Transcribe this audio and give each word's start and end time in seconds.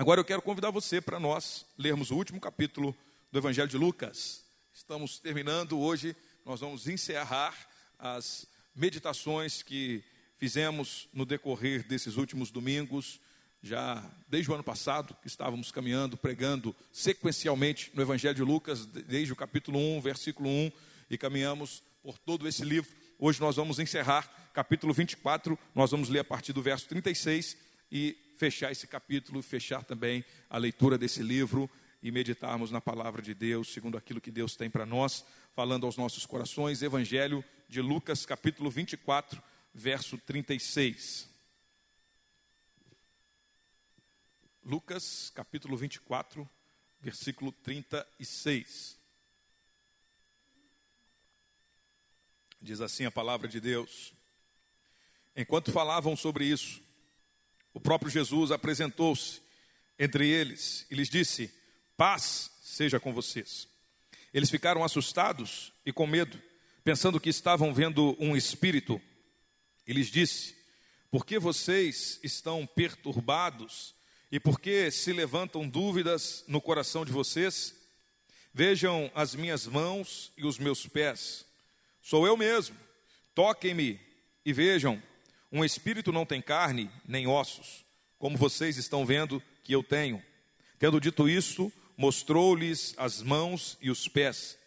Agora 0.00 0.18
eu 0.18 0.24
quero 0.24 0.40
convidar 0.40 0.70
você 0.70 0.98
para 0.98 1.20
nós 1.20 1.66
lermos 1.76 2.10
o 2.10 2.16
último 2.16 2.40
capítulo 2.40 2.96
do 3.30 3.38
Evangelho 3.38 3.68
de 3.68 3.76
Lucas. 3.76 4.42
Estamos 4.72 5.18
terminando 5.18 5.78
hoje, 5.78 6.16
nós 6.42 6.60
vamos 6.60 6.88
encerrar 6.88 7.54
as 7.98 8.46
meditações 8.74 9.62
que 9.62 10.02
fizemos 10.38 11.06
no 11.12 11.26
decorrer 11.26 11.86
desses 11.86 12.16
últimos 12.16 12.50
domingos, 12.50 13.20
já 13.62 14.02
desde 14.26 14.50
o 14.50 14.54
ano 14.54 14.64
passado, 14.64 15.14
que 15.20 15.28
estávamos 15.28 15.70
caminhando, 15.70 16.16
pregando 16.16 16.74
sequencialmente 16.90 17.90
no 17.92 18.00
Evangelho 18.00 18.36
de 18.36 18.42
Lucas, 18.42 18.86
desde 18.86 19.34
o 19.34 19.36
capítulo 19.36 19.78
1, 19.78 20.00
versículo 20.00 20.48
1, 20.48 20.72
e 21.10 21.18
caminhamos 21.18 21.82
por 22.02 22.16
todo 22.16 22.48
esse 22.48 22.64
livro. 22.64 22.90
Hoje 23.18 23.38
nós 23.38 23.56
vamos 23.56 23.78
encerrar 23.78 24.50
capítulo 24.54 24.94
24, 24.94 25.58
nós 25.74 25.90
vamos 25.90 26.08
ler 26.08 26.20
a 26.20 26.24
partir 26.24 26.54
do 26.54 26.62
verso 26.62 26.88
36 26.88 27.54
e 27.92 28.16
fechar 28.40 28.72
esse 28.72 28.86
capítulo, 28.86 29.42
fechar 29.42 29.84
também 29.84 30.24
a 30.48 30.56
leitura 30.56 30.96
desse 30.96 31.22
livro 31.22 31.70
e 32.02 32.10
meditarmos 32.10 32.70
na 32.70 32.80
palavra 32.80 33.20
de 33.20 33.34
Deus, 33.34 33.70
segundo 33.70 33.98
aquilo 33.98 34.18
que 34.18 34.30
Deus 34.30 34.56
tem 34.56 34.70
para 34.70 34.86
nós, 34.86 35.26
falando 35.52 35.84
aos 35.84 35.98
nossos 35.98 36.24
corações. 36.24 36.80
Evangelho 36.80 37.44
de 37.68 37.82
Lucas, 37.82 38.24
capítulo 38.24 38.70
24, 38.70 39.42
verso 39.74 40.16
36. 40.16 41.28
Lucas, 44.64 45.30
capítulo 45.34 45.76
24, 45.76 46.48
versículo 46.98 47.52
36. 47.52 48.98
Diz 52.58 52.80
assim 52.80 53.04
a 53.04 53.10
palavra 53.10 53.46
de 53.46 53.60
Deus. 53.60 54.14
Enquanto 55.36 55.70
falavam 55.70 56.16
sobre 56.16 56.46
isso, 56.46 56.82
o 57.72 57.80
próprio 57.80 58.10
Jesus 58.10 58.50
apresentou-se 58.50 59.40
entre 59.98 60.28
eles 60.28 60.86
e 60.90 60.94
lhes 60.94 61.08
disse: 61.08 61.52
Paz 61.96 62.50
seja 62.62 62.98
com 62.98 63.12
vocês. 63.12 63.68
Eles 64.32 64.50
ficaram 64.50 64.84
assustados 64.84 65.72
e 65.84 65.92
com 65.92 66.06
medo, 66.06 66.40
pensando 66.84 67.20
que 67.20 67.28
estavam 67.28 67.74
vendo 67.74 68.16
um 68.18 68.36
espírito. 68.36 69.00
E 69.86 69.92
lhes 69.92 70.10
disse: 70.10 70.56
Por 71.10 71.26
que 71.26 71.38
vocês 71.38 72.18
estão 72.22 72.66
perturbados 72.66 73.94
e 74.30 74.38
por 74.38 74.60
que 74.60 74.90
se 74.90 75.12
levantam 75.12 75.68
dúvidas 75.68 76.44
no 76.46 76.60
coração 76.60 77.04
de 77.04 77.12
vocês? 77.12 77.74
Vejam 78.52 79.10
as 79.14 79.34
minhas 79.34 79.66
mãos 79.66 80.32
e 80.36 80.44
os 80.44 80.58
meus 80.58 80.86
pés 80.86 81.46
Sou 82.02 82.26
eu 82.26 82.36
mesmo. 82.36 82.76
Toquem-me 83.34 84.00
e 84.44 84.52
vejam. 84.52 85.00
Um 85.52 85.64
espírito 85.64 86.12
não 86.12 86.24
tem 86.24 86.40
carne 86.40 86.90
nem 87.06 87.26
ossos, 87.26 87.84
como 88.18 88.36
vocês 88.36 88.76
estão 88.76 89.04
vendo 89.04 89.42
que 89.64 89.74
eu 89.74 89.82
tenho. 89.82 90.22
Tendo 90.78 91.00
dito 91.00 91.28
isso, 91.28 91.72
mostrou-lhes 91.96 92.94
as 92.96 93.22
mãos 93.22 93.76
e 93.80 93.90
os 93.90 94.06
pés. 94.08 94.58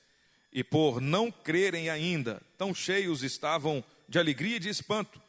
E 0.52 0.64
por 0.64 1.02
não 1.02 1.31
crerem 1.31 1.89
ainda, 1.89 2.42
tão 2.58 2.73
cheios 2.73 3.23
estavam 3.23 3.84
de 4.08 4.20
alegria 4.20 4.58
e 4.58 4.59
de 4.59 4.70
espanto, 4.70 5.22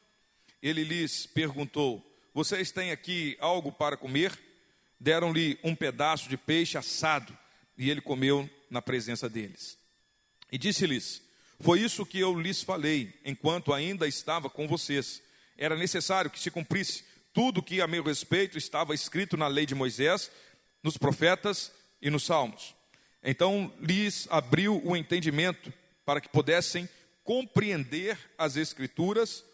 ele 0.62 0.84
lhes 0.84 1.26
perguntou: 1.26 2.04
Vocês 2.34 2.70
têm 2.70 2.90
aqui 2.90 3.36
algo 3.40 3.72
para 3.72 3.96
comer? 3.96 4.38
Deram-lhe 4.98 5.58
um 5.62 5.74
pedaço 5.74 6.28
de 6.28 6.36
peixe 6.36 6.76
assado, 6.76 7.36
e 7.76 7.90
ele 7.90 8.00
comeu 8.00 8.48
na 8.70 8.82
presença 8.82 9.28
deles. 9.28 9.78
E 10.50 10.58
disse-lhes: 10.58 11.24
foi 11.60 11.80
isso 11.80 12.04
que 12.04 12.18
eu 12.18 12.38
lhes 12.38 12.62
falei, 12.62 13.14
enquanto 13.24 13.72
ainda 13.72 14.06
estava 14.06 14.50
com 14.50 14.66
vocês. 14.66 15.22
Era 15.56 15.76
necessário 15.76 16.30
que 16.30 16.40
se 16.40 16.50
cumprisse 16.50 17.04
tudo 17.32 17.62
que 17.62 17.80
a 17.80 17.86
meu 17.86 18.02
respeito 18.02 18.56
estava 18.56 18.94
escrito 18.94 19.36
na 19.36 19.48
lei 19.48 19.66
de 19.66 19.74
Moisés, 19.74 20.30
nos 20.82 20.96
profetas 20.96 21.72
e 22.00 22.10
nos 22.10 22.24
salmos. 22.24 22.74
Então 23.22 23.72
lhes 23.80 24.28
abriu 24.30 24.80
o 24.84 24.96
entendimento 24.96 25.72
para 26.04 26.20
que 26.20 26.28
pudessem 26.28 26.88
compreender 27.24 28.18
as 28.36 28.56
Escrituras 28.56 29.44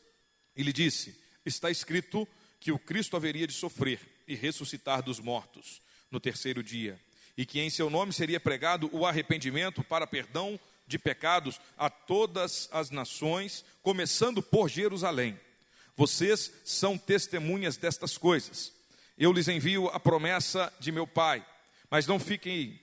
e 0.56 0.62
lhe 0.62 0.72
disse: 0.72 1.16
Está 1.47 1.71
escrito 1.71 2.27
que 2.59 2.72
o 2.72 2.78
Cristo 2.78 3.16
haveria 3.16 3.47
de 3.47 3.55
sofrer 3.55 4.00
e 4.27 4.34
ressuscitar 4.34 5.03
dos 5.03 5.19
mortos 5.19 5.81
no 6.10 6.21
terceiro 6.21 6.62
dia, 6.62 7.00
e 7.37 7.47
que 7.47 7.60
em 7.60 7.71
seu 7.71 7.89
nome 7.89 8.12
seria 8.12 8.41
pregado 8.41 8.91
o 8.93 9.06
arrependimento 9.06 9.83
para 9.83 10.06
perdão 10.06 10.59
de 10.87 10.99
pecados 10.99 11.60
a 11.78 11.89
todas 11.89 12.69
as 12.72 12.91
nações, 12.91 13.65
começando 13.81 14.43
por 14.43 14.69
Jerusalém. 14.69 15.39
Vocês 16.00 16.50
são 16.65 16.97
testemunhas 16.97 17.77
destas 17.77 18.16
coisas. 18.16 18.72
Eu 19.19 19.34
lhes 19.34 19.49
envio 19.49 19.88
a 19.88 20.00
promessa 20.00 20.72
de 20.81 20.91
meu 20.91 21.06
Pai, 21.06 21.44
mas 21.91 22.06
não 22.06 22.19
fiquem, 22.19 22.81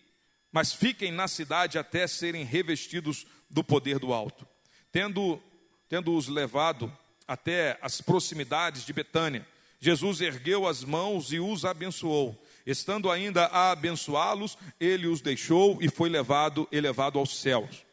mas 0.51 0.71
fiquem 0.71 1.11
na 1.11 1.27
cidade 1.27 1.79
até 1.79 2.05
serem 2.05 2.45
revestidos 2.45 3.25
do 3.49 3.63
poder 3.63 3.97
do 3.97 4.13
alto. 4.13 4.47
Tendo 4.91 5.41
tendo-os 5.89 6.27
levado 6.27 6.95
até 7.27 7.79
as 7.81 8.01
proximidades 8.01 8.85
de 8.85 8.93
Betânia, 8.93 9.47
Jesus 9.79 10.21
ergueu 10.21 10.67
as 10.67 10.83
mãos 10.83 11.33
e 11.33 11.39
os 11.39 11.65
abençoou. 11.65 12.39
Estando 12.67 13.09
ainda 13.09 13.45
a 13.45 13.71
abençoá-los, 13.71 14.59
ele 14.79 15.07
os 15.07 15.21
deixou 15.21 15.79
e 15.81 15.89
foi 15.89 16.07
levado, 16.07 16.67
elevado 16.71 17.17
aos 17.17 17.39
céus. 17.39 17.83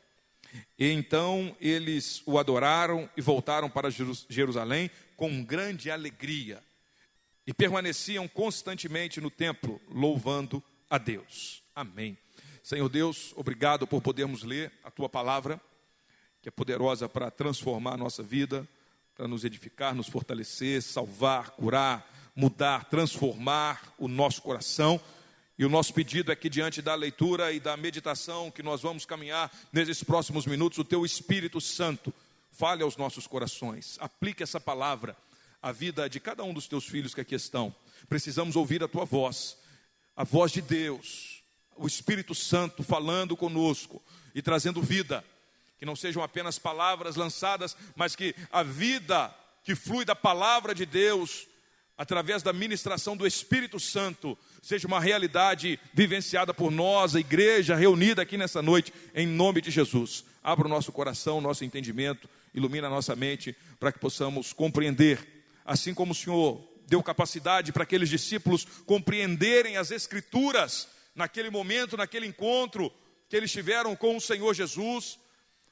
E 0.78 0.90
então 0.90 1.56
eles 1.60 2.22
o 2.26 2.38
adoraram 2.38 3.08
e 3.16 3.22
voltaram 3.22 3.70
para 3.70 3.88
Jerusalém 4.28 4.90
com 5.16 5.44
grande 5.44 5.90
alegria. 5.90 6.62
E 7.46 7.52
permaneciam 7.52 8.26
constantemente 8.26 9.20
no 9.20 9.30
templo, 9.30 9.80
louvando 9.88 10.62
a 10.88 10.96
Deus. 10.96 11.62
Amém. 11.74 12.16
Senhor 12.62 12.88
Deus, 12.88 13.34
obrigado 13.36 13.86
por 13.86 14.00
podermos 14.00 14.42
ler 14.42 14.72
a 14.82 14.90
tua 14.90 15.08
palavra, 15.08 15.60
que 16.40 16.48
é 16.48 16.52
poderosa 16.52 17.08
para 17.08 17.30
transformar 17.30 17.94
a 17.94 17.98
nossa 17.98 18.22
vida, 18.22 18.66
para 19.14 19.28
nos 19.28 19.44
edificar, 19.44 19.94
nos 19.94 20.08
fortalecer, 20.08 20.82
salvar, 20.82 21.50
curar, 21.50 22.10
mudar, 22.34 22.84
transformar 22.86 23.94
o 23.98 24.08
nosso 24.08 24.40
coração 24.40 25.00
e 25.56 25.64
o 25.64 25.68
nosso 25.68 25.94
pedido 25.94 26.32
é 26.32 26.36
que, 26.36 26.50
diante 26.50 26.82
da 26.82 26.94
leitura 26.96 27.52
e 27.52 27.60
da 27.60 27.76
meditação 27.76 28.50
que 28.50 28.62
nós 28.62 28.82
vamos 28.82 29.06
caminhar 29.06 29.52
nesses 29.72 30.02
próximos 30.02 30.46
minutos, 30.46 30.78
o 30.78 30.84
Teu 30.84 31.04
Espírito 31.04 31.60
Santo 31.60 32.12
fale 32.56 32.82
aos 32.82 32.96
nossos 32.96 33.26
corações, 33.26 33.96
aplique 34.00 34.42
essa 34.42 34.60
palavra 34.60 35.16
à 35.60 35.72
vida 35.72 36.08
de 36.08 36.20
cada 36.20 36.44
um 36.44 36.54
dos 36.54 36.68
Teus 36.68 36.86
filhos 36.86 37.14
que 37.14 37.20
aqui 37.20 37.34
estão. 37.34 37.74
Precisamos 38.08 38.54
ouvir 38.54 38.82
a 38.82 38.88
Tua 38.88 39.04
voz, 39.04 39.56
a 40.16 40.24
voz 40.24 40.52
de 40.52 40.62
Deus, 40.62 41.42
o 41.76 41.86
Espírito 41.86 42.34
Santo 42.34 42.82
falando 42.82 43.36
conosco 43.36 44.02
e 44.34 44.40
trazendo 44.40 44.80
vida. 44.80 45.24
Que 45.78 45.86
não 45.86 45.96
sejam 45.96 46.22
apenas 46.22 46.58
palavras 46.58 47.16
lançadas, 47.16 47.76
mas 47.96 48.14
que 48.14 48.34
a 48.52 48.62
vida 48.62 49.34
que 49.64 49.74
flui 49.74 50.04
da 50.04 50.14
palavra 50.14 50.74
de 50.74 50.86
Deus 50.86 51.48
através 51.96 52.42
da 52.42 52.52
ministração 52.52 53.16
do 53.16 53.26
Espírito 53.26 53.78
Santo, 53.78 54.36
seja 54.60 54.86
uma 54.86 55.00
realidade 55.00 55.78
vivenciada 55.92 56.52
por 56.52 56.70
nós, 56.70 57.14
a 57.14 57.20
igreja 57.20 57.76
reunida 57.76 58.22
aqui 58.22 58.36
nessa 58.36 58.60
noite, 58.60 58.92
em 59.14 59.26
nome 59.26 59.60
de 59.60 59.70
Jesus. 59.70 60.24
Abra 60.42 60.66
o 60.66 60.70
nosso 60.70 60.90
coração, 60.90 61.40
nosso 61.40 61.64
entendimento, 61.64 62.28
ilumina 62.54 62.86
a 62.86 62.90
nossa 62.90 63.16
mente, 63.16 63.56
para 63.78 63.92
que 63.92 63.98
possamos 63.98 64.52
compreender, 64.52 65.44
assim 65.64 65.92
como 65.92 66.12
o 66.12 66.14
Senhor 66.14 66.62
deu 66.86 67.02
capacidade 67.02 67.72
para 67.72 67.82
aqueles 67.82 68.08
discípulos 68.08 68.66
compreenderem 68.86 69.76
as 69.76 69.90
Escrituras, 69.90 70.88
naquele 71.14 71.50
momento, 71.50 71.96
naquele 71.96 72.26
encontro 72.26 72.92
que 73.28 73.36
eles 73.36 73.50
tiveram 73.50 73.94
com 73.96 74.16
o 74.16 74.20
Senhor 74.20 74.52
Jesus. 74.54 75.18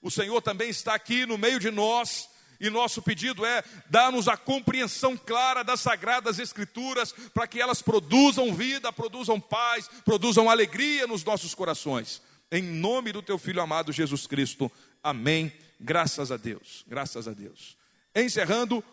O 0.00 0.10
Senhor 0.10 0.40
também 0.40 0.70
está 0.70 0.94
aqui 0.94 1.26
no 1.26 1.36
meio 1.36 1.58
de 1.58 1.70
nós 1.70 2.28
e 2.62 2.70
nosso 2.70 3.02
pedido 3.02 3.44
é 3.44 3.64
dar-nos 3.90 4.28
a 4.28 4.36
compreensão 4.36 5.16
clara 5.16 5.64
das 5.64 5.80
sagradas 5.80 6.38
escrituras, 6.38 7.12
para 7.34 7.46
que 7.48 7.60
elas 7.60 7.82
produzam 7.82 8.54
vida, 8.54 8.92
produzam 8.92 9.40
paz, 9.40 9.90
produzam 10.04 10.48
alegria 10.48 11.06
nos 11.08 11.24
nossos 11.24 11.56
corações. 11.56 12.22
Em 12.52 12.62
nome 12.62 13.10
do 13.10 13.20
teu 13.20 13.36
filho 13.36 13.60
amado 13.60 13.90
Jesus 13.90 14.28
Cristo. 14.28 14.70
Amém. 15.02 15.52
Graças 15.82 16.30
a 16.30 16.36
Deus. 16.36 16.84
Graças 16.86 17.26
a 17.26 17.32
Deus. 17.32 17.76
Encerrando 18.14 18.84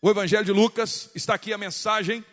o 0.00 0.10
Evangelho 0.10 0.44
de 0.44 0.50
Lucas, 0.50 1.08
está 1.14 1.34
aqui 1.34 1.52
a 1.52 1.58
mensagem, 1.58 2.24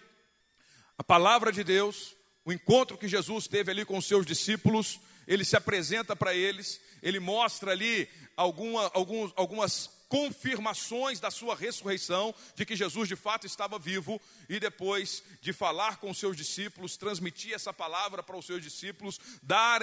a 0.97 1.03
palavra 1.03 1.51
de 1.51 1.63
Deus, 1.63 2.15
o 2.43 2.51
encontro 2.51 2.97
que 2.97 3.07
Jesus 3.07 3.47
teve 3.47 3.69
ali 3.69 3.85
com 3.85 3.99
os 3.99 4.07
seus 4.07 4.25
discípulos, 4.25 4.99
ele 5.27 5.45
se 5.45 5.55
apresenta 5.55 6.15
para 6.15 6.33
eles, 6.33 6.81
ele 7.03 7.19
mostra 7.19 7.71
ali 7.71 8.09
alguma, 8.35 8.89
alguns, 8.95 9.31
algumas 9.35 9.91
confirmações 10.09 11.19
da 11.19 11.29
sua 11.29 11.55
ressurreição, 11.55 12.33
de 12.55 12.65
que 12.65 12.75
Jesus 12.75 13.07
de 13.07 13.15
fato 13.15 13.45
estava 13.45 13.77
vivo, 13.77 14.19
e 14.49 14.59
depois 14.59 15.23
de 15.39 15.53
falar 15.53 15.97
com 15.97 16.09
os 16.09 16.17
seus 16.17 16.35
discípulos, 16.35 16.97
transmitir 16.97 17.53
essa 17.53 17.71
palavra 17.71 18.23
para 18.23 18.35
os 18.35 18.45
seus 18.45 18.61
discípulos, 18.61 19.19
dar 19.43 19.81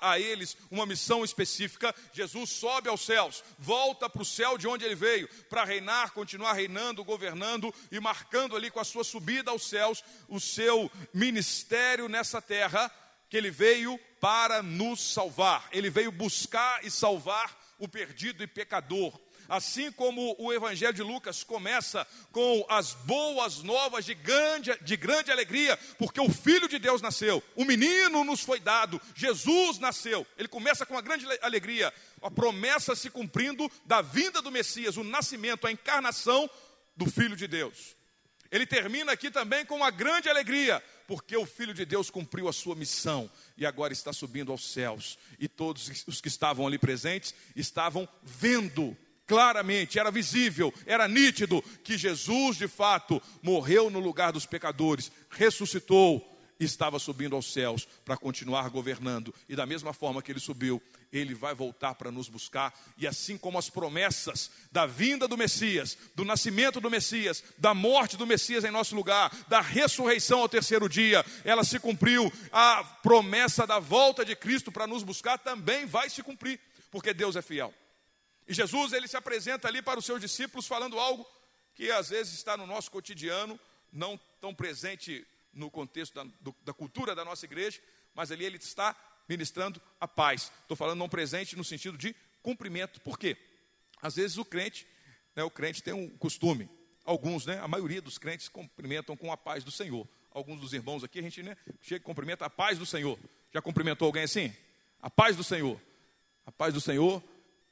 a 0.00 0.18
eles 0.18 0.56
uma 0.70 0.84
missão 0.84 1.24
específica, 1.24 1.94
Jesus 2.12 2.50
sobe 2.50 2.88
aos 2.88 3.02
céus, 3.02 3.44
volta 3.58 4.10
para 4.10 4.22
o 4.22 4.26
céu 4.26 4.58
de 4.58 4.66
onde 4.66 4.84
ele 4.84 4.96
veio, 4.96 5.28
para 5.48 5.64
reinar, 5.64 6.10
continuar 6.10 6.54
reinando, 6.54 7.04
governando 7.04 7.72
e 7.92 8.00
marcando 8.00 8.56
ali 8.56 8.72
com 8.72 8.80
a 8.80 8.84
sua 8.84 9.04
subida 9.04 9.52
aos 9.52 9.68
céus 9.68 10.02
o 10.28 10.40
seu 10.40 10.90
ministério 11.14 12.08
nessa 12.08 12.42
terra, 12.42 12.90
que 13.30 13.36
ele 13.36 13.50
veio 13.50 13.98
para 14.20 14.64
nos 14.64 15.12
salvar, 15.12 15.68
ele 15.70 15.90
veio 15.90 16.10
buscar 16.10 16.84
e 16.84 16.90
salvar 16.90 17.56
o 17.78 17.86
perdido 17.86 18.42
e 18.42 18.46
pecador. 18.46 19.12
Assim 19.48 19.90
como 19.90 20.36
o 20.38 20.52
Evangelho 20.52 20.92
de 20.92 21.02
Lucas 21.02 21.42
começa 21.42 22.06
com 22.30 22.66
as 22.68 22.92
boas 22.92 23.62
novas 23.62 24.04
de 24.04 24.12
grande, 24.12 24.76
de 24.82 24.96
grande 24.96 25.32
alegria, 25.32 25.74
porque 25.98 26.20
o 26.20 26.30
Filho 26.30 26.68
de 26.68 26.78
Deus 26.78 27.00
nasceu, 27.00 27.42
o 27.56 27.64
menino 27.64 28.24
nos 28.24 28.40
foi 28.40 28.60
dado, 28.60 29.00
Jesus 29.14 29.78
nasceu. 29.78 30.26
Ele 30.36 30.48
começa 30.48 30.84
com 30.84 30.94
uma 30.94 31.00
grande 31.00 31.26
alegria, 31.40 31.92
a 32.20 32.30
promessa 32.30 32.94
se 32.94 33.08
cumprindo 33.08 33.70
da 33.86 34.02
vinda 34.02 34.42
do 34.42 34.50
Messias, 34.50 34.98
o 34.98 35.04
nascimento, 35.04 35.66
a 35.66 35.72
encarnação 35.72 36.48
do 36.94 37.10
Filho 37.10 37.34
de 37.34 37.48
Deus. 37.48 37.96
Ele 38.50 38.66
termina 38.66 39.12
aqui 39.12 39.30
também 39.30 39.64
com 39.64 39.76
uma 39.76 39.90
grande 39.90 40.28
alegria, 40.28 40.82
porque 41.06 41.36
o 41.36 41.46
Filho 41.46 41.72
de 41.72 41.84
Deus 41.84 42.10
cumpriu 42.10 42.48
a 42.48 42.52
sua 42.52 42.74
missão 42.74 43.30
e 43.56 43.64
agora 43.64 43.92
está 43.92 44.12
subindo 44.12 44.52
aos 44.52 44.72
céus. 44.72 45.18
E 45.38 45.48
todos 45.48 46.04
os 46.06 46.20
que 46.20 46.28
estavam 46.28 46.66
ali 46.66 46.78
presentes 46.78 47.34
estavam 47.54 48.08
vendo 48.22 48.96
claramente, 49.28 49.98
era 49.98 50.10
visível, 50.10 50.72
era 50.86 51.06
nítido 51.06 51.62
que 51.84 51.98
Jesus 51.98 52.56
de 52.56 52.66
fato 52.66 53.22
morreu 53.42 53.90
no 53.90 54.00
lugar 54.00 54.32
dos 54.32 54.46
pecadores, 54.46 55.12
ressuscitou 55.28 56.36
e 56.58 56.64
estava 56.64 56.98
subindo 56.98 57.36
aos 57.36 57.52
céus 57.52 57.86
para 58.04 58.16
continuar 58.16 58.68
governando. 58.70 59.32
E 59.48 59.54
da 59.54 59.66
mesma 59.66 59.92
forma 59.92 60.22
que 60.22 60.32
ele 60.32 60.40
subiu, 60.40 60.82
ele 61.12 61.34
vai 61.34 61.54
voltar 61.54 61.94
para 61.94 62.10
nos 62.10 62.28
buscar, 62.28 62.74
e 62.96 63.06
assim 63.06 63.38
como 63.38 63.58
as 63.58 63.70
promessas 63.70 64.50
da 64.72 64.84
vinda 64.84 65.28
do 65.28 65.38
Messias, 65.38 65.96
do 66.14 66.24
nascimento 66.24 66.80
do 66.80 66.90
Messias, 66.90 67.44
da 67.56 67.72
morte 67.72 68.16
do 68.16 68.26
Messias 68.26 68.64
em 68.64 68.70
nosso 68.70 68.96
lugar, 68.96 69.30
da 69.48 69.60
ressurreição 69.60 70.40
ao 70.40 70.48
terceiro 70.48 70.88
dia, 70.88 71.24
ela 71.44 71.64
se 71.64 71.78
cumpriu, 71.78 72.32
a 72.50 72.82
promessa 73.02 73.66
da 73.66 73.78
volta 73.78 74.24
de 74.24 74.34
Cristo 74.34 74.72
para 74.72 74.86
nos 74.86 75.02
buscar 75.02 75.38
também 75.38 75.86
vai 75.86 76.10
se 76.10 76.22
cumprir, 76.22 76.58
porque 76.90 77.14
Deus 77.14 77.36
é 77.36 77.42
fiel. 77.42 77.72
E 78.48 78.54
Jesus 78.54 78.94
ele 78.94 79.06
se 79.06 79.16
apresenta 79.16 79.68
ali 79.68 79.82
para 79.82 79.98
os 79.98 80.06
seus 80.06 80.20
discípulos 80.20 80.66
falando 80.66 80.98
algo 80.98 81.26
que 81.74 81.90
às 81.92 82.08
vezes 82.08 82.32
está 82.32 82.56
no 82.56 82.66
nosso 82.66 82.90
cotidiano, 82.90 83.60
não 83.92 84.18
tão 84.40 84.54
presente 84.54 85.24
no 85.52 85.70
contexto 85.70 86.14
da, 86.14 86.24
do, 86.40 86.56
da 86.64 86.72
cultura 86.72 87.14
da 87.14 87.26
nossa 87.26 87.44
igreja, 87.44 87.78
mas 88.14 88.32
ali 88.32 88.46
ele 88.46 88.56
está 88.56 88.96
ministrando 89.28 89.80
a 90.00 90.08
paz. 90.08 90.50
Estou 90.62 90.76
falando 90.76 90.98
não 90.98 91.10
presente 91.10 91.56
no 91.56 91.62
sentido 91.62 91.98
de 91.98 92.16
cumprimento. 92.42 93.00
Por 93.02 93.18
quê? 93.18 93.36
Às 94.00 94.16
vezes 94.16 94.38
o 94.38 94.44
crente, 94.46 94.86
né, 95.36 95.44
o 95.44 95.50
crente 95.50 95.82
tem 95.82 95.92
um 95.92 96.08
costume, 96.16 96.70
alguns, 97.04 97.44
né, 97.44 97.58
a 97.60 97.68
maioria 97.68 98.00
dos 98.00 98.16
crentes 98.16 98.48
cumprimentam 98.48 99.14
com 99.14 99.30
a 99.30 99.36
paz 99.36 99.62
do 99.62 99.70
Senhor. 99.70 100.08
Alguns 100.30 100.58
dos 100.58 100.72
irmãos 100.72 101.04
aqui, 101.04 101.18
a 101.18 101.22
gente 101.22 101.42
né, 101.42 101.54
chega 101.82 102.00
e 102.00 102.04
cumprimenta 102.04 102.46
a 102.46 102.50
paz 102.50 102.78
do 102.78 102.86
Senhor. 102.86 103.18
Já 103.52 103.60
cumprimentou 103.60 104.06
alguém 104.06 104.22
assim? 104.22 104.54
A 105.02 105.10
paz 105.10 105.36
do 105.36 105.44
Senhor. 105.44 105.78
A 106.46 106.52
paz 106.52 106.72
do 106.72 106.80
Senhor 106.80 107.22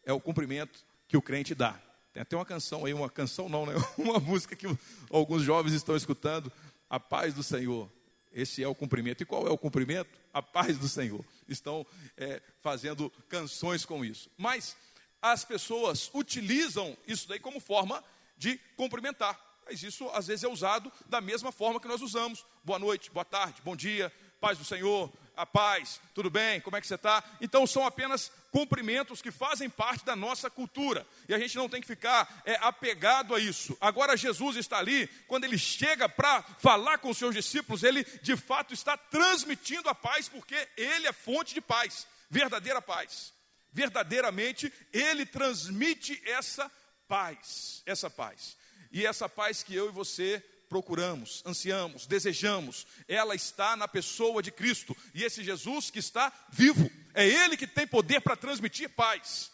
é 0.06 0.12
o 0.12 0.20
cumprimento 0.20 0.86
que 1.08 1.16
o 1.16 1.20
crente 1.20 1.54
dá. 1.54 1.78
Tem 2.12 2.22
até 2.22 2.34
uma 2.34 2.46
canção 2.46 2.86
aí, 2.86 2.94
uma 2.94 3.10
canção 3.10 3.48
não, 3.48 3.66
né? 3.66 3.74
Uma 3.98 4.18
música 4.18 4.56
que 4.56 4.66
alguns 5.10 5.42
jovens 5.42 5.74
estão 5.74 5.94
escutando. 5.94 6.50
A 6.88 6.98
paz 6.98 7.34
do 7.34 7.42
Senhor. 7.42 7.90
Esse 8.32 8.62
é 8.62 8.68
o 8.68 8.74
cumprimento. 8.74 9.22
E 9.22 9.26
qual 9.26 9.46
é 9.46 9.50
o 9.50 9.58
cumprimento? 9.58 10.18
A 10.32 10.40
paz 10.40 10.78
do 10.78 10.88
Senhor. 10.88 11.22
Estão 11.46 11.84
é, 12.16 12.40
fazendo 12.62 13.10
canções 13.28 13.84
com 13.84 14.02
isso. 14.02 14.30
Mas 14.38 14.76
as 15.20 15.44
pessoas 15.44 16.10
utilizam 16.14 16.96
isso 17.06 17.28
daí 17.28 17.40
como 17.40 17.60
forma 17.60 18.02
de 18.38 18.58
cumprimentar. 18.76 19.38
Mas 19.66 19.82
isso 19.82 20.08
às 20.10 20.28
vezes 20.28 20.44
é 20.44 20.48
usado 20.48 20.92
da 21.06 21.20
mesma 21.20 21.50
forma 21.50 21.80
que 21.80 21.88
nós 21.88 22.00
usamos. 22.00 22.46
Boa 22.64 22.78
noite, 22.78 23.10
boa 23.10 23.24
tarde, 23.24 23.60
bom 23.64 23.74
dia, 23.74 24.12
paz 24.40 24.56
do 24.56 24.64
Senhor, 24.64 25.12
a 25.36 25.44
paz, 25.44 26.00
tudo 26.14 26.30
bem, 26.30 26.60
como 26.60 26.76
é 26.76 26.80
que 26.80 26.86
você 26.86 26.94
está? 26.94 27.22
Então 27.40 27.66
são 27.66 27.84
apenas 27.84 28.30
cumprimentos 28.56 29.20
que 29.20 29.30
fazem 29.30 29.68
parte 29.68 30.02
da 30.02 30.16
nossa 30.16 30.48
cultura 30.48 31.06
e 31.28 31.34
a 31.34 31.38
gente 31.38 31.54
não 31.56 31.68
tem 31.68 31.78
que 31.78 31.86
ficar 31.86 32.42
é, 32.42 32.54
apegado 32.62 33.34
a 33.34 33.38
isso. 33.38 33.76
Agora 33.78 34.16
Jesus 34.16 34.56
está 34.56 34.78
ali, 34.78 35.06
quando 35.28 35.44
ele 35.44 35.58
chega 35.58 36.08
para 36.08 36.42
falar 36.58 36.96
com 36.96 37.10
os 37.10 37.18
seus 37.18 37.34
discípulos, 37.34 37.82
ele 37.82 38.02
de 38.22 38.34
fato 38.34 38.72
está 38.72 38.96
transmitindo 38.96 39.90
a 39.90 39.94
paz, 39.94 40.26
porque 40.26 40.56
ele 40.74 41.06
é 41.06 41.12
fonte 41.12 41.52
de 41.52 41.60
paz, 41.60 42.06
verdadeira 42.30 42.80
paz. 42.80 43.34
Verdadeiramente 43.70 44.72
ele 44.90 45.26
transmite 45.26 46.18
essa 46.24 46.72
paz, 47.06 47.82
essa 47.84 48.08
paz. 48.08 48.56
E 48.90 49.04
essa 49.04 49.28
paz 49.28 49.62
que 49.62 49.74
eu 49.74 49.90
e 49.90 49.92
você 49.92 50.42
procuramos, 50.68 51.42
ansiamos, 51.46 52.06
desejamos, 52.06 52.86
ela 53.08 53.34
está 53.34 53.76
na 53.76 53.86
pessoa 53.86 54.42
de 54.42 54.50
Cristo. 54.50 54.96
E 55.14 55.24
esse 55.24 55.42
Jesus 55.42 55.90
que 55.90 55.98
está 55.98 56.32
vivo, 56.50 56.90
é 57.14 57.26
Ele 57.26 57.56
que 57.56 57.66
tem 57.66 57.86
poder 57.86 58.20
para 58.20 58.36
transmitir 58.36 58.88
paz. 58.90 59.50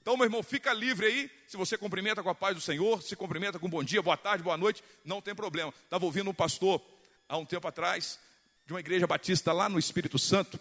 Então, 0.00 0.16
meu 0.16 0.24
irmão, 0.24 0.42
fica 0.42 0.72
livre 0.72 1.06
aí. 1.06 1.30
Se 1.46 1.56
você 1.56 1.76
cumprimenta 1.76 2.22
com 2.22 2.30
a 2.30 2.34
paz 2.34 2.54
do 2.54 2.62
Senhor, 2.62 3.02
se 3.02 3.14
cumprimenta 3.14 3.58
com 3.58 3.68
bom 3.68 3.84
dia, 3.84 4.02
boa 4.02 4.16
tarde, 4.16 4.42
boa 4.42 4.56
noite, 4.56 4.82
não 5.04 5.20
tem 5.20 5.34
problema. 5.34 5.72
Estava 5.84 6.04
ouvindo 6.04 6.30
um 6.30 6.34
pastor 6.34 6.82
há 7.28 7.36
um 7.36 7.44
tempo 7.44 7.68
atrás, 7.68 8.18
de 8.66 8.72
uma 8.72 8.80
igreja 8.80 9.06
batista 9.06 9.52
lá 9.52 9.68
no 9.68 9.78
Espírito 9.78 10.18
Santo, 10.18 10.58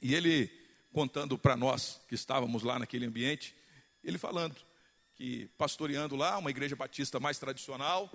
e 0.00 0.14
ele 0.14 0.50
contando 0.92 1.36
para 1.38 1.56
nós 1.56 2.00
que 2.08 2.14
estávamos 2.14 2.62
lá 2.62 2.78
naquele 2.78 3.06
ambiente, 3.06 3.54
ele 4.02 4.18
falando 4.18 4.56
que 5.14 5.46
pastoreando 5.58 6.16
lá, 6.16 6.38
uma 6.38 6.50
igreja 6.50 6.74
batista 6.74 7.20
mais 7.20 7.38
tradicional, 7.38 8.10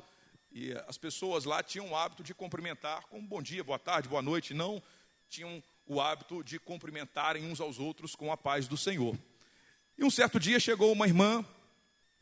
e 0.56 0.72
as 0.88 0.98
pessoas 0.98 1.44
lá 1.44 1.62
tinham 1.62 1.90
o 1.90 1.96
hábito 1.98 2.24
de 2.24 2.34
cumprimentar 2.34 3.08
com 3.08 3.22
bom 3.22 3.42
dia, 3.42 3.62
boa 3.62 3.78
tarde, 3.78 4.08
boa 4.08 4.22
noite, 4.22 4.54
não 4.54 4.82
tinham 5.28 5.62
o 5.86 6.00
hábito 6.00 6.42
de 6.46 6.58
cumprimentarem 6.58 7.46
uns 7.46 7.60
aos 7.60 7.78
outros 7.78 8.16
com 8.16 8.32
a 8.32 8.38
paz 8.38 8.66
do 8.66 8.78
Senhor. 8.78 9.18
E 9.98 10.06
um 10.06 10.10
certo 10.10 10.40
dia 10.40 10.58
chegou 10.58 10.94
uma 10.94 11.08
irmã, 11.08 11.46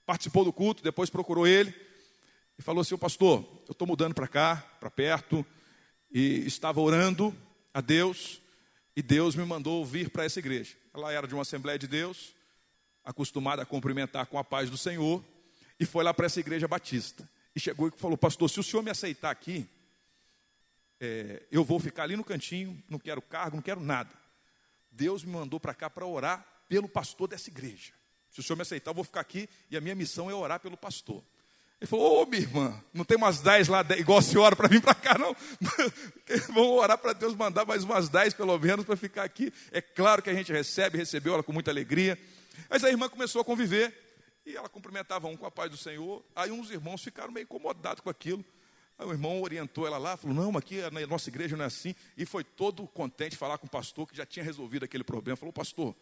participou 0.04 0.44
do 0.44 0.52
culto, 0.52 0.82
depois 0.82 1.12
procurou 1.12 1.46
ele 1.46 1.76
e 2.58 2.64
falou 2.64 2.82
assim: 2.82 2.98
Pastor, 2.98 3.46
eu 3.68 3.74
estou 3.74 3.88
mudando 3.88 4.16
para 4.16 4.28
cá, 4.28 4.56
para 4.80 4.90
perto, 4.90 5.46
e 6.12 6.40
estava 6.48 6.82
orando 6.82 7.38
a 7.72 7.82
Deus, 7.82 8.42
e 8.96 9.04
Deus 9.04 9.36
me 9.36 9.46
mandou 9.46 9.86
vir 9.86 10.10
para 10.10 10.26
essa 10.26 10.40
igreja. 10.40 10.76
Ela 10.92 11.14
era 11.14 11.28
de 11.28 11.36
uma 11.36 11.44
Assembleia 11.44 11.78
de 11.78 11.88
Deus, 11.88 12.34
acostumada 13.06 13.62
a 13.62 13.66
cumprimentar 13.66 14.26
com 14.26 14.40
a 14.40 14.44
paz 14.44 14.72
do 14.72 14.78
Senhor, 14.78 15.24
e 15.80 15.86
foi 15.86 16.04
lá 16.04 16.16
para 16.16 16.26
essa 16.26 16.40
igreja 16.40 16.68
batista 16.68 17.30
e 17.56 17.60
chegou 17.60 17.88
e 17.88 17.92
falou: 17.98 18.18
Pastor, 18.18 18.50
se 18.50 18.60
o 18.60 18.64
senhor 18.64 18.84
me 18.84 18.92
aceitar 18.92 19.32
aqui, 19.32 19.68
é, 21.00 21.44
eu 21.52 21.64
vou 21.64 21.80
ficar 21.80 22.04
ali 22.04 22.16
no 22.16 22.24
cantinho, 22.24 22.82
não 22.90 23.00
quero 23.00 23.22
cargo, 23.22 23.56
não 23.56 23.64
quero 23.64 23.80
nada. 23.80 24.12
Deus 24.92 25.24
me 25.24 25.32
mandou 25.32 25.60
para 25.60 25.74
cá 25.74 25.90
para 25.90 26.06
orar 26.06 26.46
pelo 26.68 26.88
pastor 26.88 27.28
dessa 27.28 27.50
igreja. 27.50 27.94
Se 28.30 28.40
o 28.40 28.44
senhor 28.44 28.56
me 28.56 28.62
aceitar, 28.62 28.92
eu 28.92 28.96
vou 28.96 29.04
ficar 29.04 29.22
aqui 29.22 29.50
e 29.70 29.78
a 29.78 29.82
minha 29.82 29.96
missão 29.96 30.30
é 30.30 30.34
orar 30.34 30.60
pelo 30.60 30.78
pastor. 30.78 31.24
Ele 31.80 31.88
falou: 31.88 32.20
Ô 32.20 32.24
oh, 32.24 32.26
minha 32.26 32.42
irmã, 32.42 32.84
não 32.94 33.04
tem 33.04 33.18
umas 33.18 33.42
dez 33.42 33.68
lá, 33.68 33.86
igual 33.98 34.20
a 34.20 34.22
senhora, 34.22 34.56
para 34.56 34.68
vir 34.70 34.82
para 34.82 34.96
cá, 34.96 35.18
não. 35.18 35.36
Vamos 36.48 36.80
orar 36.80 36.98
para 36.98 37.14
Deus 37.14 37.36
mandar 37.36 37.66
mais 37.66 37.84
umas 37.84 38.08
dez, 38.08 38.34
pelo 38.34 38.58
menos, 38.58 38.86
para 38.86 38.96
ficar 38.96 39.24
aqui. 39.24 39.52
É 39.72 39.82
claro 39.82 40.22
que 40.22 40.30
a 40.30 40.34
gente 40.34 40.52
recebe, 40.52 40.98
recebeu 40.98 41.34
ela 41.34 41.44
com 41.44 41.52
muita 41.52 41.70
alegria. 41.70 42.18
Mas 42.70 42.84
a 42.84 42.90
irmã 42.90 43.10
começou 43.10 43.42
a 43.42 43.46
conviver. 43.46 44.03
E 44.46 44.56
ela 44.56 44.68
cumprimentava 44.68 45.28
um 45.28 45.38
com 45.38 45.46
a 45.46 45.52
paz 45.52 45.72
do 45.72 45.78
Senhor. 45.78 46.24
Aí 46.36 46.52
uns 46.52 46.70
irmãos 46.70 47.02
ficaram 47.02 47.32
meio 47.32 47.46
incomodados 47.46 48.02
com 48.02 48.10
aquilo. 48.10 48.44
Aí 48.98 49.06
o 49.06 49.12
irmão 49.12 49.42
orientou 49.42 49.88
ela 49.88 49.98
lá, 49.98 50.18
falou: 50.18 50.36
Não, 50.36 50.58
aqui 50.58 50.82
na 50.92 51.08
nossa 51.08 51.30
igreja 51.30 51.56
não 51.56 51.64
é 51.64 51.68
assim. 51.68 51.96
E 52.18 52.26
foi 52.26 52.44
todo 52.44 52.86
contente 52.88 53.36
falar 53.36 53.58
com 53.58 53.68
o 53.68 53.70
pastor 53.70 54.08
que 54.08 54.16
já 54.16 54.26
tinha 54.26 54.44
resolvido 54.44 54.84
aquele 54.84 55.04
problema. 55.04 55.38
Falou: 55.38 55.54
Pastor, 55.54 55.96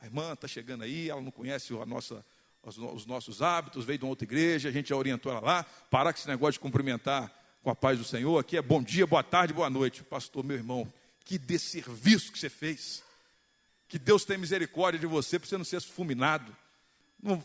a 0.00 0.06
irmã 0.06 0.32
está 0.32 0.46
chegando 0.46 0.84
aí, 0.84 1.10
ela 1.10 1.20
não 1.20 1.30
conhece 1.30 1.74
a 1.74 1.86
nossa, 1.86 2.24
os, 2.62 2.78
os, 2.78 3.06
nossos 3.06 3.42
hábitos, 3.42 3.84
veio 3.84 3.98
de 3.98 4.04
uma 4.04 4.10
outra 4.10 4.24
igreja, 4.24 4.68
a 4.68 4.72
gente 4.72 4.90
já 4.90 4.96
orientou 4.96 5.32
ela 5.32 5.40
lá. 5.40 5.64
Parar 5.90 6.12
com 6.12 6.18
esse 6.18 6.28
negócio 6.28 6.54
de 6.54 6.60
cumprimentar 6.60 7.32
com 7.62 7.70
a 7.70 7.74
paz 7.74 7.98
do 7.98 8.04
Senhor. 8.04 8.38
Aqui 8.38 8.56
é 8.56 8.62
bom 8.62 8.82
dia, 8.82 9.06
boa 9.06 9.24
tarde, 9.24 9.52
boa 9.52 9.70
noite. 9.70 10.04
Pastor, 10.04 10.44
meu 10.44 10.56
irmão, 10.56 10.90
que 11.24 11.38
desserviço 11.38 12.30
que 12.32 12.38
você 12.38 12.48
fez. 12.48 13.02
Que 13.88 13.98
Deus 13.98 14.24
tenha 14.24 14.38
misericórdia 14.38 15.00
de 15.00 15.06
você 15.06 15.38
para 15.38 15.48
você 15.48 15.56
não 15.56 15.64
ser 15.64 15.80
fulminado. 15.80 16.54
Não, 17.20 17.42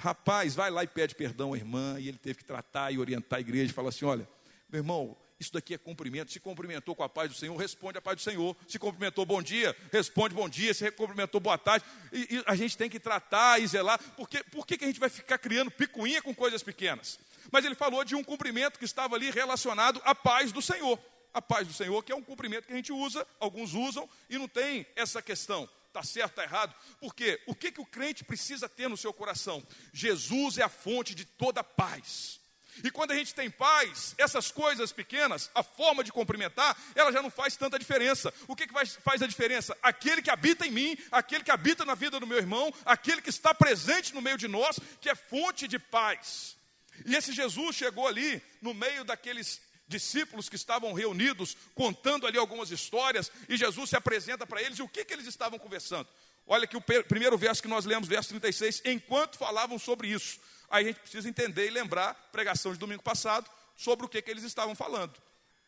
Rapaz, 0.00 0.54
vai 0.54 0.70
lá 0.70 0.82
e 0.82 0.86
pede 0.86 1.14
perdão 1.14 1.52
à 1.52 1.56
irmã, 1.56 1.96
e 1.98 2.08
ele 2.08 2.16
teve 2.16 2.38
que 2.38 2.44
tratar 2.44 2.90
e 2.90 2.98
orientar 2.98 3.36
a 3.36 3.40
igreja 3.40 3.70
e 3.70 3.74
falar 3.74 3.90
assim: 3.90 4.06
olha, 4.06 4.26
meu 4.70 4.80
irmão, 4.80 5.16
Isso 5.40 5.54
daqui 5.54 5.72
é 5.72 5.78
cumprimento. 5.78 6.30
Se 6.30 6.38
cumprimentou 6.38 6.94
com 6.94 7.02
a 7.02 7.08
paz 7.08 7.30
do 7.30 7.34
Senhor, 7.34 7.56
responde 7.56 7.96
a 7.96 8.02
paz 8.02 8.16
do 8.16 8.22
Senhor. 8.22 8.54
Se 8.68 8.78
cumprimentou 8.78 9.24
bom 9.24 9.42
dia, 9.42 9.74
responde 9.90 10.34
bom 10.34 10.46
dia. 10.46 10.74
Se 10.74 10.90
cumprimentou 10.90 11.40
boa 11.40 11.56
tarde. 11.56 11.84
E, 12.12 12.36
e 12.36 12.44
a 12.46 12.54
gente 12.54 12.76
tem 12.76 12.90
que 12.90 13.00
tratar 13.00 13.58
e 13.58 13.66
zelar. 13.66 13.98
Porque, 14.18 14.44
por 14.44 14.66
que, 14.66 14.76
que 14.76 14.84
a 14.84 14.86
gente 14.86 15.00
vai 15.00 15.08
ficar 15.08 15.38
criando 15.38 15.70
picuinha 15.70 16.20
com 16.20 16.34
coisas 16.34 16.62
pequenas? 16.62 17.18
Mas 17.50 17.64
ele 17.64 17.74
falou 17.74 18.04
de 18.04 18.14
um 18.14 18.22
cumprimento 18.22 18.78
que 18.78 18.84
estava 18.84 19.16
ali 19.16 19.30
relacionado 19.30 20.00
à 20.04 20.14
paz 20.14 20.52
do 20.52 20.60
Senhor. 20.60 20.98
A 21.32 21.40
paz 21.40 21.66
do 21.66 21.72
Senhor, 21.72 22.02
que 22.02 22.12
é 22.12 22.14
um 22.14 22.22
cumprimento 22.22 22.66
que 22.66 22.72
a 22.72 22.76
gente 22.76 22.92
usa, 22.92 23.26
alguns 23.38 23.72
usam, 23.72 24.06
e 24.28 24.36
não 24.36 24.48
tem 24.48 24.86
essa 24.94 25.22
questão 25.22 25.68
está 25.90 26.02
certo, 26.02 26.30
está 26.30 26.42
errado. 26.44 26.74
Porque 27.00 27.40
o 27.46 27.54
que, 27.54 27.70
que 27.70 27.80
o 27.80 27.86
crente 27.86 28.24
precisa 28.24 28.68
ter 28.68 28.88
no 28.88 28.96
seu 28.96 29.12
coração? 29.12 29.62
Jesus 29.92 30.58
é 30.58 30.62
a 30.62 30.68
fonte 30.68 31.14
de 31.14 31.24
toda 31.24 31.62
paz. 31.62 32.40
E 32.82 32.90
quando 32.90 33.10
a 33.10 33.14
gente 33.14 33.34
tem 33.34 33.50
paz, 33.50 34.14
essas 34.16 34.50
coisas 34.50 34.92
pequenas, 34.92 35.50
a 35.54 35.62
forma 35.62 36.02
de 36.02 36.12
cumprimentar, 36.12 36.76
ela 36.94 37.12
já 37.12 37.20
não 37.20 37.30
faz 37.30 37.56
tanta 37.56 37.78
diferença. 37.78 38.32
O 38.46 38.56
que, 38.56 38.66
que 38.66 38.74
faz 39.02 39.22
a 39.22 39.26
diferença? 39.26 39.76
Aquele 39.82 40.22
que 40.22 40.30
habita 40.30 40.66
em 40.66 40.70
mim, 40.70 40.96
aquele 41.10 41.44
que 41.44 41.50
habita 41.50 41.84
na 41.84 41.94
vida 41.94 42.18
do 42.18 42.26
meu 42.26 42.38
irmão, 42.38 42.72
aquele 42.84 43.20
que 43.20 43.28
está 43.28 43.52
presente 43.52 44.14
no 44.14 44.22
meio 44.22 44.38
de 44.38 44.48
nós, 44.48 44.78
que 45.00 45.10
é 45.10 45.14
fonte 45.14 45.68
de 45.68 45.78
paz. 45.78 46.56
E 47.04 47.14
esse 47.14 47.32
Jesus 47.32 47.76
chegou 47.76 48.06
ali, 48.06 48.40
no 48.62 48.72
meio 48.72 49.04
daqueles 49.04 49.60
discípulos 49.90 50.48
que 50.48 50.56
estavam 50.56 50.94
reunidos, 50.94 51.56
contando 51.74 52.26
ali 52.26 52.38
algumas 52.38 52.70
histórias, 52.70 53.30
e 53.48 53.56
Jesus 53.56 53.90
se 53.90 53.96
apresenta 53.96 54.46
para 54.46 54.62
eles, 54.62 54.78
e 54.78 54.82
o 54.82 54.88
que, 54.88 55.04
que 55.04 55.12
eles 55.12 55.26
estavam 55.26 55.58
conversando? 55.58 56.08
Olha 56.46 56.66
que 56.66 56.76
o 56.76 56.80
primeiro 56.80 57.36
verso 57.36 57.60
que 57.60 57.68
nós 57.68 57.84
lemos, 57.84 58.08
verso 58.08 58.30
36, 58.30 58.82
enquanto 58.86 59.36
falavam 59.36 59.78
sobre 59.78 60.08
isso, 60.08 60.40
Aí 60.70 60.84
a 60.84 60.86
gente 60.86 61.00
precisa 61.00 61.28
entender 61.28 61.66
e 61.66 61.70
lembrar, 61.70 62.14
pregação 62.30 62.72
de 62.72 62.78
domingo 62.78 63.02
passado, 63.02 63.50
sobre 63.76 64.06
o 64.06 64.08
que, 64.08 64.22
que 64.22 64.30
eles 64.30 64.44
estavam 64.44 64.76
falando. 64.76 65.16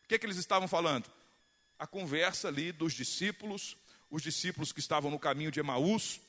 O 0.04 0.08
que, 0.08 0.16
que 0.16 0.24
eles 0.24 0.36
estavam 0.36 0.68
falando? 0.68 1.10
A 1.76 1.86
conversa 1.88 2.46
ali 2.46 2.70
dos 2.70 2.92
discípulos, 2.92 3.76
os 4.08 4.22
discípulos 4.22 4.72
que 4.72 4.78
estavam 4.78 5.10
no 5.10 5.18
caminho 5.18 5.50
de 5.50 5.58
Emaús. 5.58 6.20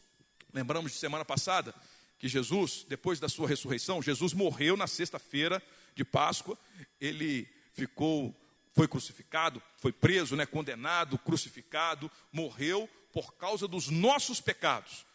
Lembramos 0.52 0.92
de 0.92 0.98
semana 0.98 1.24
passada 1.24 1.74
que 2.18 2.28
Jesus, 2.28 2.84
depois 2.90 3.20
da 3.20 3.30
sua 3.30 3.48
ressurreição, 3.48 4.02
Jesus 4.02 4.34
morreu 4.34 4.76
na 4.76 4.88
sexta-feira 4.88 5.62
de 5.94 6.04
Páscoa, 6.04 6.58
ele 7.00 7.48
ficou, 7.74 8.36
foi 8.74 8.88
crucificado, 8.88 9.62
foi 9.78 9.92
preso, 9.92 10.36
né, 10.36 10.46
condenado, 10.46 11.18
crucificado, 11.18 12.10
morreu 12.32 12.90
por 13.12 13.36
causa 13.36 13.68
dos 13.68 13.90
nossos 13.90 14.40
pecados. 14.40 15.06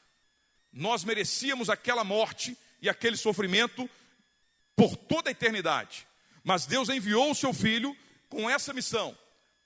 Nós 0.73 1.03
merecíamos 1.03 1.71
aquela 1.71 2.05
morte 2.05 2.57
e 2.81 2.89
aquele 2.89 3.17
sofrimento 3.17 3.89
por 4.77 4.97
toda 4.97 5.31
a 5.31 5.33
eternidade. 5.33 6.07
Mas 6.45 6.67
Deus 6.67 6.89
enviou 6.89 7.31
o 7.31 7.35
seu 7.35 7.53
filho 7.53 7.97
com 8.29 8.49
essa 8.49 8.73
missão: 8.73 9.17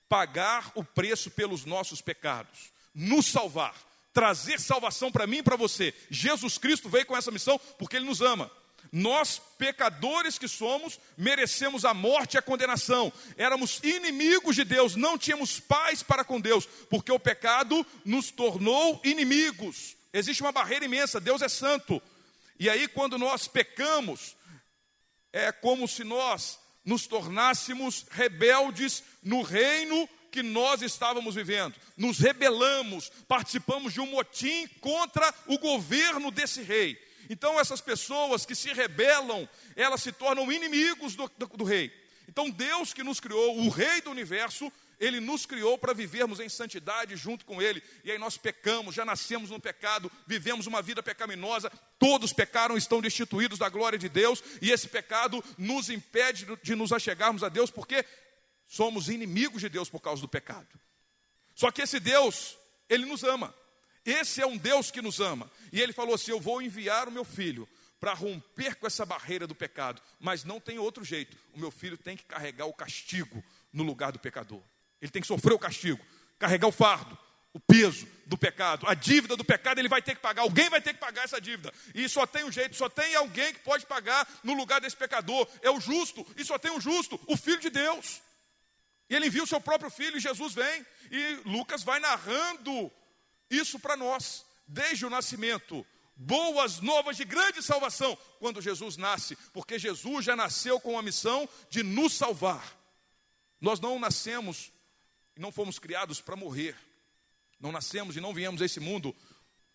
pagar 0.09 0.71
o 0.75 0.83
preço 0.83 1.29
pelos 1.29 1.65
nossos 1.65 2.01
pecados, 2.01 2.71
nos 2.93 3.27
salvar, 3.27 3.75
trazer 4.11 4.59
salvação 4.59 5.11
para 5.11 5.27
mim 5.27 5.37
e 5.37 5.43
para 5.43 5.55
você. 5.55 5.93
Jesus 6.09 6.57
Cristo 6.57 6.89
veio 6.89 7.05
com 7.05 7.15
essa 7.15 7.31
missão 7.31 7.59
porque 7.77 7.97
ele 7.97 8.05
nos 8.05 8.21
ama. 8.21 8.51
Nós, 8.95 9.41
pecadores 9.57 10.37
que 10.37 10.47
somos, 10.47 10.99
merecemos 11.17 11.83
a 11.83 11.95
morte 11.95 12.35
e 12.35 12.37
a 12.37 12.43
condenação. 12.43 13.11
Éramos 13.35 13.79
inimigos 13.83 14.55
de 14.55 14.63
Deus, 14.63 14.95
não 14.95 15.17
tínhamos 15.17 15.59
paz 15.59 16.03
para 16.03 16.23
com 16.23 16.39
Deus, 16.39 16.67
porque 16.91 17.11
o 17.11 17.17
pecado 17.17 17.83
nos 18.05 18.29
tornou 18.29 19.01
inimigos. 19.03 19.97
Existe 20.13 20.43
uma 20.43 20.51
barreira 20.51 20.85
imensa, 20.85 21.19
Deus 21.19 21.41
é 21.41 21.49
santo. 21.49 21.99
E 22.59 22.69
aí, 22.69 22.87
quando 22.87 23.17
nós 23.17 23.47
pecamos, 23.47 24.35
é 25.33 25.51
como 25.51 25.87
se 25.87 26.03
nós 26.03 26.59
nos 26.85 27.07
tornássemos 27.07 28.05
rebeldes 28.11 29.03
no 29.23 29.41
reino 29.41 30.07
que 30.31 30.43
nós 30.43 30.83
estávamos 30.83 31.33
vivendo. 31.33 31.73
Nos 31.97 32.19
rebelamos, 32.19 33.11
participamos 33.27 33.91
de 33.91 34.01
um 34.01 34.05
motim 34.05 34.67
contra 34.79 35.33
o 35.47 35.57
governo 35.57 36.29
desse 36.29 36.61
rei. 36.61 36.95
Então, 37.33 37.59
essas 37.59 37.81
pessoas 37.81 38.45
que 38.45 38.53
se 38.53 38.71
rebelam, 38.73 39.49
elas 39.75 40.03
se 40.03 40.11
tornam 40.11 40.51
inimigos 40.51 41.15
do, 41.15 41.27
do, 41.35 41.47
do 41.47 41.63
rei. 41.63 41.91
Então, 42.29 42.47
Deus 42.47 42.93
que 42.93 43.01
nos 43.01 43.19
criou, 43.19 43.57
o 43.57 43.69
rei 43.69 44.01
do 44.01 44.11
universo, 44.11 44.71
ele 44.99 45.19
nos 45.19 45.43
criou 45.43 45.75
para 45.75 45.93
vivermos 45.93 46.39
em 46.39 46.47
santidade 46.47 47.17
junto 47.17 47.43
com 47.43 47.59
Ele. 47.59 47.81
E 48.03 48.11
aí 48.11 48.19
nós 48.19 48.37
pecamos, 48.37 48.93
já 48.93 49.03
nascemos 49.03 49.49
no 49.49 49.59
pecado, 49.59 50.11
vivemos 50.27 50.67
uma 50.67 50.79
vida 50.79 51.01
pecaminosa. 51.01 51.71
Todos 51.97 52.31
pecaram, 52.31 52.77
estão 52.77 53.01
destituídos 53.01 53.57
da 53.57 53.67
glória 53.67 53.97
de 53.97 54.07
Deus. 54.07 54.43
E 54.61 54.69
esse 54.69 54.87
pecado 54.87 55.43
nos 55.57 55.89
impede 55.89 56.45
de 56.61 56.75
nos 56.75 56.93
achegarmos 56.93 57.43
a 57.43 57.49
Deus, 57.49 57.71
porque 57.71 58.05
somos 58.67 59.09
inimigos 59.09 59.59
de 59.59 59.69
Deus 59.69 59.89
por 59.89 60.01
causa 60.01 60.21
do 60.21 60.27
pecado. 60.27 60.79
Só 61.55 61.71
que 61.71 61.81
esse 61.81 61.99
Deus, 61.99 62.59
Ele 62.87 63.07
nos 63.07 63.23
ama. 63.23 63.55
Esse 64.05 64.41
é 64.41 64.45
um 64.45 64.57
Deus 64.57 64.91
que 64.91 65.01
nos 65.01 65.19
ama. 65.19 65.49
E 65.73 65.81
Ele 65.81 65.91
falou 65.91 66.15
assim: 66.15 66.31
Eu 66.31 66.39
vou 66.39 66.61
enviar 66.61 67.09
o 67.09 67.11
meu 67.11 67.25
filho 67.25 67.67
para 67.99 68.13
romper 68.13 68.75
com 68.75 68.85
essa 68.85 69.05
barreira 69.05 69.47
do 69.47 69.55
pecado. 69.55 70.01
Mas 70.19 70.43
não 70.43 70.59
tem 70.59 70.77
outro 70.77 71.03
jeito. 71.03 71.35
O 71.53 71.59
meu 71.59 71.71
filho 71.71 71.97
tem 71.97 72.15
que 72.15 72.23
carregar 72.23 72.67
o 72.67 72.73
castigo 72.73 73.43
no 73.73 73.83
lugar 73.83 74.11
do 74.11 74.19
pecador. 74.19 74.61
Ele 75.01 75.11
tem 75.11 75.21
que 75.21 75.27
sofrer 75.27 75.53
o 75.53 75.59
castigo, 75.59 75.99
carregar 76.37 76.67
o 76.67 76.71
fardo, 76.71 77.17
o 77.53 77.59
peso 77.59 78.07
do 78.25 78.37
pecado, 78.37 78.87
a 78.87 78.93
dívida 78.93 79.35
do 79.35 79.43
pecado, 79.43 79.79
ele 79.79 79.89
vai 79.89 80.01
ter 80.01 80.15
que 80.15 80.21
pagar. 80.21 80.43
Alguém 80.43 80.69
vai 80.69 80.81
ter 80.81 80.93
que 80.93 80.99
pagar 80.99 81.23
essa 81.23 81.41
dívida. 81.41 81.73
E 81.93 82.07
só 82.07 82.25
tem 82.25 82.43
um 82.43 82.51
jeito, 82.51 82.75
só 82.75 82.87
tem 82.87 83.15
alguém 83.15 83.53
que 83.53 83.59
pode 83.59 83.85
pagar 83.85 84.27
no 84.43 84.53
lugar 84.53 84.79
desse 84.79 84.95
pecador. 84.95 85.47
É 85.61 85.69
o 85.71 85.79
justo, 85.79 86.25
e 86.37 86.45
só 86.45 86.57
tem 86.59 86.71
o 86.71 86.79
justo, 86.79 87.19
o 87.27 87.35
Filho 87.35 87.59
de 87.59 87.69
Deus. 87.69 88.21
E 89.09 89.15
ele 89.15 89.27
envia 89.27 89.43
o 89.43 89.47
seu 89.47 89.59
próprio 89.59 89.89
filho, 89.89 90.17
e 90.17 90.21
Jesus 90.21 90.53
vem. 90.53 90.85
E 91.11 91.41
Lucas 91.45 91.83
vai 91.83 91.99
narrando 91.99 92.91
isso 93.49 93.79
para 93.79 93.95
nós, 93.95 94.45
desde 94.67 95.05
o 95.05 95.09
nascimento. 95.09 95.85
Boas 96.15 96.79
novas 96.79 97.17
de 97.17 97.25
grande 97.25 97.61
salvação 97.63 98.17
quando 98.39 98.61
Jesus 98.61 98.97
nasce, 98.97 99.35
porque 99.51 99.79
Jesus 99.79 100.23
já 100.25 100.35
nasceu 100.35 100.79
com 100.79 100.97
a 100.97 101.01
missão 101.01 101.49
de 101.69 101.81
nos 101.81 102.13
salvar. 102.13 102.77
Nós 103.59 103.79
não 103.79 103.97
nascemos 103.97 104.71
e 105.35 105.39
não 105.39 105.51
fomos 105.51 105.79
criados 105.79 106.21
para 106.21 106.35
morrer. 106.35 106.75
Não 107.59 107.71
nascemos 107.71 108.15
e 108.15 108.21
não 108.21 108.33
viemos 108.33 108.61
a 108.61 108.65
esse 108.65 108.79
mundo 108.79 109.15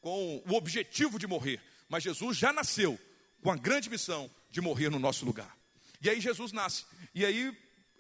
com 0.01 0.43
o 0.47 0.55
objetivo 0.55 1.19
de 1.19 1.27
morrer. 1.27 1.61
Mas 1.89 2.05
Jesus 2.05 2.37
já 2.37 2.53
nasceu 2.53 2.99
com 3.43 3.51
a 3.51 3.57
grande 3.57 3.89
missão 3.89 4.31
de 4.51 4.61
morrer 4.61 4.91
no 4.91 4.99
nosso 4.99 5.25
lugar. 5.25 5.57
E 6.01 6.09
aí 6.09 6.21
Jesus 6.21 6.53
nasce. 6.53 6.85
E 7.15 7.25
aí 7.25 7.49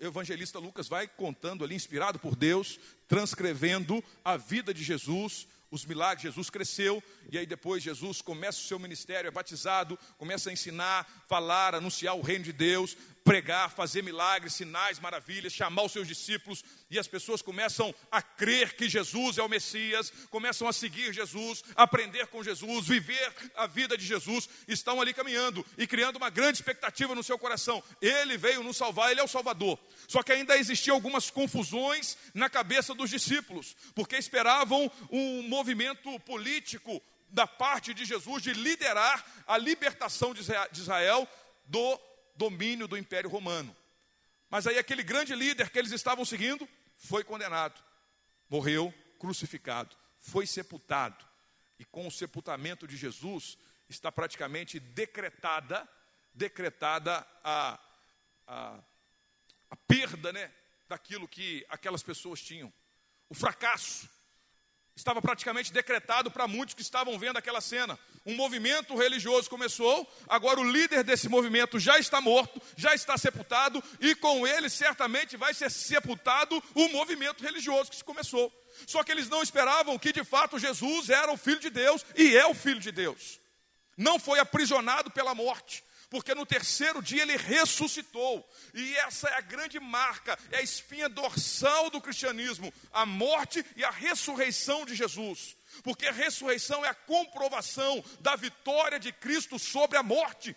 o 0.00 0.06
evangelista 0.06 0.58
Lucas 0.58 0.88
vai 0.88 1.08
contando 1.08 1.64
ali, 1.64 1.74
inspirado 1.74 2.18
por 2.18 2.36
Deus, 2.36 2.78
transcrevendo 3.08 4.02
a 4.24 4.36
vida 4.36 4.72
de 4.72 4.84
Jesus, 4.84 5.48
os 5.70 5.84
milagres, 5.84 6.22
Jesus 6.22 6.48
cresceu, 6.50 7.02
e 7.30 7.38
aí 7.38 7.46
depois 7.46 7.82
Jesus 7.82 8.22
começa 8.22 8.58
o 8.58 8.64
seu 8.64 8.78
ministério, 8.78 9.28
é 9.28 9.30
batizado, 9.30 9.98
começa 10.16 10.48
a 10.48 10.52
ensinar, 10.52 11.06
falar, 11.28 11.74
anunciar 11.74 12.16
o 12.16 12.22
reino 12.22 12.44
de 12.44 12.52
Deus, 12.52 12.96
pregar, 13.28 13.70
fazer 13.70 14.02
milagres, 14.02 14.54
sinais, 14.54 14.98
maravilhas, 14.98 15.52
chamar 15.52 15.82
os 15.82 15.92
seus 15.92 16.08
discípulos, 16.08 16.64
e 16.90 16.98
as 16.98 17.06
pessoas 17.06 17.42
começam 17.42 17.94
a 18.10 18.22
crer 18.22 18.72
que 18.72 18.88
Jesus 18.88 19.36
é 19.36 19.42
o 19.42 19.48
Messias, 19.50 20.10
começam 20.30 20.66
a 20.66 20.72
seguir 20.72 21.12
Jesus, 21.12 21.62
aprender 21.76 22.28
com 22.28 22.42
Jesus, 22.42 22.88
viver 22.88 23.30
a 23.54 23.66
vida 23.66 23.98
de 23.98 24.06
Jesus, 24.06 24.48
estão 24.66 24.98
ali 24.98 25.12
caminhando 25.12 25.62
e 25.76 25.86
criando 25.86 26.16
uma 26.16 26.30
grande 26.30 26.56
expectativa 26.56 27.14
no 27.14 27.22
seu 27.22 27.38
coração. 27.38 27.84
Ele 28.00 28.38
veio 28.38 28.62
nos 28.62 28.78
salvar, 28.78 29.10
ele 29.10 29.20
é 29.20 29.24
o 29.24 29.28
Salvador. 29.28 29.78
Só 30.06 30.22
que 30.22 30.32
ainda 30.32 30.56
existiam 30.56 30.94
algumas 30.94 31.28
confusões 31.28 32.16
na 32.32 32.48
cabeça 32.48 32.94
dos 32.94 33.10
discípulos, 33.10 33.76
porque 33.94 34.16
esperavam 34.16 34.90
um 35.10 35.42
movimento 35.42 36.18
político 36.20 37.02
da 37.28 37.46
parte 37.46 37.92
de 37.92 38.06
Jesus 38.06 38.42
de 38.42 38.54
liderar 38.54 39.22
a 39.46 39.58
libertação 39.58 40.32
de 40.32 40.40
Israel 40.80 41.28
do 41.66 42.07
domínio 42.38 42.86
do 42.86 42.96
Império 42.96 43.28
Romano. 43.28 43.76
Mas 44.48 44.66
aí 44.66 44.78
aquele 44.78 45.02
grande 45.02 45.34
líder 45.34 45.68
que 45.68 45.78
eles 45.78 45.92
estavam 45.92 46.24
seguindo 46.24 46.66
foi 46.96 47.22
condenado, 47.22 47.82
morreu 48.48 48.94
crucificado, 49.18 49.94
foi 50.18 50.46
sepultado. 50.46 51.26
E 51.78 51.84
com 51.84 52.06
o 52.06 52.10
sepultamento 52.10 52.86
de 52.86 52.96
Jesus 52.96 53.58
está 53.88 54.10
praticamente 54.10 54.80
decretada, 54.80 55.86
decretada 56.32 57.26
a, 57.42 57.78
a, 58.46 58.80
a 59.70 59.76
perda, 59.76 60.32
né, 60.32 60.52
daquilo 60.88 61.28
que 61.28 61.66
aquelas 61.68 62.02
pessoas 62.02 62.40
tinham, 62.40 62.72
o 63.28 63.34
fracasso 63.34 64.08
estava 64.98 65.22
praticamente 65.22 65.72
decretado 65.72 66.28
para 66.28 66.48
muitos 66.48 66.74
que 66.74 66.82
estavam 66.82 67.16
vendo 67.18 67.36
aquela 67.36 67.60
cena. 67.60 67.96
Um 68.26 68.34
movimento 68.34 68.96
religioso 68.96 69.48
começou, 69.48 70.06
agora 70.28 70.58
o 70.60 70.70
líder 70.70 71.04
desse 71.04 71.28
movimento 71.28 71.78
já 71.78 71.98
está 71.98 72.20
morto, 72.20 72.60
já 72.76 72.94
está 72.94 73.16
sepultado, 73.16 73.82
e 74.00 74.14
com 74.16 74.44
ele 74.44 74.68
certamente 74.68 75.36
vai 75.36 75.54
ser 75.54 75.70
sepultado 75.70 76.60
o 76.74 76.88
movimento 76.88 77.44
religioso 77.44 77.90
que 77.90 77.96
se 77.96 78.04
começou. 78.04 78.52
Só 78.86 79.04
que 79.04 79.12
eles 79.12 79.28
não 79.28 79.40
esperavam 79.40 79.98
que 79.98 80.12
de 80.12 80.24
fato 80.24 80.58
Jesus 80.58 81.08
era 81.10 81.30
o 81.30 81.36
Filho 81.36 81.60
de 81.60 81.70
Deus 81.70 82.04
e 82.16 82.36
é 82.36 82.46
o 82.46 82.54
Filho 82.54 82.80
de 82.80 82.90
Deus. 82.90 83.40
Não 83.96 84.18
foi 84.18 84.40
aprisionado 84.40 85.10
pela 85.12 85.34
morte, 85.34 85.84
porque 86.10 86.34
no 86.34 86.46
terceiro 86.46 87.02
dia 87.02 87.22
ele 87.22 87.36
ressuscitou. 87.36 88.48
E 88.74 88.96
essa 88.96 89.28
é 89.28 89.34
a 89.34 89.40
grande 89.40 89.78
marca, 89.78 90.38
é 90.50 90.58
a 90.58 90.62
espinha 90.62 91.08
dorsal 91.08 91.90
do 91.90 92.00
cristianismo, 92.00 92.72
a 92.92 93.04
morte 93.04 93.64
e 93.76 93.84
a 93.84 93.90
ressurreição 93.90 94.86
de 94.86 94.94
Jesus. 94.94 95.56
Porque 95.82 96.06
a 96.06 96.12
ressurreição 96.12 96.84
é 96.84 96.88
a 96.88 96.94
comprovação 96.94 98.02
da 98.20 98.36
vitória 98.36 98.98
de 98.98 99.12
Cristo 99.12 99.58
sobre 99.58 99.98
a 99.98 100.02
morte. 100.02 100.56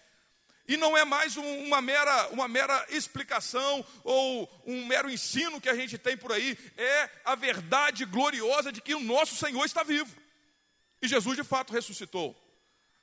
E 0.68 0.78
não 0.78 0.98
é 0.98 1.04
mais 1.04 1.36
uma 1.36 1.82
mera, 1.82 2.30
uma 2.30 2.48
mera 2.48 2.86
explicação 2.90 3.86
ou 4.04 4.50
um 4.66 4.86
mero 4.86 5.10
ensino 5.10 5.60
que 5.60 5.68
a 5.68 5.76
gente 5.76 5.98
tem 5.98 6.16
por 6.16 6.32
aí, 6.32 6.58
é 6.78 7.10
a 7.26 7.36
verdade 7.36 8.06
gloriosa 8.06 8.72
de 8.72 8.80
que 8.80 8.96
o 8.96 9.02
nosso 9.02 9.36
Senhor 9.36 9.66
está 9.66 9.84
vivo. 9.84 10.16
E 11.02 11.08
Jesus 11.08 11.36
de 11.36 11.44
fato 11.44 11.74
ressuscitou. 11.74 12.38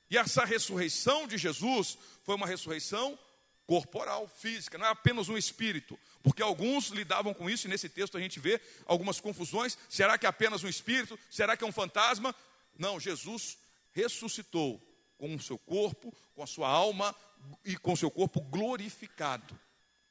E 0.09 0.17
essa 0.17 0.43
ressurreição 0.43 1.27
de 1.27 1.37
Jesus 1.37 1.97
foi 2.23 2.35
uma 2.35 2.47
ressurreição 2.47 3.17
corporal, 3.65 4.27
física, 4.27 4.79
não 4.79 4.87
é 4.87 4.89
apenas 4.89 5.29
um 5.29 5.37
espírito, 5.37 5.97
porque 6.23 6.41
alguns 6.41 6.87
lidavam 6.87 7.35
com 7.35 7.47
isso, 7.47 7.67
e 7.67 7.69
nesse 7.69 7.87
texto 7.87 8.17
a 8.17 8.19
gente 8.19 8.39
vê 8.39 8.59
algumas 8.85 9.19
confusões: 9.19 9.77
será 9.87 10.17
que 10.17 10.25
é 10.25 10.29
apenas 10.29 10.63
um 10.63 10.67
espírito? 10.67 11.19
Será 11.29 11.55
que 11.55 11.63
é 11.63 11.67
um 11.67 11.71
fantasma? 11.71 12.33
Não, 12.77 12.99
Jesus 12.99 13.59
ressuscitou 13.91 14.81
com 15.17 15.35
o 15.35 15.39
seu 15.39 15.57
corpo, 15.57 16.11
com 16.33 16.41
a 16.41 16.47
sua 16.47 16.67
alma 16.67 17.15
e 17.63 17.77
com 17.77 17.93
o 17.93 17.97
seu 17.97 18.09
corpo 18.09 18.41
glorificado. 18.41 19.59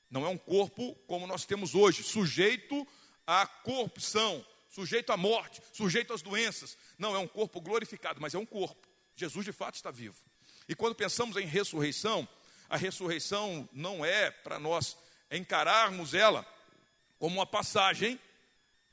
Não 0.09 0.25
é 0.25 0.29
um 0.29 0.39
corpo 0.39 0.95
como 1.07 1.27
nós 1.27 1.45
temos 1.45 1.75
hoje, 1.75 2.03
sujeito 2.03 2.87
à 3.27 3.47
corrupção, 3.47 4.45
sujeito 4.69 5.11
à 5.11 5.17
morte, 5.17 5.61
sujeito 5.73 6.13
às 6.13 6.23
doenças. 6.23 6.79
Não, 6.97 7.15
é 7.15 7.19
um 7.19 7.29
corpo 7.29 7.61
glorificado, 7.61 8.21
mas 8.21 8.35
é 8.35 8.39
um 8.39 8.47
corpo. 8.47 8.88
Jesus 9.19 9.45
de 9.45 9.53
fato 9.53 9.75
está 9.75 9.91
vivo. 9.91 10.17
E 10.69 10.75
quando 10.75 10.95
pensamos 10.95 11.37
em 11.37 11.47
ressurreição, 11.47 12.29
a 12.69 12.77
ressurreição 12.77 13.69
não 13.73 14.05
é 14.05 14.31
para 14.31 14.59
nós 14.59 14.97
encararmos 15.31 16.15
ela 16.15 16.47
como 17.19 17.37
uma 17.37 17.47
passagem 17.47 18.19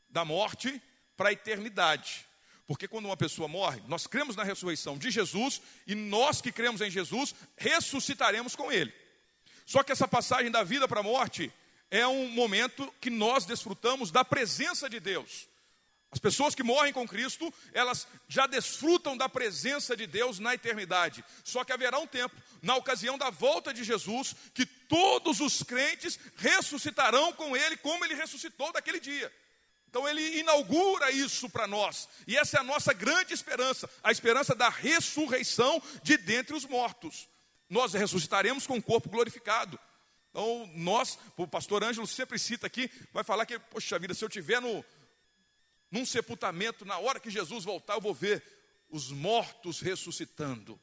da 0.09 0.25
morte 0.25 0.81
para 1.15 1.29
a 1.29 1.33
eternidade. 1.33 2.25
Porque 2.65 2.87
quando 2.87 3.05
uma 3.05 3.17
pessoa 3.17 3.47
morre, 3.47 3.81
nós 3.87 4.07
cremos 4.07 4.35
na 4.35 4.43
ressurreição 4.43 4.97
de 4.97 5.11
Jesus 5.11 5.61
e 5.85 5.93
nós 5.93 6.41
que 6.41 6.51
cremos 6.51 6.81
em 6.81 6.89
Jesus 6.89 7.35
ressuscitaremos 7.57 8.55
com 8.55 8.71
ele. 8.71 8.93
Só 9.65 9.83
que 9.83 9.91
essa 9.91 10.07
passagem 10.07 10.49
da 10.49 10.63
vida 10.63 10.87
para 10.87 11.01
a 11.01 11.03
morte 11.03 11.51
é 11.91 12.07
um 12.07 12.27
momento 12.29 12.91
que 12.99 13.09
nós 13.09 13.45
desfrutamos 13.45 14.11
da 14.11 14.25
presença 14.25 14.89
de 14.89 14.99
Deus. 14.99 15.47
As 16.15 16.19
pessoas 16.19 16.55
que 16.55 16.63
morrem 16.63 16.93
com 16.93 17.05
Cristo, 17.05 17.53
elas 17.73 18.07
já 18.25 18.47
desfrutam 18.47 19.17
da 19.17 19.27
presença 19.27 19.97
de 19.97 20.07
Deus 20.07 20.39
na 20.39 20.53
eternidade. 20.53 21.25
Só 21.43 21.65
que 21.65 21.73
haverá 21.73 21.99
um 21.99 22.07
tempo, 22.07 22.33
na 22.61 22.73
ocasião 22.77 23.17
da 23.17 23.29
volta 23.29 23.73
de 23.73 23.83
Jesus, 23.83 24.33
que 24.53 24.65
todos 24.65 25.41
os 25.41 25.61
crentes 25.61 26.17
ressuscitarão 26.37 27.33
com 27.33 27.55
Ele, 27.57 27.75
como 27.75 28.05
Ele 28.05 28.15
ressuscitou 28.15 28.71
daquele 28.71 29.01
dia. 29.01 29.29
Então 29.89 30.07
Ele 30.07 30.39
inaugura 30.39 31.11
isso 31.11 31.49
para 31.49 31.67
nós. 31.67 32.07
E 32.25 32.37
essa 32.37 32.55
é 32.55 32.59
a 32.61 32.63
nossa 32.63 32.93
grande 32.93 33.33
esperança, 33.33 33.89
a 34.01 34.09
esperança 34.09 34.55
da 34.55 34.69
ressurreição 34.69 35.83
de 36.01 36.15
dentre 36.15 36.55
os 36.55 36.63
mortos. 36.63 37.27
Nós 37.69 37.91
ressuscitaremos 37.91 38.65
com 38.65 38.77
o 38.77 38.81
corpo 38.81 39.09
glorificado. 39.09 39.77
Então, 40.35 40.69
nós, 40.75 41.17
o 41.37 41.47
pastor 41.47 41.81
Ângelo 41.81 42.05
sempre 42.05 42.37
cita 42.37 42.67
aqui, 42.67 42.91
vai 43.13 43.23
falar 43.23 43.45
que, 43.45 43.57
poxa 43.57 43.97
vida, 43.97 44.13
se 44.13 44.23
eu 44.23 44.27
tiver 44.27 44.61
no, 44.61 44.83
num 45.95 46.05
sepultamento, 46.05 46.83
na 46.83 46.97
hora 46.97 47.21
que 47.21 47.29
Jesus 47.29 47.63
voltar, 47.63 47.93
eu 47.93 48.01
vou 48.01 48.13
ver 48.13 48.43
os 48.89 49.11
mortos 49.11 49.79
ressuscitando. 49.79 50.77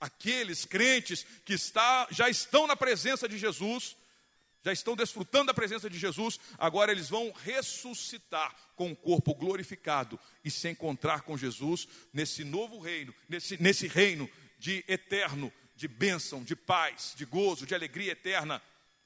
Aqueles 0.00 0.64
crentes 0.64 1.24
que 1.44 1.52
está, 1.52 2.08
já 2.10 2.28
estão 2.28 2.66
na 2.66 2.74
presença 2.74 3.28
de 3.28 3.38
Jesus, 3.38 3.96
já 4.64 4.72
estão 4.72 4.96
desfrutando 4.96 5.46
da 5.46 5.54
presença 5.54 5.88
de 5.88 5.96
Jesus, 5.96 6.40
agora 6.58 6.90
eles 6.90 7.08
vão 7.08 7.32
ressuscitar 7.44 8.52
com 8.74 8.90
o 8.90 8.96
corpo 8.96 9.32
glorificado 9.32 10.18
e 10.44 10.50
se 10.50 10.68
encontrar 10.68 11.20
com 11.20 11.38
Jesus 11.38 11.86
nesse 12.12 12.42
novo 12.42 12.80
reino, 12.80 13.14
nesse, 13.28 13.62
nesse 13.62 13.86
reino 13.86 14.28
de 14.58 14.84
eterno, 14.88 15.52
de 15.76 15.86
bênção, 15.86 16.42
de 16.42 16.56
paz, 16.56 17.14
de 17.16 17.24
gozo, 17.24 17.64
de 17.64 17.76
alegria 17.76 18.10
eterna, 18.10 18.60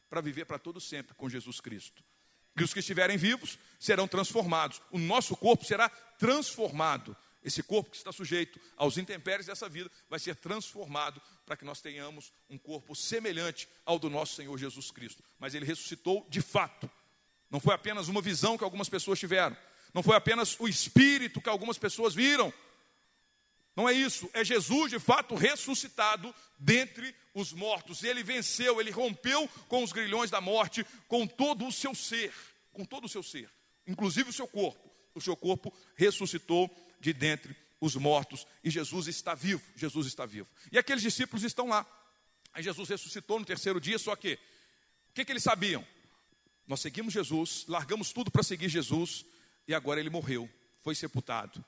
para 0.08 0.22
viver 0.22 0.46
para 0.46 0.58
todo 0.58 0.80
sempre 0.80 1.14
com 1.14 1.28
Jesus 1.28 1.60
Cristo. 1.60 2.02
E 2.56 2.62
os 2.62 2.72
que 2.72 2.80
estiverem 2.80 3.16
vivos 3.16 3.58
serão 3.78 4.06
transformados. 4.06 4.80
O 4.90 4.98
nosso 4.98 5.36
corpo 5.36 5.64
será 5.64 5.88
transformado. 5.88 7.16
Esse 7.42 7.62
corpo 7.62 7.90
que 7.90 7.96
está 7.96 8.12
sujeito 8.12 8.60
aos 8.76 8.96
intempéries 8.96 9.46
dessa 9.46 9.68
vida 9.68 9.90
vai 10.08 10.18
ser 10.18 10.36
transformado 10.36 11.20
para 11.44 11.56
que 11.56 11.64
nós 11.64 11.80
tenhamos 11.80 12.32
um 12.48 12.56
corpo 12.56 12.94
semelhante 12.94 13.68
ao 13.84 13.98
do 13.98 14.08
nosso 14.08 14.36
Senhor 14.36 14.56
Jesus 14.56 14.90
Cristo. 14.90 15.24
Mas 15.38 15.54
ele 15.54 15.66
ressuscitou 15.66 16.26
de 16.28 16.40
fato. 16.40 16.88
Não 17.50 17.58
foi 17.58 17.74
apenas 17.74 18.08
uma 18.08 18.22
visão 18.22 18.56
que 18.56 18.64
algumas 18.64 18.88
pessoas 18.88 19.18
tiveram. 19.18 19.56
Não 19.92 20.02
foi 20.02 20.16
apenas 20.16 20.58
o 20.60 20.68
espírito 20.68 21.40
que 21.40 21.48
algumas 21.48 21.78
pessoas 21.78 22.14
viram. 22.14 22.52
Não 23.74 23.88
é 23.88 23.92
isso, 23.92 24.28
é 24.34 24.44
Jesus 24.44 24.90
de 24.90 24.98
fato 24.98 25.34
ressuscitado 25.34 26.34
dentre 26.58 27.14
os 27.34 27.52
mortos. 27.52 28.04
Ele 28.04 28.22
venceu, 28.22 28.80
ele 28.80 28.90
rompeu 28.90 29.48
com 29.66 29.82
os 29.82 29.92
grilhões 29.92 30.30
da 30.30 30.40
morte, 30.40 30.86
com 31.08 31.26
todo 31.26 31.66
o 31.66 31.72
seu 31.72 31.94
ser, 31.94 32.32
com 32.72 32.84
todo 32.84 33.04
o 33.04 33.08
seu 33.08 33.22
ser, 33.22 33.50
inclusive 33.86 34.30
o 34.30 34.32
seu 34.32 34.46
corpo. 34.46 34.90
O 35.14 35.20
seu 35.20 35.36
corpo 35.36 35.72
ressuscitou 35.94 36.70
de 36.98 37.12
dentre 37.12 37.54
os 37.80 37.96
mortos 37.96 38.46
e 38.64 38.70
Jesus 38.70 39.08
está 39.08 39.34
vivo. 39.34 39.62
Jesus 39.76 40.06
está 40.06 40.24
vivo. 40.24 40.48
E 40.70 40.78
aqueles 40.78 41.02
discípulos 41.02 41.42
estão 41.42 41.68
lá. 41.68 41.86
Aí 42.54 42.62
Jesus 42.62 42.88
ressuscitou 42.88 43.38
no 43.38 43.44
terceiro 43.44 43.80
dia, 43.80 43.98
só 43.98 44.14
que 44.14 44.34
o 45.10 45.12
que, 45.14 45.24
que 45.24 45.32
eles 45.32 45.42
sabiam? 45.42 45.86
Nós 46.66 46.80
seguimos 46.80 47.12
Jesus, 47.12 47.64
largamos 47.66 48.12
tudo 48.12 48.30
para 48.30 48.42
seguir 48.42 48.68
Jesus 48.68 49.24
e 49.66 49.74
agora 49.74 50.00
ele 50.00 50.10
morreu, 50.10 50.48
foi 50.82 50.94
sepultado. 50.94 51.62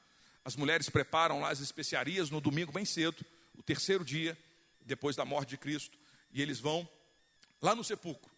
As 0.45 0.57
mulheres 0.57 0.89
preparam 0.89 1.41
lá 1.41 1.51
as 1.51 1.61
especiarias 1.61 2.31
no 2.31 2.41
domingo 2.41 2.73
bem 2.73 2.85
cedo, 2.85 3.25
o 3.57 3.63
terceiro 3.63 4.05
dia 4.05 4.39
depois 4.85 5.17
da 5.17 5.25
morte 5.25 5.51
de 5.51 5.59
Cristo, 5.59 5.99
e 6.33 6.43
eles 6.43 6.61
vão 6.61 6.89
lá 7.61 7.75
no 7.75 7.83
sepulcro, 7.83 8.31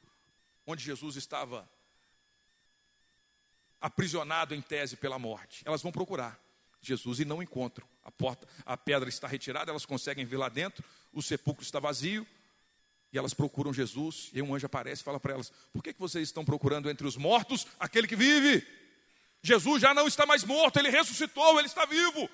onde 0.65 0.85
Jesus 0.85 1.17
estava 1.17 1.69
aprisionado 3.87 4.53
em 4.53 4.61
tese 4.61 4.97
pela 4.97 5.17
morte. 5.17 5.63
Elas 5.65 5.81
vão 5.81 5.93
procurar 5.93 6.37
Jesus 6.81 7.21
e 7.21 7.25
não 7.25 7.41
encontram. 7.41 7.87
A 8.03 8.11
porta, 8.11 8.47
a 8.65 8.77
pedra 8.77 9.09
está 9.09 9.29
retirada, 9.29 9.71
elas 9.71 9.87
conseguem 9.87 10.25
ver 10.25 10.39
lá 10.39 10.49
dentro, 10.49 10.85
o 11.13 11.23
sepulcro 11.23 11.63
está 11.63 11.79
vazio, 11.79 12.27
e 13.13 13.19
elas 13.19 13.33
procuram 13.33 13.73
Jesus, 13.73 14.31
e 14.33 14.43
um 14.43 14.53
anjo 14.57 14.67
aparece 14.67 15.03
e 15.03 15.05
fala 15.05 15.21
para 15.21 15.35
elas: 15.35 15.53
Por 15.73 15.85
que, 15.85 15.93
que 15.93 16.01
vocês 16.01 16.27
estão 16.27 16.45
procurando 16.45 16.91
entre 16.91 17.07
os 17.07 17.17
mortos 17.17 17.65
aquele 17.79 18.09
que 18.09 18.17
vive? 18.17 18.67
Jesus 19.41 19.81
já 19.81 19.95
não 19.95 20.09
está 20.09 20.27
mais 20.27 20.43
morto, 20.43 20.81
ele 20.81 20.91
ressuscitou, 20.91 21.57
ele 21.61 21.69
está 21.69 21.87
vivo. 21.87 22.29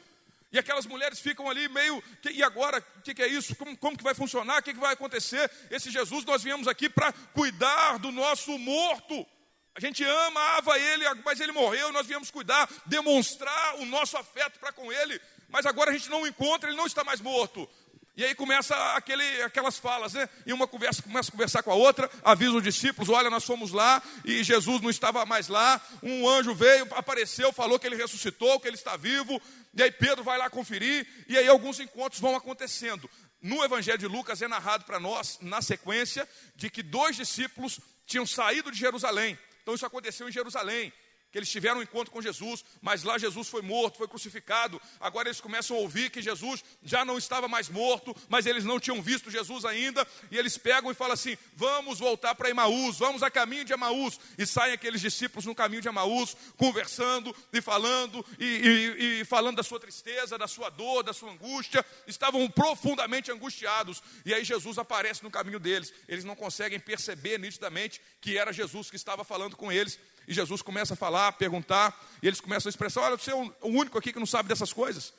E 0.51 0.59
aquelas 0.59 0.87
mulheres 0.87 1.21
ficam 1.21 1.51
ali 1.51 1.69
meio, 1.69 2.03
e 2.31 2.43
agora, 2.43 2.83
o 2.97 3.03
que, 3.03 3.15
que, 3.15 3.23
é 3.23 3.29
isso? 3.29 3.55
Como, 3.57 3.77
como, 3.77 3.97
que 3.97 4.05
vai 4.05 4.15
funcionar? 4.15 4.61
O 4.61 4.63
que, 4.63 4.73
que 4.73 4.81
vai 4.81 4.95
acontecer? 4.95 5.51
Esse 5.71 5.91
Jesus, 5.91 6.25
nós 6.25 6.43
viemos 6.43 6.67
aqui 6.67 6.89
para 6.89 7.13
cuidar 7.13 7.99
do 7.99 8.11
nosso 8.11 8.59
morto. 8.59 9.27
A 9.75 9.81
gente 9.81 10.05
amava 10.05 10.79
ele, 10.79 11.05
mas 11.25 11.41
ele 11.41 11.53
morreu, 11.53 11.93
nós 11.93 12.07
viemos 12.07 12.31
cuidar, 12.31 12.69
demonstrar 12.85 13.77
o 13.77 13.87
nosso 13.87 14.17
afeto 14.19 14.59
para 14.59 14.73
com 14.73 14.93
ele. 14.93 15.21
Mas 15.49 15.65
agora 15.65 15.91
a 15.91 15.95
gente 15.95 16.11
não 16.11 16.23
o 16.23 16.27
encontra, 16.27 16.69
ele 16.69 16.77
não 16.77 16.87
está 16.87 17.03
mais 17.03 17.21
morto. 17.21 17.69
E 18.15 18.23
aí 18.23 18.35
começa 18.35 18.75
aquele, 18.95 19.25
aquelas 19.43 19.79
falas, 19.79 20.13
né? 20.13 20.29
E 20.45 20.53
uma 20.53 20.67
conversa 20.67 21.03
começa 21.03 21.31
a 21.31 21.33
conversar 21.33 21.63
com 21.63 21.71
a 21.71 21.75
outra, 21.75 22.11
avisa 22.23 22.53
os 22.53 22.63
discípulos: 22.63 23.09
olha, 23.09 23.31
nós 23.31 23.45
fomos 23.45 23.73
lá 23.73 24.03
e 24.23 24.45
Jesus 24.45 24.83
não 24.83 24.91
estava 24.91 25.25
mais 25.25 25.49
lá. 25.49 25.81
Um 26.03 26.29
anjo 26.29 26.55
veio, 26.55 26.87
apareceu, 26.95 27.51
falou 27.53 27.79
que 27.79 27.87
ele 27.87 27.97
ressuscitou, 27.97 28.61
que 28.61 28.69
ele 28.69 28.77
está 28.77 28.99
vivo. 28.99 29.41
E 29.75 29.83
aí 29.83 29.91
Pedro 29.91 30.23
vai 30.23 30.37
lá 30.37 30.51
conferir, 30.51 31.07
e 31.27 31.39
aí 31.39 31.49
alguns 31.49 31.81
encontros 31.81 32.21
vão 32.21 32.37
acontecendo. 32.37 33.09
No 33.41 33.65
Evangelho 33.65 33.99
de 33.99 34.07
Lucas 34.07 34.43
é 34.43 34.47
narrado 34.47 34.85
para 34.85 35.01
nós, 35.01 35.39
na 35.41 35.63
sequência, 35.63 36.29
de 36.55 36.69
que 36.69 36.83
dois 36.83 37.17
discípulos 37.17 37.81
tinham 38.07 38.27
saído 38.27 38.71
de 38.71 38.79
Jerusalém. 38.79 39.39
Então 39.63 39.75
isso 39.75 39.87
aconteceu 39.87 40.29
em 40.29 40.33
Jerusalém 40.33 40.93
que 41.33 41.39
eles 41.39 41.51
tiveram 41.51 41.81
um 41.81 41.83
encontro 41.83 42.13
com 42.13 42.21
Jesus, 42.21 42.63
mas 42.83 43.03
lá 43.03 43.17
Jesus 43.17 43.49
foi 43.49 43.63
morto, 43.63 43.97
foi 43.97 44.07
crucificado. 44.07 44.81
Agora 45.01 45.29
eles 45.29 45.41
começam 45.41 45.75
a 45.77 45.81
ouvir 45.81 46.11
que 46.11 46.21
Jesus 46.21 46.63
já 46.85 47.07
não 47.07 47.17
estava 47.17 47.49
mais 47.49 47.71
morto, 47.71 48.15
mas 48.29 48.45
eles 48.45 48.65
não 48.65 48.79
tinham 48.79 49.01
visto 49.01 49.31
Jesus 49.31 49.65
ainda, 49.65 50.07
e 50.31 50.37
eles 50.37 50.59
pegam 50.59 50.91
e 50.91 50.95
falam 50.95 51.15
assim: 51.15 51.37
vamos 51.57 51.99
voltar 51.99 52.35
para 52.35 52.51
Emaús, 52.51 52.99
vamos 52.99 53.23
a 53.23 53.31
caminho 53.31 53.65
de 53.65 53.73
Emaús. 53.73 54.21
E 54.37 54.47
saem 54.47 54.75
aqueles 54.75 55.01
discípulos 55.01 55.47
no 55.47 55.55
caminho 55.55 55.81
de 55.81 55.89
Emaús, 55.89 56.37
conversando 56.59 57.35
e 57.51 57.63
falando, 57.63 58.25
e, 58.39 58.45
e, 58.45 59.21
e 59.21 59.25
falando 59.25 59.57
da 59.57 59.63
sua 59.63 59.81
tristeza, 59.81 60.37
da 60.37 60.47
sua 60.47 60.69
dor, 60.69 61.03
da 61.03 61.15
sua 61.15 61.33
angústia. 61.33 61.85
Estavam 62.07 62.47
profundamente 62.51 63.33
angustiados, 63.33 64.03
e 64.27 64.35
aí 64.35 64.45
Jesus 64.45 64.77
aparece 64.77 65.23
no 65.23 65.31
caminho 65.31 65.59
deles. 65.59 65.95
Eles 66.07 66.25
não 66.25 66.37
conseguem 66.37 66.79
perceber 66.79 67.39
nitidamente 67.39 68.03
que 68.21 68.37
era 68.37 68.53
Jesus 68.53 68.91
que 68.91 68.97
estava 68.97 69.25
falando 69.25 69.57
com 69.57 69.73
eles. 69.73 69.99
E 70.27 70.35
Jesus 70.35 70.63
começa 70.63 70.95
a 70.95 70.97
falar, 70.97 71.29
a 71.29 71.33
perguntar, 71.33 71.99
e 72.23 72.27
eles 72.27 72.41
começam 72.41 72.69
a 72.69 72.71
expressar: 72.71 73.03
olha, 73.03 73.17
você 73.17 73.31
é 73.31 73.35
o 73.35 73.53
único 73.63 73.99
aqui 73.99 74.13
que 74.13 74.19
não 74.19 74.27
sabe 74.27 74.49
dessas 74.49 74.73
coisas. 74.73 75.13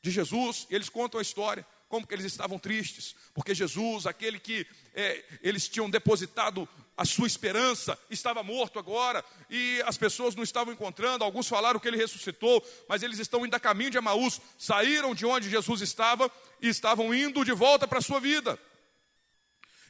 De 0.00 0.10
Jesus, 0.10 0.66
e 0.70 0.74
eles 0.74 0.88
contam 0.88 1.18
a 1.18 1.22
história. 1.22 1.66
como 1.88 2.06
que 2.06 2.14
eles 2.14 2.26
estavam 2.26 2.58
tristes, 2.58 3.14
porque 3.32 3.54
Jesus, 3.54 4.06
aquele 4.06 4.38
que 4.38 4.66
é, 4.94 5.24
eles 5.42 5.68
tinham 5.68 5.88
depositado 5.88 6.68
a 6.96 7.04
sua 7.04 7.26
esperança, 7.26 7.98
estava 8.10 8.42
morto 8.42 8.78
agora, 8.78 9.24
e 9.48 9.82
as 9.86 9.96
pessoas 9.96 10.34
não 10.34 10.42
estavam 10.42 10.72
encontrando, 10.72 11.24
alguns 11.24 11.48
falaram 11.48 11.80
que 11.80 11.88
ele 11.88 11.96
ressuscitou, 11.96 12.64
mas 12.88 13.02
eles 13.02 13.18
estão 13.18 13.46
indo 13.46 13.54
a 13.54 13.60
caminho 13.60 13.90
de 13.90 13.96
Emaús, 13.96 14.40
saíram 14.58 15.14
de 15.14 15.24
onde 15.24 15.48
Jesus 15.48 15.80
estava 15.80 16.30
e 16.60 16.68
estavam 16.68 17.14
indo 17.14 17.44
de 17.44 17.52
volta 17.52 17.88
para 17.88 17.98
a 17.98 18.02
sua 18.02 18.20
vida. 18.20 18.58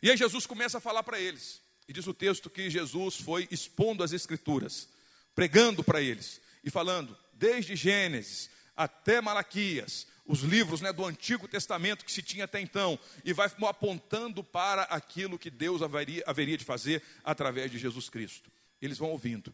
E 0.02 0.10
aí 0.10 0.16
Jesus 0.16 0.46
começa 0.46 0.78
a 0.78 0.80
falar 0.80 1.02
para 1.02 1.18
eles, 1.18 1.60
e 1.88 1.92
diz 1.92 2.06
o 2.06 2.12
texto 2.12 2.50
que 2.50 2.68
Jesus 2.68 3.16
foi 3.16 3.48
expondo 3.50 4.04
as 4.04 4.12
Escrituras, 4.12 4.88
pregando 5.34 5.82
para 5.82 6.02
eles, 6.02 6.40
e 6.62 6.70
falando, 6.70 7.16
desde 7.32 7.74
Gênesis 7.74 8.50
até 8.76 9.20
Malaquias, 9.20 10.06
os 10.26 10.40
livros 10.40 10.82
né, 10.82 10.92
do 10.92 11.04
Antigo 11.06 11.48
Testamento 11.48 12.04
que 12.04 12.12
se 12.12 12.22
tinha 12.22 12.44
até 12.44 12.60
então, 12.60 12.98
e 13.24 13.32
vai 13.32 13.50
apontando 13.66 14.44
para 14.44 14.82
aquilo 14.82 15.38
que 15.38 15.50
Deus 15.50 15.80
haveria, 15.80 16.22
haveria 16.26 16.58
de 16.58 16.64
fazer 16.64 17.02
através 17.24 17.70
de 17.70 17.78
Jesus 17.78 18.10
Cristo. 18.10 18.50
Eles 18.80 18.98
vão 18.98 19.10
ouvindo. 19.10 19.52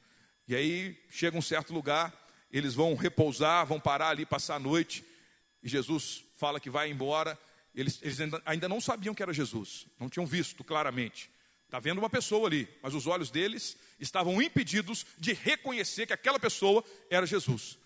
E 0.49 0.57
aí 0.57 0.99
chega 1.09 1.39
um 1.39 1.43
certo 1.43 1.73
lugar, 1.73 2.13
eles 2.51 2.75
vão 2.75 2.95
repousar, 2.97 3.65
vão 3.65 3.79
parar 3.79 4.09
ali, 4.09 4.27
passar 4.27 4.57
a 4.57 4.59
noite, 4.59 5.05
e 5.63 5.69
Jesus 5.69 6.25
fala 6.35 6.59
que 6.59 6.69
vai 6.69 6.91
embora. 6.91 7.39
Eles, 7.75 8.01
eles 8.03 8.21
ainda, 8.21 8.43
ainda 8.45 8.69
não 8.69 8.81
sabiam 8.81 9.15
que 9.15 9.23
era 9.23 9.33
Jesus, 9.33 9.87
não 9.99 10.09
tinham 10.09 10.27
visto 10.27 10.65
claramente. 10.65 11.31
Está 11.65 11.79
vendo 11.81 11.99
uma 11.99 12.11
pessoa 12.11 12.47
ali, 12.47 12.69
mas 12.83 12.95
os 12.95 13.07
olhos 13.07 13.31
deles 13.31 13.77
estavam 13.99 14.41
impedidos 14.41 15.05
de 15.19 15.33
reconhecer 15.33 16.07
que 16.07 16.13
aquela 16.13 16.39
pessoa 16.39 16.85
era 17.11 17.27
Jesus. 17.27 17.79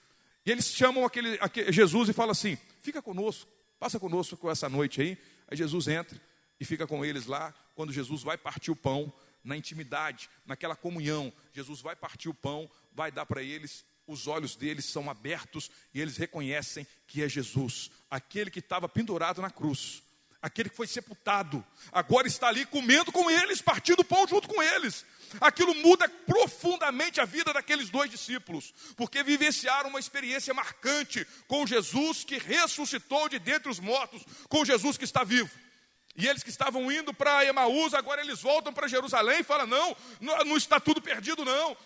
E 0.44 0.50
eles 0.50 0.66
chamam 0.66 1.04
aquele, 1.04 1.38
aquele 1.40 1.72
Jesus 1.72 2.08
e 2.08 2.12
falam 2.12 2.32
assim: 2.32 2.58
fica 2.82 3.00
conosco, 3.00 3.50
passa 3.78 3.98
conosco 3.98 4.36
com 4.36 4.50
essa 4.50 4.68
noite 4.68 5.00
aí. 5.00 5.18
Aí 5.48 5.56
Jesus 5.56 5.88
entra 5.88 6.20
e 6.60 6.64
fica 6.64 6.86
com 6.86 7.04
eles 7.04 7.26
lá. 7.26 7.54
Quando 7.74 7.92
Jesus 7.92 8.22
vai 8.22 8.36
partir 8.36 8.70
o 8.70 8.76
pão, 8.76 9.12
na 9.44 9.56
intimidade, 9.56 10.28
naquela 10.44 10.76
comunhão, 10.76 11.32
Jesus 11.52 11.80
vai 11.80 11.96
partir 11.96 12.28
o 12.28 12.34
pão, 12.34 12.70
vai 12.92 13.10
dar 13.10 13.24
para 13.24 13.42
eles, 13.42 13.84
os 14.06 14.26
olhos 14.26 14.56
deles 14.56 14.84
são 14.84 15.08
abertos 15.08 15.70
e 15.94 16.00
eles 16.00 16.16
reconhecem 16.16 16.86
que 17.06 17.22
é 17.22 17.28
Jesus, 17.28 17.90
aquele 18.10 18.50
que 18.50 18.58
estava 18.58 18.88
pendurado 18.88 19.40
na 19.40 19.50
cruz, 19.50 20.02
aquele 20.40 20.68
que 20.70 20.76
foi 20.76 20.86
sepultado, 20.86 21.64
agora 21.92 22.26
está 22.26 22.48
ali 22.48 22.64
comendo 22.64 23.10
com 23.10 23.30
eles, 23.30 23.60
partindo 23.60 24.04
pão 24.04 24.26
junto 24.26 24.48
com 24.48 24.62
eles. 24.62 25.04
Aquilo 25.40 25.74
muda 25.74 26.08
profundamente 26.08 27.20
a 27.20 27.24
vida 27.24 27.52
daqueles 27.52 27.90
dois 27.90 28.10
discípulos, 28.10 28.72
porque 28.96 29.22
vivenciaram 29.22 29.90
uma 29.90 29.98
experiência 29.98 30.54
marcante 30.54 31.26
com 31.46 31.66
Jesus 31.66 32.24
que 32.24 32.38
ressuscitou 32.38 33.28
de 33.28 33.38
dentre 33.38 33.70
os 33.70 33.78
mortos, 33.78 34.22
com 34.48 34.64
Jesus 34.64 34.96
que 34.96 35.04
está 35.04 35.24
vivo. 35.24 35.50
E 36.16 36.26
eles 36.26 36.42
que 36.42 36.50
estavam 36.50 36.90
indo 36.90 37.12
para 37.12 37.44
Emaús, 37.44 37.94
agora 37.94 38.20
eles 38.20 38.40
voltam 38.40 38.72
para 38.72 38.88
Jerusalém 38.88 39.40
e 39.40 39.44
falam: 39.44 39.66
não, 39.66 39.96
não 40.44 40.56
está 40.56 40.80
tudo 40.80 41.00
perdido, 41.00 41.44
não 41.44 41.76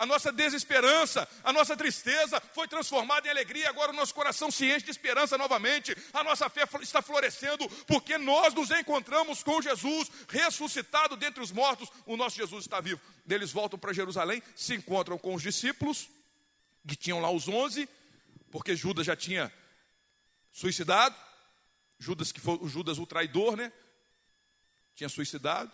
a 0.00 0.06
nossa 0.06 0.32
desesperança, 0.32 1.28
a 1.44 1.52
nossa 1.52 1.76
tristeza 1.76 2.40
foi 2.54 2.66
transformada 2.66 3.28
em 3.28 3.30
alegria, 3.30 3.68
agora 3.68 3.92
o 3.92 3.94
nosso 3.94 4.14
coração 4.14 4.50
se 4.50 4.64
enche 4.64 4.86
de 4.86 4.90
esperança 4.90 5.36
novamente, 5.36 5.94
a 6.14 6.24
nossa 6.24 6.48
fé 6.48 6.66
está 6.80 7.02
florescendo, 7.02 7.68
porque 7.86 8.16
nós 8.16 8.54
nos 8.54 8.70
encontramos 8.70 9.42
com 9.42 9.60
Jesus, 9.60 10.10
ressuscitado 10.26 11.18
dentre 11.18 11.42
os 11.42 11.52
mortos, 11.52 11.90
o 12.06 12.16
nosso 12.16 12.34
Jesus 12.34 12.64
está 12.64 12.80
vivo. 12.80 12.98
Eles 13.28 13.52
voltam 13.52 13.78
para 13.78 13.92
Jerusalém, 13.92 14.42
se 14.56 14.74
encontram 14.74 15.18
com 15.18 15.34
os 15.34 15.42
discípulos, 15.42 16.08
que 16.88 16.96
tinham 16.96 17.20
lá 17.20 17.30
os 17.30 17.46
onze, 17.46 17.86
porque 18.50 18.74
Judas 18.74 19.04
já 19.04 19.14
tinha 19.14 19.52
suicidado, 20.50 21.14
Judas 21.98 22.32
que 22.32 22.40
foi 22.40 22.58
o 22.58 22.66
Judas 22.66 22.98
o 22.98 23.04
traidor, 23.04 23.54
né? 23.54 23.70
Tinha 24.94 25.10
suicidado. 25.10 25.70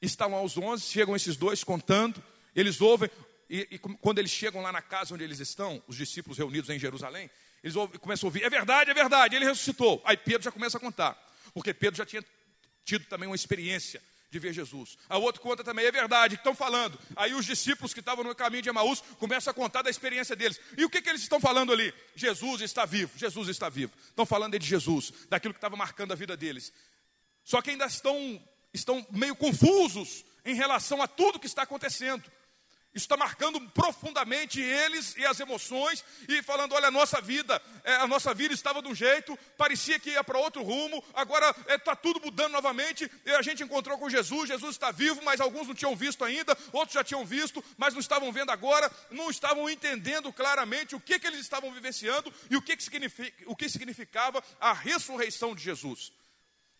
Estavam 0.00 0.38
aos 0.38 0.56
onze, 0.56 0.84
chegam 0.84 1.16
esses 1.16 1.36
dois 1.36 1.64
contando, 1.64 2.22
eles 2.54 2.80
ouvem, 2.80 3.10
e, 3.48 3.66
e, 3.70 3.78
quando 3.78 4.18
eles 4.18 4.30
chegam 4.30 4.60
lá 4.60 4.70
na 4.70 4.82
casa 4.82 5.14
onde 5.14 5.24
eles 5.24 5.40
estão, 5.40 5.82
os 5.86 5.96
discípulos 5.96 6.36
reunidos 6.36 6.68
em 6.68 6.78
Jerusalém, 6.78 7.30
eles 7.62 7.76
ouvem, 7.76 7.98
começam 7.98 8.26
a 8.26 8.28
ouvir: 8.28 8.42
é 8.42 8.50
verdade, 8.50 8.90
é 8.90 8.94
verdade, 8.94 9.36
ele 9.36 9.44
ressuscitou. 9.44 10.02
Aí 10.04 10.16
Pedro 10.16 10.42
já 10.42 10.52
começa 10.52 10.76
a 10.76 10.80
contar, 10.80 11.16
porque 11.54 11.72
Pedro 11.72 11.96
já 11.96 12.04
tinha 12.04 12.24
tido 12.84 13.06
também 13.06 13.28
uma 13.28 13.36
experiência 13.36 14.02
de 14.30 14.38
ver 14.38 14.52
Jesus. 14.52 14.98
A 15.08 15.16
outro 15.16 15.40
conta 15.40 15.64
também, 15.64 15.86
é 15.86 15.92
verdade, 15.92 16.34
estão 16.34 16.54
falando. 16.54 16.98
Aí 17.16 17.32
os 17.34 17.46
discípulos 17.46 17.94
que 17.94 18.00
estavam 18.00 18.22
no 18.22 18.34
caminho 18.34 18.62
de 18.62 18.68
Emaús 18.68 19.00
começam 19.18 19.50
a 19.50 19.54
contar 19.54 19.82
da 19.82 19.90
experiência 19.90 20.36
deles. 20.36 20.60
E 20.76 20.84
o 20.84 20.90
que, 20.90 21.00
que 21.00 21.08
eles 21.08 21.22
estão 21.22 21.40
falando 21.40 21.72
ali? 21.72 21.92
Jesus 22.14 22.60
está 22.60 22.84
vivo, 22.84 23.12
Jesus 23.16 23.48
está 23.48 23.68
vivo. 23.68 23.92
Estão 24.08 24.26
falando 24.26 24.58
de 24.58 24.66
Jesus, 24.66 25.12
daquilo 25.28 25.54
que 25.54 25.58
estava 25.58 25.76
marcando 25.76 26.12
a 26.12 26.14
vida 26.14 26.36
deles. 26.36 26.72
Só 27.42 27.62
que 27.62 27.70
ainda 27.70 27.86
estão, 27.86 28.42
estão 28.74 29.06
meio 29.10 29.34
confusos 29.34 30.24
em 30.44 30.54
relação 30.54 31.00
a 31.00 31.08
tudo 31.08 31.40
que 31.40 31.46
está 31.46 31.62
acontecendo. 31.62 32.22
Isso 32.98 33.04
está 33.04 33.16
marcando 33.16 33.60
profundamente 33.70 34.60
eles 34.60 35.14
e 35.16 35.24
as 35.24 35.38
emoções 35.38 36.04
e 36.28 36.42
falando: 36.42 36.74
olha, 36.74 36.88
a 36.88 36.90
nossa 36.90 37.20
vida, 37.20 37.62
é, 37.84 37.94
a 37.94 38.08
nossa 38.08 38.34
vida 38.34 38.52
estava 38.52 38.82
de 38.82 38.88
um 38.88 38.94
jeito, 38.94 39.38
parecia 39.56 40.00
que 40.00 40.10
ia 40.10 40.24
para 40.24 40.36
outro 40.36 40.64
rumo, 40.64 41.02
agora 41.14 41.48
está 41.50 41.72
é, 41.72 41.78
tá 41.78 41.94
tudo 41.94 42.20
mudando 42.20 42.50
novamente. 42.50 43.08
E 43.24 43.30
a 43.30 43.40
gente 43.40 43.62
encontrou 43.62 43.96
com 43.98 44.10
Jesus, 44.10 44.48
Jesus 44.48 44.72
está 44.72 44.90
vivo, 44.90 45.22
mas 45.22 45.40
alguns 45.40 45.68
não 45.68 45.76
tinham 45.76 45.94
visto 45.94 46.24
ainda, 46.24 46.58
outros 46.72 46.94
já 46.94 47.04
tinham 47.04 47.24
visto, 47.24 47.64
mas 47.76 47.94
não 47.94 48.00
estavam 48.00 48.32
vendo 48.32 48.50
agora, 48.50 48.90
não 49.12 49.30
estavam 49.30 49.70
entendendo 49.70 50.32
claramente 50.32 50.96
o 50.96 51.00
que, 51.00 51.20
que 51.20 51.26
eles 51.28 51.38
estavam 51.38 51.72
vivenciando 51.72 52.34
e 52.50 52.56
o 52.56 52.62
que, 52.62 52.76
que, 52.76 52.82
significa, 52.82 53.44
o 53.46 53.54
que 53.54 53.68
significava 53.68 54.42
a 54.58 54.72
ressurreição 54.72 55.54
de 55.54 55.62
Jesus. 55.62 56.10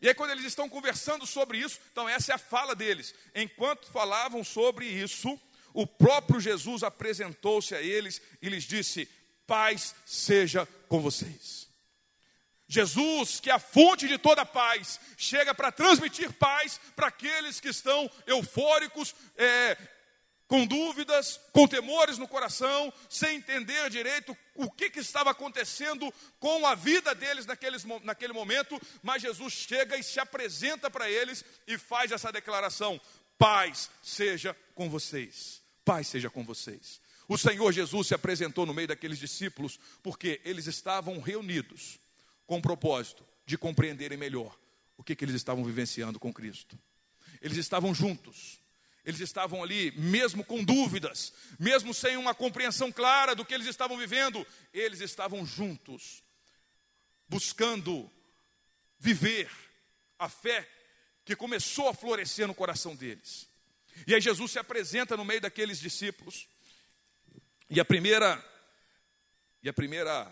E 0.00 0.08
aí, 0.08 0.14
quando 0.14 0.30
eles 0.30 0.44
estão 0.44 0.68
conversando 0.68 1.26
sobre 1.26 1.58
isso, 1.58 1.80
então 1.92 2.08
essa 2.08 2.32
é 2.32 2.34
a 2.34 2.38
fala 2.38 2.74
deles. 2.74 3.14
Enquanto 3.34 3.86
falavam 3.86 4.42
sobre 4.42 4.86
isso, 4.86 5.40
o 5.78 5.86
próprio 5.86 6.40
Jesus 6.40 6.82
apresentou-se 6.82 7.72
a 7.72 7.80
eles 7.80 8.20
e 8.42 8.48
lhes 8.48 8.64
disse: 8.64 9.08
Paz 9.46 9.94
seja 10.04 10.66
com 10.88 11.00
vocês. 11.00 11.68
Jesus, 12.66 13.38
que 13.38 13.48
é 13.48 13.52
a 13.52 13.60
fonte 13.60 14.08
de 14.08 14.18
toda 14.18 14.44
paz, 14.44 14.98
chega 15.16 15.54
para 15.54 15.70
transmitir 15.70 16.32
paz 16.32 16.80
para 16.96 17.06
aqueles 17.06 17.60
que 17.60 17.68
estão 17.68 18.10
eufóricos, 18.26 19.14
é, 19.36 19.78
com 20.48 20.66
dúvidas, 20.66 21.38
com 21.52 21.68
temores 21.68 22.18
no 22.18 22.26
coração, 22.26 22.92
sem 23.08 23.36
entender 23.36 23.88
direito 23.88 24.36
o 24.56 24.68
que, 24.68 24.90
que 24.90 24.98
estava 24.98 25.30
acontecendo 25.30 26.12
com 26.40 26.66
a 26.66 26.74
vida 26.74 27.14
deles 27.14 27.46
naqueles, 27.46 27.84
naquele 28.02 28.32
momento, 28.32 28.80
mas 29.00 29.22
Jesus 29.22 29.52
chega 29.52 29.96
e 29.96 30.02
se 30.02 30.18
apresenta 30.18 30.90
para 30.90 31.08
eles 31.08 31.44
e 31.68 31.78
faz 31.78 32.10
essa 32.10 32.32
declaração: 32.32 33.00
paz 33.38 33.88
seja 34.02 34.56
com 34.74 34.90
vocês. 34.90 35.57
Paz 35.88 36.08
seja 36.08 36.28
com 36.28 36.44
vocês. 36.44 37.00
O 37.26 37.38
Senhor 37.38 37.72
Jesus 37.72 38.08
se 38.08 38.14
apresentou 38.14 38.66
no 38.66 38.74
meio 38.74 38.88
daqueles 38.88 39.18
discípulos 39.18 39.80
porque 40.02 40.38
eles 40.44 40.66
estavam 40.66 41.18
reunidos 41.18 41.98
com 42.46 42.58
o 42.58 42.60
propósito 42.60 43.24
de 43.46 43.56
compreenderem 43.56 44.18
melhor 44.18 44.54
o 44.98 45.02
que, 45.02 45.16
que 45.16 45.24
eles 45.24 45.34
estavam 45.34 45.64
vivenciando 45.64 46.20
com 46.20 46.30
Cristo. 46.30 46.78
Eles 47.40 47.56
estavam 47.56 47.94
juntos, 47.94 48.60
eles 49.02 49.20
estavam 49.20 49.62
ali, 49.62 49.90
mesmo 49.92 50.44
com 50.44 50.62
dúvidas, 50.62 51.32
mesmo 51.58 51.94
sem 51.94 52.18
uma 52.18 52.34
compreensão 52.34 52.92
clara 52.92 53.34
do 53.34 53.42
que 53.42 53.54
eles 53.54 53.66
estavam 53.66 53.96
vivendo, 53.96 54.46
eles 54.74 55.00
estavam 55.00 55.46
juntos, 55.46 56.22
buscando 57.26 58.10
viver 58.98 59.50
a 60.18 60.28
fé 60.28 60.68
que 61.24 61.34
começou 61.34 61.88
a 61.88 61.94
florescer 61.94 62.46
no 62.46 62.54
coração 62.54 62.94
deles. 62.94 63.48
E 64.06 64.14
aí 64.14 64.20
Jesus 64.20 64.52
se 64.52 64.58
apresenta 64.58 65.16
no 65.16 65.24
meio 65.24 65.40
daqueles 65.40 65.78
discípulos. 65.78 66.48
E 67.70 67.80
a 67.80 67.84
primeira 67.84 68.42
e 69.62 69.68
a 69.68 69.72
primeira 69.72 70.30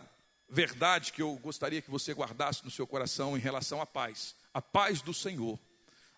verdade 0.49 1.13
que 1.13 1.21
eu 1.21 1.35
gostaria 1.37 1.83
que 1.83 1.91
você 1.91 2.13
guardasse 2.13 2.65
no 2.65 2.71
seu 2.71 2.87
coração 2.87 3.37
em 3.37 3.41
relação 3.41 3.81
à 3.81 3.87
paz, 3.87 4.35
a 4.55 4.63
paz 4.63 5.03
do 5.03 5.13
Senhor, 5.13 5.59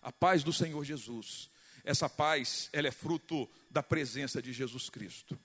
a 0.01 0.11
paz 0.11 0.43
do 0.43 0.53
Senhor 0.53 0.83
Jesus. 0.83 1.49
Essa 1.83 2.07
paz, 2.07 2.69
ela 2.71 2.87
é 2.87 2.91
fruto 2.91 3.49
da 3.69 3.81
presença 3.81 4.41
de 4.41 4.53
Jesus 4.53 4.89
Cristo. 4.89 5.37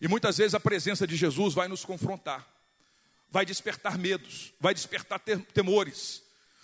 E 0.00 0.08
muitas 0.08 0.38
vezes 0.38 0.54
a 0.54 0.60
presença 0.60 1.06
de 1.06 1.16
Jesus 1.16 1.54
vai 1.54 1.68
nos 1.68 1.84
confrontar, 1.84 2.46
vai 3.28 3.44
despertar 3.44 3.98
medos, 3.98 4.52
vai 4.60 4.74
despertar 4.74 5.20
temores, 5.52 6.22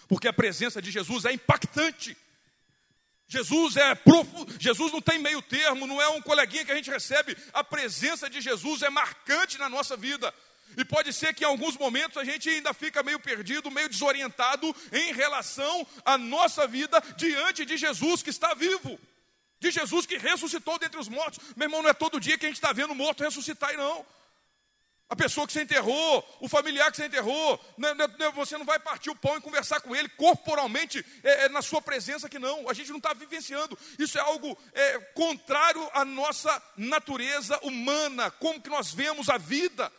porque 0.09 0.29
a 0.29 0.33
presença 0.33 0.81
de 0.81 0.91
Jesus 0.91 1.25
é 1.25 1.33
impactante. 1.33 2.17
Jesus 3.29 3.77
é 3.77 3.95
profundo, 3.95 4.55
Jesus 4.59 4.93
não 4.93 5.01
tem 5.01 5.19
meio 5.19 5.41
termo, 5.41 5.87
não 5.87 6.01
é 6.01 6.09
um 6.09 6.21
coleguinha 6.21 6.65
que 6.65 6.73
a 6.73 6.77
gente 6.77 6.91
recebe. 6.91 7.37
A 7.53 7.65
presença 7.65 8.29
de 8.29 8.41
Jesus 8.41 8.83
é 8.83 8.91
marcante 8.91 9.57
na 9.59 9.69
nossa 9.69 9.97
vida. 9.97 10.33
E 10.77 10.85
pode 10.85 11.13
ser 11.13 11.35
que 11.35 11.45
em 11.45 11.47
alguns 11.47 11.77
momentos 11.77 12.17
a 12.17 12.25
gente 12.25 12.49
ainda 12.49 12.73
fica 12.73 13.03
meio 13.03 13.19
perdido, 13.19 13.71
meio 13.71 13.89
desorientado 13.89 14.75
em 14.91 15.13
relação 15.13 15.87
à 16.05 16.17
nossa 16.17 16.67
vida 16.67 17.03
diante 17.17 17.65
de 17.65 17.77
Jesus 17.77 18.23
que 18.23 18.31
está 18.31 18.55
vivo. 18.55 18.99
De 19.61 19.71
Jesus 19.71 20.07
que 20.07 20.19
ressuscitou 20.19 20.79
dentre 20.79 20.99
os 20.99 21.09
mortos. 21.09 21.39
Meu 21.57 21.67
irmão, 21.67 21.83
não 21.83 21.91
é 21.91 21.95
todo 21.95 22.21
dia 22.21 22.37
que 22.37 22.47
a 22.47 22.49
gente 22.49 22.57
está 22.57 22.73
vendo 22.73 22.95
morto 22.95 23.23
ressuscitar, 23.23 23.77
não. 23.77 24.05
A 25.13 25.17
pessoa 25.17 25.47
que 25.47 25.53
você 25.53 25.61
enterrou, 25.61 26.27
o 26.41 26.49
familiar 26.49 26.91
que 26.91 26.97
você 26.97 27.05
enterrou. 27.05 27.61
Né, 27.77 27.93
né, 27.93 28.09
né, 28.19 28.31
você 28.31 28.57
não 28.57 28.65
vai 28.65 28.79
partir 28.79 29.11
o 29.11 29.15
pão 29.15 29.37
e 29.37 29.43
conversar 29.43 29.79
com 29.83 29.95
ele 29.95 30.09
corporalmente, 30.09 31.05
é, 31.23 31.45
é 31.45 31.49
na 31.51 31.61
sua 31.61 31.83
presença 31.83 32.31
que 32.31 32.39
não. 32.39 32.67
A 32.67 32.73
gente 32.73 32.89
não 32.89 32.97
está 32.97 33.13
vivenciando. 33.13 33.79
Isso 33.99 34.17
é 34.17 34.23
algo 34.23 34.57
é, 34.73 34.99
contrário 35.15 35.87
à 35.93 36.03
nossa 36.03 36.63
natureza 36.79 37.59
humana, 37.63 38.31
como 38.31 38.59
que 38.59 38.71
nós 38.71 38.95
vemos 38.95 39.29
a 39.29 39.37
vida. 39.37 39.93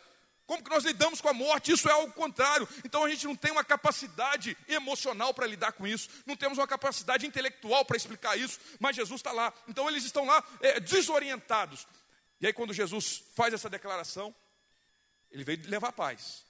Como 0.48 0.64
que 0.64 0.68
nós 0.68 0.84
lidamos 0.84 1.20
com 1.20 1.28
a 1.28 1.32
morte? 1.32 1.70
Isso 1.70 1.88
é 1.88 1.92
algo 1.92 2.12
contrário. 2.12 2.68
Então 2.84 3.04
a 3.04 3.08
gente 3.08 3.24
não 3.24 3.36
tem 3.36 3.52
uma 3.52 3.64
capacidade 3.64 4.56
emocional 4.68 5.32
para 5.32 5.46
lidar 5.46 5.72
com 5.72 5.86
isso, 5.86 6.08
não 6.26 6.36
temos 6.36 6.58
uma 6.58 6.66
capacidade 6.66 7.24
intelectual 7.24 7.84
para 7.84 7.96
explicar 7.96 8.36
isso, 8.36 8.58
mas 8.80 8.96
Jesus 8.96 9.20
está 9.20 9.30
lá. 9.30 9.54
Então 9.68 9.88
eles 9.88 10.04
estão 10.04 10.26
lá 10.26 10.44
é, 10.60 10.80
desorientados. 10.80 11.86
E 12.40 12.46
aí, 12.46 12.52
quando 12.52 12.74
Jesus 12.74 13.22
faz 13.34 13.54
essa 13.54 13.70
declaração, 13.70 14.34
ele 15.34 15.44
veio 15.44 15.60
levar 15.68 15.92
paz. 15.92 16.44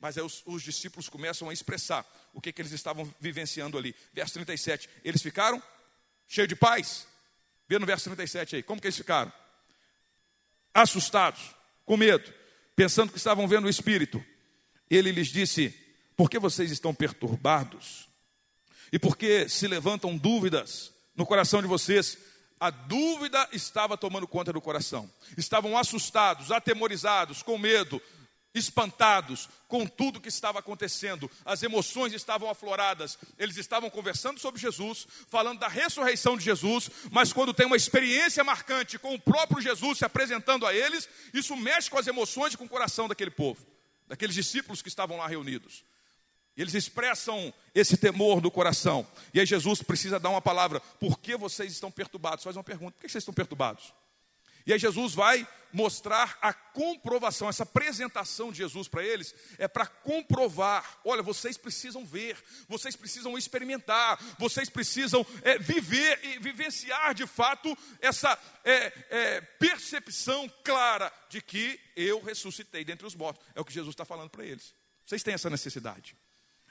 Mas 0.00 0.16
aí 0.16 0.24
os, 0.24 0.42
os 0.46 0.62
discípulos 0.62 1.08
começam 1.10 1.50
a 1.50 1.52
expressar 1.52 2.06
o 2.32 2.40
que, 2.40 2.52
que 2.52 2.62
eles 2.62 2.72
estavam 2.72 3.14
vivenciando 3.20 3.76
ali. 3.76 3.94
Verso 4.14 4.32
37. 4.32 4.88
Eles 5.04 5.20
ficaram 5.20 5.62
cheios 6.26 6.48
de 6.48 6.56
paz. 6.56 7.06
Vê 7.68 7.78
no 7.78 7.84
verso 7.84 8.04
37 8.04 8.56
aí. 8.56 8.62
Como 8.62 8.80
que 8.80 8.86
eles 8.86 8.96
ficaram? 8.96 9.30
Assustados, 10.72 11.54
com 11.84 11.96
medo, 11.96 12.32
pensando 12.74 13.12
que 13.12 13.18
estavam 13.18 13.46
vendo 13.46 13.66
o 13.66 13.70
Espírito. 13.70 14.24
Ele 14.88 15.12
lhes 15.12 15.28
disse: 15.28 15.68
Por 16.16 16.30
que 16.30 16.38
vocês 16.38 16.70
estão 16.70 16.94
perturbados? 16.94 18.08
E 18.90 18.98
por 18.98 19.16
que 19.16 19.48
se 19.48 19.68
levantam 19.68 20.16
dúvidas 20.16 20.92
no 21.14 21.26
coração 21.26 21.60
de 21.60 21.68
vocês? 21.68 22.16
A 22.58 22.70
dúvida 22.70 23.48
estava 23.52 23.96
tomando 23.96 24.26
conta 24.26 24.52
do 24.52 24.60
coração. 24.60 25.10
Estavam 25.36 25.76
assustados, 25.78 26.50
atemorizados, 26.50 27.42
com 27.42 27.56
medo, 27.56 28.02
espantados 28.54 29.48
com 29.68 29.86
tudo 29.86 30.20
que 30.20 30.28
estava 30.28 30.58
acontecendo, 30.58 31.30
as 31.44 31.62
emoções 31.62 32.12
estavam 32.12 32.50
afloradas, 32.50 33.18
eles 33.38 33.56
estavam 33.56 33.88
conversando 33.88 34.40
sobre 34.40 34.60
Jesus, 34.60 35.06
falando 35.28 35.60
da 35.60 35.68
ressurreição 35.68 36.36
de 36.36 36.44
Jesus, 36.44 36.90
mas 37.10 37.32
quando 37.32 37.54
tem 37.54 37.66
uma 37.66 37.76
experiência 37.76 38.42
marcante 38.42 38.98
com 38.98 39.14
o 39.14 39.20
próprio 39.20 39.62
Jesus 39.62 39.98
se 39.98 40.04
apresentando 40.04 40.66
a 40.66 40.74
eles, 40.74 41.08
isso 41.32 41.56
mexe 41.56 41.90
com 41.90 41.98
as 41.98 42.06
emoções 42.06 42.54
e 42.54 42.56
com 42.56 42.64
o 42.64 42.68
coração 42.68 43.06
daquele 43.06 43.30
povo, 43.30 43.64
daqueles 44.08 44.34
discípulos 44.34 44.82
que 44.82 44.88
estavam 44.88 45.16
lá 45.16 45.28
reunidos. 45.28 45.84
Eles 46.56 46.74
expressam 46.74 47.54
esse 47.74 47.96
temor 47.96 48.40
do 48.40 48.50
coração. 48.50 49.06
E 49.32 49.40
aí 49.40 49.46
Jesus 49.46 49.82
precisa 49.82 50.18
dar 50.18 50.28
uma 50.28 50.42
palavra. 50.42 50.80
Por 50.80 51.18
que 51.18 51.36
vocês 51.36 51.72
estão 51.72 51.90
perturbados? 51.90 52.44
Faz 52.44 52.56
uma 52.56 52.64
pergunta. 52.64 52.92
Por 52.92 53.00
que 53.00 53.08
vocês 53.08 53.22
estão 53.22 53.32
perturbados? 53.32 53.94
E 54.66 54.72
aí 54.72 54.78
Jesus 54.78 55.14
vai 55.14 55.46
mostrar 55.72 56.38
a 56.42 56.52
comprovação, 56.52 57.48
essa 57.48 57.62
apresentação 57.62 58.50
de 58.50 58.58
Jesus 58.58 58.88
para 58.88 59.04
eles 59.04 59.34
é 59.58 59.68
para 59.68 59.86
comprovar: 59.86 61.00
olha, 61.04 61.22
vocês 61.22 61.56
precisam 61.56 62.04
ver, 62.04 62.36
vocês 62.68 62.96
precisam 62.96 63.36
experimentar, 63.36 64.18
vocês 64.38 64.68
precisam 64.68 65.24
é, 65.42 65.58
viver 65.58 66.20
e 66.24 66.38
vivenciar 66.38 67.14
de 67.14 67.26
fato 67.26 67.76
essa 68.00 68.38
é, 68.64 68.92
é, 69.10 69.40
percepção 69.40 70.48
clara 70.64 71.12
de 71.28 71.40
que 71.40 71.78
eu 71.96 72.22
ressuscitei 72.22 72.84
dentre 72.84 73.06
os 73.06 73.14
mortos. 73.14 73.44
É 73.54 73.60
o 73.60 73.64
que 73.64 73.72
Jesus 73.72 73.92
está 73.92 74.04
falando 74.04 74.30
para 74.30 74.44
eles. 74.44 74.74
Vocês 75.04 75.22
têm 75.22 75.34
essa 75.34 75.50
necessidade. 75.50 76.16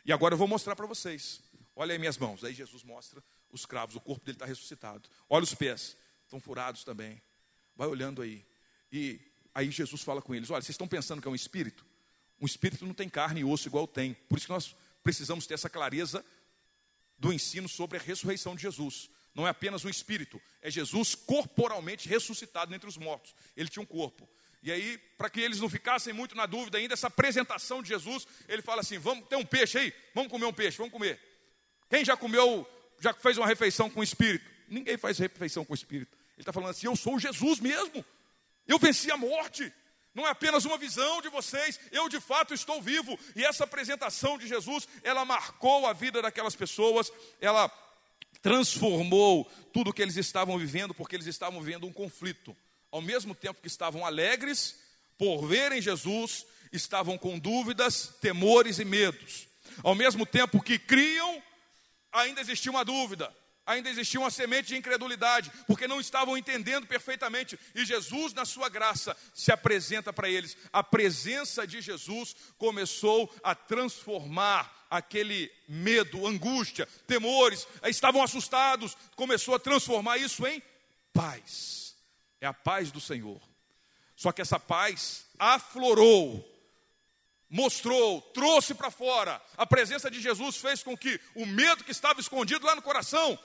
E 0.05 0.13
agora 0.13 0.33
eu 0.33 0.37
vou 0.37 0.47
mostrar 0.47 0.75
para 0.75 0.85
vocês. 0.85 1.41
Olha 1.75 1.93
aí 1.93 1.99
minhas 1.99 2.17
mãos. 2.17 2.43
Aí 2.43 2.53
Jesus 2.53 2.83
mostra 2.83 3.23
os 3.51 3.65
cravos, 3.65 3.95
o 3.95 4.01
corpo 4.01 4.25
dele 4.25 4.35
está 4.35 4.45
ressuscitado. 4.45 5.09
Olha 5.29 5.43
os 5.43 5.53
pés, 5.53 5.97
estão 6.25 6.39
furados 6.39 6.83
também. 6.83 7.21
Vai 7.79 7.87
olhando 7.87 8.21
aí. 8.21 8.45
E 8.91 9.21
aí 9.55 9.71
Jesus 9.71 10.01
fala 10.01 10.21
com 10.21 10.35
eles: 10.35 10.49
Olha, 10.49 10.61
vocês 10.61 10.73
estão 10.73 10.85
pensando 10.85 11.21
que 11.21 11.29
é 11.29 11.31
um 11.31 11.35
espírito? 11.35 11.85
Um 12.41 12.45
espírito 12.45 12.85
não 12.85 12.93
tem 12.93 13.07
carne 13.07 13.39
e 13.39 13.45
osso 13.45 13.69
igual 13.69 13.87
tem. 13.87 14.15
Por 14.27 14.37
isso 14.37 14.47
que 14.47 14.51
nós 14.51 14.75
precisamos 15.01 15.47
ter 15.47 15.53
essa 15.53 15.69
clareza 15.69 16.25
do 17.17 17.31
ensino 17.31 17.69
sobre 17.69 17.97
a 17.97 18.01
ressurreição 18.01 18.53
de 18.53 18.63
Jesus. 18.63 19.09
Não 19.33 19.47
é 19.47 19.51
apenas 19.51 19.85
um 19.85 19.89
espírito, 19.89 20.41
é 20.61 20.69
Jesus 20.69 21.15
corporalmente 21.15 22.09
ressuscitado 22.09 22.75
entre 22.75 22.89
os 22.89 22.97
mortos. 22.97 23.33
Ele 23.55 23.69
tinha 23.69 23.81
um 23.81 23.85
corpo. 23.85 24.27
E 24.61 24.73
aí, 24.73 24.97
para 25.17 25.29
que 25.29 25.39
eles 25.39 25.61
não 25.61 25.69
ficassem 25.69 26.11
muito 26.11 26.35
na 26.35 26.45
dúvida 26.45 26.77
ainda, 26.77 26.95
essa 26.95 27.07
apresentação 27.07 27.81
de 27.81 27.87
Jesus, 27.87 28.27
ele 28.49 28.61
fala 28.61 28.81
assim: 28.81 28.97
vamos 28.97 29.25
ter 29.29 29.37
um 29.37 29.45
peixe 29.45 29.77
aí? 29.77 29.93
Vamos 30.13 30.29
comer 30.29 30.47
um 30.47 30.53
peixe, 30.53 30.77
vamos 30.77 30.91
comer. 30.91 31.17
Quem 31.89 32.03
já 32.03 32.17
comeu, 32.17 32.69
já 32.99 33.13
fez 33.13 33.37
uma 33.37 33.47
refeição 33.47 33.89
com 33.89 34.01
o 34.01 34.03
espírito? 34.03 34.43
Ninguém 34.67 34.97
faz 34.97 35.17
refeição 35.17 35.63
com 35.63 35.71
o 35.71 35.75
espírito. 35.75 36.18
Ele 36.39 36.43
está 36.43 36.53
falando 36.53 36.69
assim: 36.69 36.87
eu 36.87 36.95
sou 36.95 37.19
Jesus 37.19 37.59
mesmo. 37.59 38.03
Eu 38.65 38.79
venci 38.79 39.11
a 39.11 39.17
morte. 39.17 39.71
Não 40.15 40.25
é 40.25 40.31
apenas 40.31 40.63
uma 40.63 40.77
visão 40.77 41.21
de 41.21 41.29
vocês, 41.29 41.79
eu 41.91 42.07
de 42.07 42.19
fato 42.19 42.53
estou 42.53 42.81
vivo. 42.81 43.19
E 43.35 43.43
essa 43.43 43.65
apresentação 43.65 44.37
de 44.37 44.47
Jesus, 44.47 44.87
ela 45.03 45.25
marcou 45.25 45.85
a 45.85 45.93
vida 45.93 46.21
daquelas 46.21 46.55
pessoas, 46.55 47.11
ela 47.41 47.69
transformou 48.41 49.45
tudo 49.73 49.89
o 49.89 49.93
que 49.93 50.01
eles 50.01 50.15
estavam 50.15 50.57
vivendo, 50.57 50.93
porque 50.93 51.15
eles 51.15 51.27
estavam 51.27 51.61
vivendo 51.61 51.85
um 51.85 51.93
conflito. 51.93 52.55
Ao 52.89 53.01
mesmo 53.01 53.35
tempo 53.35 53.61
que 53.61 53.67
estavam 53.67 54.05
alegres 54.05 54.79
por 55.17 55.45
verem 55.45 55.81
Jesus, 55.81 56.45
estavam 56.71 57.17
com 57.17 57.37
dúvidas, 57.37 58.15
temores 58.21 58.79
e 58.79 58.85
medos. 58.85 59.47
Ao 59.83 59.93
mesmo 59.93 60.25
tempo 60.25 60.61
que 60.61 60.79
criam, 60.79 61.43
ainda 62.11 62.41
existia 62.41 62.71
uma 62.71 62.85
dúvida 62.85 63.31
ainda 63.69 63.87
existia 63.87 64.19
uma 64.19 64.31
semente 64.31 64.69
de 64.69 64.77
incredulidade, 64.77 65.51
porque 65.67 65.87
não 65.87 66.01
estavam 66.01 66.35
entendendo 66.35 66.87
perfeitamente. 66.87 67.57
E 67.75 67.85
Jesus, 67.85 68.33
na 68.33 68.43
sua 68.43 68.67
graça, 68.67 69.15
se 69.31 69.51
apresenta 69.51 70.11
para 70.11 70.27
eles. 70.27 70.57
A 70.73 70.83
presença 70.83 71.67
de 71.67 71.79
Jesus 71.79 72.35
começou 72.57 73.31
a 73.43 73.53
transformar 73.53 74.87
aquele 74.89 75.51
medo, 75.67 76.25
angústia, 76.25 76.87
temores, 77.05 77.67
estavam 77.85 78.23
assustados, 78.23 78.97
começou 79.15 79.53
a 79.53 79.59
transformar 79.59 80.17
isso 80.17 80.47
em 80.47 80.63
paz. 81.13 81.95
É 82.41 82.47
a 82.47 82.53
paz 82.53 82.91
do 82.91 82.99
Senhor. 82.99 83.39
Só 84.15 84.31
que 84.31 84.41
essa 84.41 84.59
paz 84.59 85.25
aflorou 85.37 86.43
mostrou, 87.49 88.21
trouxe 88.21 88.75
para 88.75 88.91
fora. 88.91 89.41
A 89.57 89.65
presença 89.65 90.09
de 90.11 90.21
Jesus 90.21 90.57
fez 90.57 90.83
com 90.83 90.95
que 90.95 91.19
o 91.33 91.47
medo 91.47 91.83
que 91.83 91.91
estava 91.91 92.19
escondido 92.19 92.65
lá 92.65 92.75
no 92.75 92.81
coração 92.81 93.39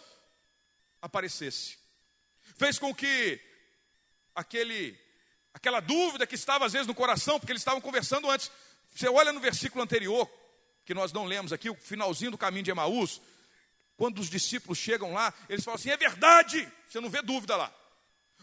aparecesse. 1.04 1.76
Fez 2.56 2.78
com 2.78 2.94
que 2.94 3.38
aquele 4.34 4.98
aquela 5.52 5.78
dúvida 5.78 6.26
que 6.26 6.34
estava 6.34 6.64
às 6.64 6.72
vezes 6.72 6.86
no 6.86 6.94
coração, 6.94 7.38
porque 7.38 7.52
eles 7.52 7.60
estavam 7.60 7.80
conversando 7.80 8.28
antes. 8.28 8.50
Você 8.92 9.08
olha 9.08 9.32
no 9.32 9.38
versículo 9.38 9.84
anterior, 9.84 10.28
que 10.84 10.94
nós 10.94 11.12
não 11.12 11.24
lemos 11.24 11.52
aqui, 11.52 11.68
o 11.70 11.74
finalzinho 11.74 12.30
do 12.30 12.38
caminho 12.38 12.64
de 12.64 12.70
Emaús, 12.70 13.20
quando 13.96 14.18
os 14.18 14.30
discípulos 14.30 14.78
chegam 14.78 15.12
lá, 15.12 15.32
eles 15.48 15.62
falam 15.62 15.76
assim: 15.76 15.90
"É 15.90 15.96
verdade". 15.96 16.66
Você 16.88 17.00
não 17.00 17.10
vê 17.10 17.20
dúvida 17.20 17.54
lá. 17.54 17.72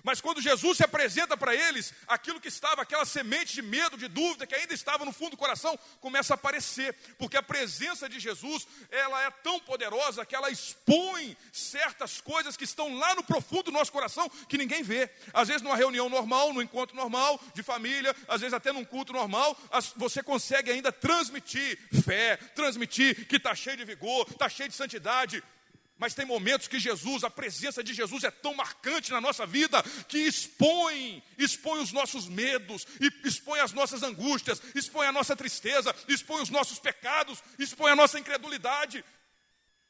Mas 0.03 0.21
quando 0.21 0.41
Jesus 0.41 0.77
se 0.77 0.83
apresenta 0.83 1.37
para 1.37 1.55
eles, 1.55 1.93
aquilo 2.07 2.39
que 2.39 2.47
estava, 2.47 2.81
aquela 2.81 3.05
semente 3.05 3.53
de 3.53 3.61
medo, 3.61 3.97
de 3.97 4.07
dúvida 4.07 4.47
que 4.47 4.55
ainda 4.55 4.73
estava 4.73 5.05
no 5.05 5.11
fundo 5.11 5.31
do 5.31 5.37
coração, 5.37 5.77
começa 5.99 6.33
a 6.33 6.35
aparecer, 6.35 6.95
porque 7.17 7.37
a 7.37 7.43
presença 7.43 8.09
de 8.09 8.19
Jesus, 8.19 8.67
ela 8.89 9.21
é 9.23 9.29
tão 9.29 9.59
poderosa 9.59 10.25
que 10.25 10.35
ela 10.35 10.49
expõe 10.49 11.37
certas 11.51 12.19
coisas 12.21 12.57
que 12.57 12.63
estão 12.63 12.97
lá 12.97 13.15
no 13.15 13.23
profundo 13.23 13.63
do 13.63 13.71
nosso 13.71 13.91
coração 13.91 14.29
que 14.47 14.57
ninguém 14.57 14.83
vê. 14.83 15.09
Às 15.33 15.47
vezes 15.47 15.61
numa 15.61 15.75
reunião 15.75 16.09
normal, 16.09 16.53
num 16.53 16.61
encontro 16.61 16.95
normal 16.95 17.39
de 17.53 17.63
família, 17.63 18.15
às 18.27 18.41
vezes 18.41 18.53
até 18.53 18.71
num 18.71 18.85
culto 18.85 19.13
normal, 19.13 19.57
você 19.95 20.23
consegue 20.23 20.71
ainda 20.71 20.91
transmitir 20.91 21.77
fé, 22.03 22.37
transmitir 22.55 23.27
que 23.27 23.37
está 23.37 23.53
cheio 23.55 23.77
de 23.77 23.85
vigor, 23.85 24.27
está 24.29 24.49
cheio 24.49 24.69
de 24.69 24.75
santidade, 24.75 25.43
mas 26.01 26.15
tem 26.15 26.25
momentos 26.25 26.67
que 26.67 26.79
Jesus, 26.79 27.23
a 27.23 27.29
presença 27.29 27.83
de 27.83 27.93
Jesus 27.93 28.23
é 28.23 28.31
tão 28.31 28.55
marcante 28.55 29.11
na 29.11 29.21
nossa 29.21 29.45
vida 29.45 29.83
que 30.07 30.17
expõe, 30.17 31.21
expõe 31.37 31.79
os 31.79 31.91
nossos 31.91 32.27
medos, 32.27 32.87
expõe 33.23 33.59
as 33.59 33.71
nossas 33.71 34.01
angústias, 34.01 34.59
expõe 34.73 35.05
a 35.05 35.11
nossa 35.11 35.35
tristeza, 35.35 35.95
expõe 36.07 36.41
os 36.41 36.49
nossos 36.49 36.79
pecados, 36.79 37.43
expõe 37.59 37.91
a 37.91 37.95
nossa 37.95 38.17
incredulidade, 38.17 39.05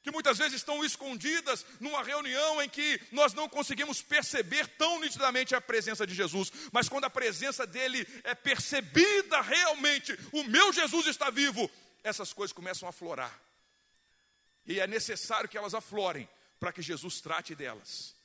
que 0.04 0.12
muitas 0.12 0.38
vezes 0.38 0.56
estão 0.56 0.84
escondidas 0.84 1.66
numa 1.80 2.04
reunião 2.04 2.62
em 2.62 2.68
que 2.68 3.00
nós 3.14 3.34
não 3.34 3.48
conseguimos 3.48 4.02
perceber 4.02 4.68
tão 4.68 5.00
nitidamente 5.00 5.56
a 5.56 5.62
presença 5.62 6.06
de 6.06 6.14
Jesus, 6.14 6.52
mas 6.74 6.90
quando 6.90 7.06
a 7.06 7.10
presença 7.10 7.66
dele 7.66 8.06
é 8.26 8.36
percebida 8.36 9.40
realmente, 9.40 10.20
o 10.34 10.44
meu 10.44 10.74
Jesus 10.74 11.08
está 11.08 11.30
vivo, 11.30 11.72
essas 12.04 12.34
coisas 12.34 12.52
começam 12.52 12.90
a 12.90 12.92
florar. 12.92 13.51
E 14.66 14.80
é 14.80 14.88
necessário 14.88 15.50
que 15.50 15.58
elas 15.58 15.74
aflorem 15.74 16.28
para 16.60 16.72
que 16.72 16.82
Jesus 16.82 17.22
trate 17.22 17.56
delas. 17.56 18.16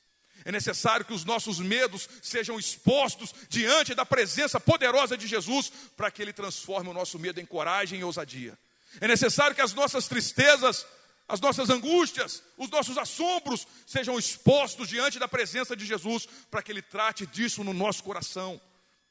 É 0.45 0.51
necessário 0.51 1.05
que 1.05 1.13
os 1.13 1.25
nossos 1.25 1.59
medos 1.59 2.07
sejam 2.21 2.59
expostos 2.59 3.33
diante 3.49 3.95
da 3.95 4.05
presença 4.05 4.59
poderosa 4.59 5.17
de 5.17 5.27
Jesus, 5.27 5.71
para 5.95 6.11
que 6.11 6.21
Ele 6.21 6.31
transforme 6.31 6.89
o 6.89 6.93
nosso 6.93 7.17
medo 7.17 7.39
em 7.39 7.45
coragem 7.45 7.99
e 7.99 8.03
ousadia. 8.03 8.57
É 9.01 9.07
necessário 9.07 9.55
que 9.55 9.61
as 9.61 9.73
nossas 9.73 10.07
tristezas, 10.07 10.85
as 11.27 11.41
nossas 11.41 11.69
angústias, 11.69 12.43
os 12.55 12.69
nossos 12.69 12.97
assombros 12.97 13.67
sejam 13.85 14.17
expostos 14.17 14.87
diante 14.87 15.17
da 15.17 15.27
presença 15.27 15.75
de 15.75 15.85
Jesus, 15.85 16.27
para 16.51 16.61
que 16.61 16.71
Ele 16.71 16.81
trate 16.81 17.25
disso 17.25 17.63
no 17.63 17.73
nosso 17.73 18.03
coração. 18.03 18.61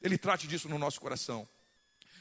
Ele 0.01 0.17
trate 0.17 0.47
disso 0.47 0.69
no 0.69 0.77
nosso 0.77 1.01
coração. 1.01 1.47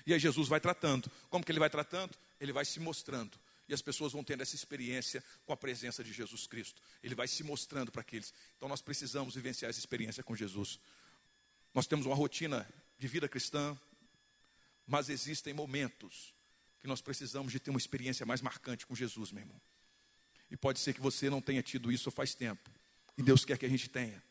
E 0.06 0.12
aí 0.12 0.18
Jesus 0.18 0.48
vai 0.48 0.60
tratando. 0.60 1.10
Como 1.28 1.44
que 1.44 1.50
ele 1.50 1.58
vai 1.58 1.68
tratando? 1.68 2.12
Ele 2.40 2.52
vai 2.52 2.64
se 2.64 2.78
mostrando. 2.78 3.32
E 3.68 3.74
as 3.74 3.82
pessoas 3.82 4.12
vão 4.12 4.22
tendo 4.22 4.42
essa 4.42 4.54
experiência 4.54 5.22
com 5.44 5.52
a 5.52 5.56
presença 5.56 6.04
de 6.04 6.12
Jesus 6.12 6.46
Cristo. 6.46 6.80
Ele 7.02 7.14
vai 7.14 7.26
se 7.26 7.42
mostrando 7.42 7.90
para 7.90 8.00
aqueles. 8.00 8.32
Então 8.56 8.68
nós 8.68 8.80
precisamos 8.80 9.34
vivenciar 9.34 9.70
essa 9.70 9.78
experiência 9.78 10.22
com 10.22 10.36
Jesus. 10.36 10.78
Nós 11.74 11.86
temos 11.86 12.06
uma 12.06 12.14
rotina 12.14 12.66
de 12.98 13.08
vida 13.08 13.28
cristã, 13.28 13.78
mas 14.86 15.08
existem 15.08 15.52
momentos 15.52 16.34
que 16.80 16.86
nós 16.86 17.00
precisamos 17.00 17.52
de 17.52 17.58
ter 17.58 17.70
uma 17.70 17.78
experiência 17.78 18.24
mais 18.24 18.40
marcante 18.40 18.86
com 18.86 18.94
Jesus, 18.94 19.32
meu 19.32 19.42
irmão. 19.42 19.60
E 20.50 20.56
pode 20.56 20.78
ser 20.78 20.94
que 20.94 21.00
você 21.00 21.28
não 21.28 21.40
tenha 21.40 21.62
tido 21.62 21.90
isso 21.90 22.10
faz 22.10 22.34
tempo. 22.34 22.70
E 23.18 23.22
Deus 23.22 23.44
quer 23.44 23.58
que 23.58 23.66
a 23.66 23.68
gente 23.68 23.88
tenha 23.88 24.22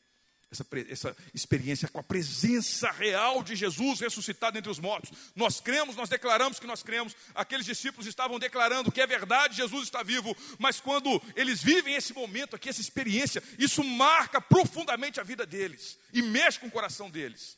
essa, 0.51 0.65
essa 0.89 1.17
experiência 1.33 1.87
com 1.87 1.99
a 1.99 2.03
presença 2.03 2.91
real 2.91 3.43
de 3.43 3.55
Jesus 3.55 3.99
ressuscitado 3.99 4.57
entre 4.57 4.71
os 4.71 4.79
mortos. 4.79 5.11
Nós 5.35 5.59
cremos, 5.59 5.95
nós 5.95 6.09
declaramos 6.09 6.59
que 6.59 6.67
nós 6.67 6.83
cremos. 6.83 7.15
Aqueles 7.33 7.65
discípulos 7.65 8.07
estavam 8.07 8.39
declarando 8.39 8.91
que 8.91 9.01
é 9.01 9.07
verdade, 9.07 9.57
Jesus 9.57 9.83
está 9.83 10.03
vivo. 10.03 10.35
Mas 10.59 10.79
quando 10.79 11.21
eles 11.35 11.61
vivem 11.61 11.95
esse 11.95 12.13
momento 12.13 12.55
aqui, 12.55 12.69
essa 12.69 12.81
experiência, 12.81 13.43
isso 13.57 13.83
marca 13.83 14.39
profundamente 14.39 15.19
a 15.19 15.23
vida 15.23 15.45
deles 15.45 15.97
e 16.13 16.21
mexe 16.21 16.59
com 16.59 16.67
o 16.67 16.71
coração 16.71 17.09
deles. 17.09 17.57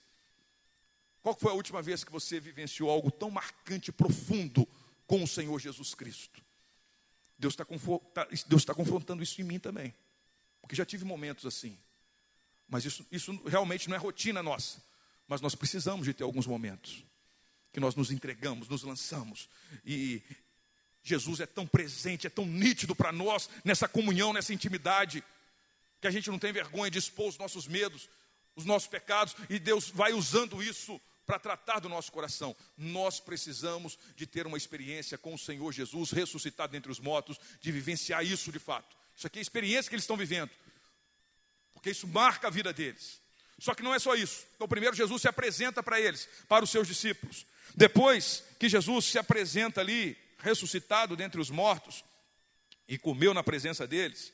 Qual 1.21 1.37
foi 1.37 1.51
a 1.51 1.55
última 1.55 1.81
vez 1.81 2.03
que 2.03 2.11
você 2.11 2.39
vivenciou 2.39 2.89
algo 2.89 3.11
tão 3.11 3.29
marcante, 3.29 3.91
profundo 3.91 4.67
com 5.05 5.23
o 5.23 5.27
Senhor 5.27 5.59
Jesus 5.59 5.93
Cristo? 5.93 6.41
Deus 7.37 7.53
está 7.53 7.65
tá, 7.65 8.73
confrontando 8.73 9.21
isso 9.21 9.39
em 9.41 9.43
mim 9.43 9.59
também. 9.59 9.93
Porque 10.61 10.75
já 10.75 10.85
tive 10.85 11.05
momentos 11.05 11.45
assim. 11.45 11.77
Mas 12.67 12.85
isso, 12.85 13.05
isso 13.11 13.31
realmente 13.45 13.89
não 13.89 13.95
é 13.95 13.99
rotina 13.99 14.43
nossa. 14.43 14.81
Mas 15.27 15.41
nós 15.41 15.55
precisamos 15.55 16.05
de 16.05 16.13
ter 16.13 16.23
alguns 16.23 16.45
momentos 16.45 17.03
que 17.71 17.79
nós 17.79 17.95
nos 17.95 18.11
entregamos, 18.11 18.67
nos 18.67 18.83
lançamos. 18.83 19.49
E 19.85 20.21
Jesus 21.03 21.39
é 21.39 21.45
tão 21.45 21.65
presente, 21.65 22.27
é 22.27 22.29
tão 22.29 22.45
nítido 22.45 22.95
para 22.95 23.11
nós 23.11 23.49
nessa 23.63 23.87
comunhão, 23.87 24.33
nessa 24.33 24.53
intimidade, 24.53 25.23
que 26.01 26.07
a 26.07 26.11
gente 26.11 26.29
não 26.29 26.39
tem 26.39 26.51
vergonha 26.51 26.91
de 26.91 26.97
expor 26.97 27.29
os 27.29 27.37
nossos 27.37 27.67
medos, 27.67 28.09
os 28.55 28.65
nossos 28.65 28.87
pecados, 28.87 29.35
e 29.49 29.59
Deus 29.59 29.89
vai 29.89 30.13
usando 30.13 30.61
isso 30.61 30.99
para 31.25 31.37
tratar 31.37 31.79
do 31.79 31.89
nosso 31.89 32.11
coração. 32.11 32.55
Nós 32.77 33.19
precisamos 33.19 33.97
de 34.15 34.25
ter 34.25 34.47
uma 34.47 34.57
experiência 34.57 35.17
com 35.17 35.33
o 35.33 35.37
Senhor 35.37 35.71
Jesus 35.71 36.11
ressuscitado 36.11 36.75
entre 36.75 36.91
os 36.91 36.99
mortos, 36.99 37.37
de 37.61 37.71
vivenciar 37.71 38.25
isso 38.25 38.51
de 38.51 38.59
fato. 38.59 38.95
Isso 39.15 39.27
aqui 39.27 39.39
é 39.39 39.41
a 39.41 39.43
experiência 39.43 39.89
que 39.89 39.95
eles 39.95 40.03
estão 40.03 40.17
vivendo 40.17 40.49
porque 41.87 41.91
isso 41.91 42.07
marca 42.07 42.47
a 42.47 42.49
vida 42.49 42.73
deles. 42.73 43.21
Só 43.59 43.73
que 43.73 43.81
não 43.81 43.95
é 43.95 43.99
só 43.99 44.13
isso. 44.13 44.45
Então, 44.55 44.67
primeiro, 44.67 44.95
Jesus 44.95 45.21
se 45.21 45.27
apresenta 45.27 45.81
para 45.81 45.99
eles, 46.01 46.27
para 46.47 46.65
os 46.65 46.69
seus 46.69 46.85
discípulos. 46.85 47.45
Depois 47.75 48.43
que 48.59 48.67
Jesus 48.67 49.05
se 49.05 49.17
apresenta 49.17 49.79
ali, 49.79 50.17
ressuscitado 50.39 51.15
dentre 51.15 51.39
os 51.39 51.49
mortos, 51.49 52.03
e 52.89 52.97
comeu 52.97 53.33
na 53.33 53.41
presença 53.41 53.87
deles, 53.87 54.33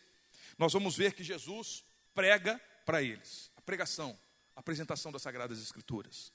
nós 0.58 0.74
vamos 0.74 0.98
ver 0.98 1.14
que 1.14 1.24
Jesus 1.24 1.84
prega 2.16 2.60
para 2.86 3.04
eles. 3.04 3.52
A 3.56 3.62
pregação, 3.62 4.18
a 4.56 4.60
apresentação 4.60 5.12
das 5.12 5.22
Sagradas 5.22 5.62
Escrituras. 5.62 6.32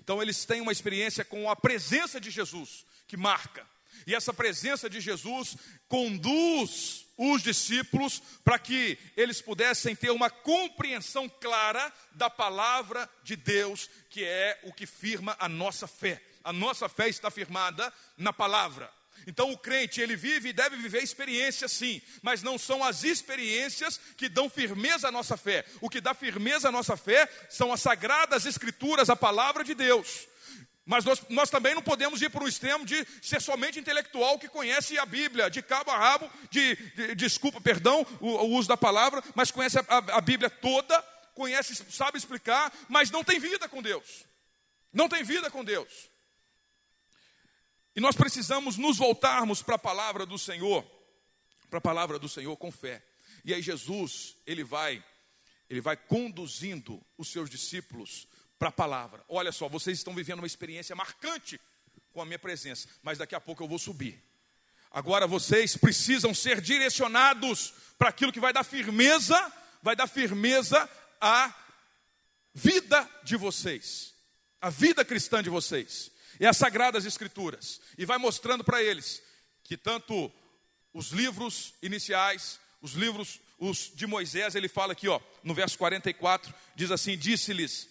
Então, 0.00 0.22
eles 0.22 0.46
têm 0.46 0.62
uma 0.62 0.72
experiência 0.72 1.26
com 1.26 1.50
a 1.50 1.56
presença 1.56 2.18
de 2.18 2.30
Jesus, 2.30 2.86
que 3.06 3.18
marca. 3.18 3.66
E 4.06 4.14
essa 4.14 4.32
presença 4.32 4.88
de 4.88 5.00
Jesus 5.00 5.56
conduz 5.88 7.06
os 7.16 7.42
discípulos 7.42 8.22
para 8.44 8.58
que 8.58 8.96
eles 9.16 9.42
pudessem 9.42 9.96
ter 9.96 10.10
uma 10.10 10.30
compreensão 10.30 11.28
clara 11.28 11.92
da 12.12 12.30
palavra 12.30 13.10
de 13.24 13.34
Deus, 13.34 13.90
que 14.08 14.24
é 14.24 14.58
o 14.62 14.72
que 14.72 14.86
firma 14.86 15.36
a 15.38 15.48
nossa 15.48 15.86
fé. 15.86 16.22
A 16.44 16.52
nossa 16.52 16.88
fé 16.88 17.08
está 17.08 17.30
firmada 17.30 17.92
na 18.16 18.32
palavra. 18.32 18.90
Então 19.26 19.50
o 19.50 19.58
crente, 19.58 20.00
ele 20.00 20.16
vive 20.16 20.50
e 20.50 20.52
deve 20.52 20.76
viver 20.76 21.02
experiências 21.02 21.72
sim, 21.72 22.00
mas 22.22 22.42
não 22.42 22.56
são 22.56 22.82
as 22.82 23.04
experiências 23.04 24.00
que 24.16 24.28
dão 24.28 24.48
firmeza 24.48 25.08
à 25.08 25.12
nossa 25.12 25.36
fé. 25.36 25.64
O 25.80 25.90
que 25.90 26.00
dá 26.00 26.14
firmeza 26.14 26.68
à 26.68 26.72
nossa 26.72 26.96
fé 26.96 27.28
são 27.50 27.72
as 27.72 27.80
sagradas 27.80 28.46
escrituras, 28.46 29.10
a 29.10 29.16
palavra 29.16 29.64
de 29.64 29.74
Deus. 29.74 30.26
Mas 30.88 31.04
nós, 31.04 31.20
nós 31.28 31.50
também 31.50 31.74
não 31.74 31.82
podemos 31.82 32.22
ir 32.22 32.30
para 32.30 32.42
o 32.42 32.48
extremo 32.48 32.86
de 32.86 33.06
ser 33.20 33.42
somente 33.42 33.78
intelectual 33.78 34.38
que 34.38 34.48
conhece 34.48 34.98
a 34.98 35.04
Bíblia, 35.04 35.50
de 35.50 35.60
cabo 35.60 35.90
a 35.90 35.98
rabo, 35.98 36.30
de, 36.50 36.76
de 36.76 37.14
desculpa, 37.14 37.60
perdão, 37.60 38.06
o, 38.22 38.28
o, 38.28 38.56
uso 38.56 38.66
da 38.66 38.76
palavra, 38.76 39.22
mas 39.34 39.50
conhece 39.50 39.78
a, 39.78 39.84
a, 39.86 40.20
Bíblia 40.22 40.48
toda, 40.48 40.98
conhece, 41.34 41.74
sabe 41.90 42.16
explicar, 42.16 42.72
mas 42.88 43.10
não 43.10 43.22
tem 43.22 43.38
vida 43.38 43.68
com 43.68 43.82
Deus. 43.82 44.24
Não 44.90 45.10
tem 45.10 45.22
vida 45.22 45.50
com 45.50 45.62
Deus. 45.62 46.08
E 47.94 48.00
nós 48.00 48.16
precisamos 48.16 48.78
nos 48.78 48.96
voltarmos 48.96 49.60
para 49.60 49.74
a 49.74 49.78
palavra 49.78 50.24
do 50.24 50.38
Senhor, 50.38 50.90
para 51.68 51.80
a 51.80 51.82
palavra 51.82 52.18
do 52.18 52.30
Senhor 52.30 52.56
com 52.56 52.72
fé. 52.72 53.04
E 53.44 53.52
aí 53.52 53.60
Jesus, 53.60 54.38
ele 54.46 54.64
vai, 54.64 55.04
ele 55.68 55.82
vai 55.82 55.98
conduzindo 55.98 57.04
os 57.18 57.28
seus 57.28 57.50
discípulos 57.50 58.26
para 58.58 58.68
a 58.68 58.72
palavra. 58.72 59.24
Olha 59.28 59.52
só, 59.52 59.68
vocês 59.68 59.98
estão 59.98 60.14
vivendo 60.14 60.38
uma 60.38 60.46
experiência 60.46 60.96
marcante 60.96 61.60
com 62.12 62.20
a 62.20 62.24
minha 62.24 62.38
presença, 62.38 62.88
mas 63.02 63.18
daqui 63.18 63.34
a 63.34 63.40
pouco 63.40 63.62
eu 63.62 63.68
vou 63.68 63.78
subir. 63.78 64.22
Agora 64.90 65.26
vocês 65.26 65.76
precisam 65.76 66.34
ser 66.34 66.60
direcionados 66.60 67.74
para 67.98 68.08
aquilo 68.08 68.32
que 68.32 68.40
vai 68.40 68.52
dar 68.52 68.64
firmeza, 68.64 69.52
vai 69.82 69.94
dar 69.94 70.06
firmeza 70.06 70.88
à 71.20 71.54
vida 72.54 73.08
de 73.22 73.36
vocês, 73.36 74.14
a 74.60 74.70
vida 74.70 75.04
cristã 75.04 75.42
de 75.42 75.50
vocês, 75.50 76.10
e 76.40 76.46
as 76.46 76.56
sagradas 76.56 77.04
escrituras, 77.04 77.80
e 77.96 78.04
vai 78.04 78.18
mostrando 78.18 78.64
para 78.64 78.82
eles 78.82 79.22
que 79.62 79.76
tanto 79.76 80.32
os 80.92 81.10
livros 81.10 81.74
iniciais, 81.82 82.58
os 82.80 82.92
livros 82.92 83.40
os 83.58 83.90
de 83.92 84.06
Moisés, 84.06 84.54
ele 84.54 84.68
fala 84.68 84.92
aqui, 84.92 85.08
ó, 85.08 85.20
no 85.42 85.52
verso 85.52 85.76
44, 85.78 86.54
diz 86.76 86.90
assim: 86.90 87.16
Disse-lhes 87.18 87.88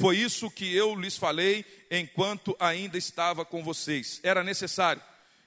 foi 0.00 0.16
isso 0.16 0.50
que 0.50 0.74
eu 0.74 0.94
lhes 0.94 1.18
falei 1.18 1.62
enquanto 1.90 2.56
ainda 2.58 2.96
estava 2.96 3.44
com 3.44 3.62
vocês. 3.62 4.18
Era 4.22 4.42
necessário 4.42 5.02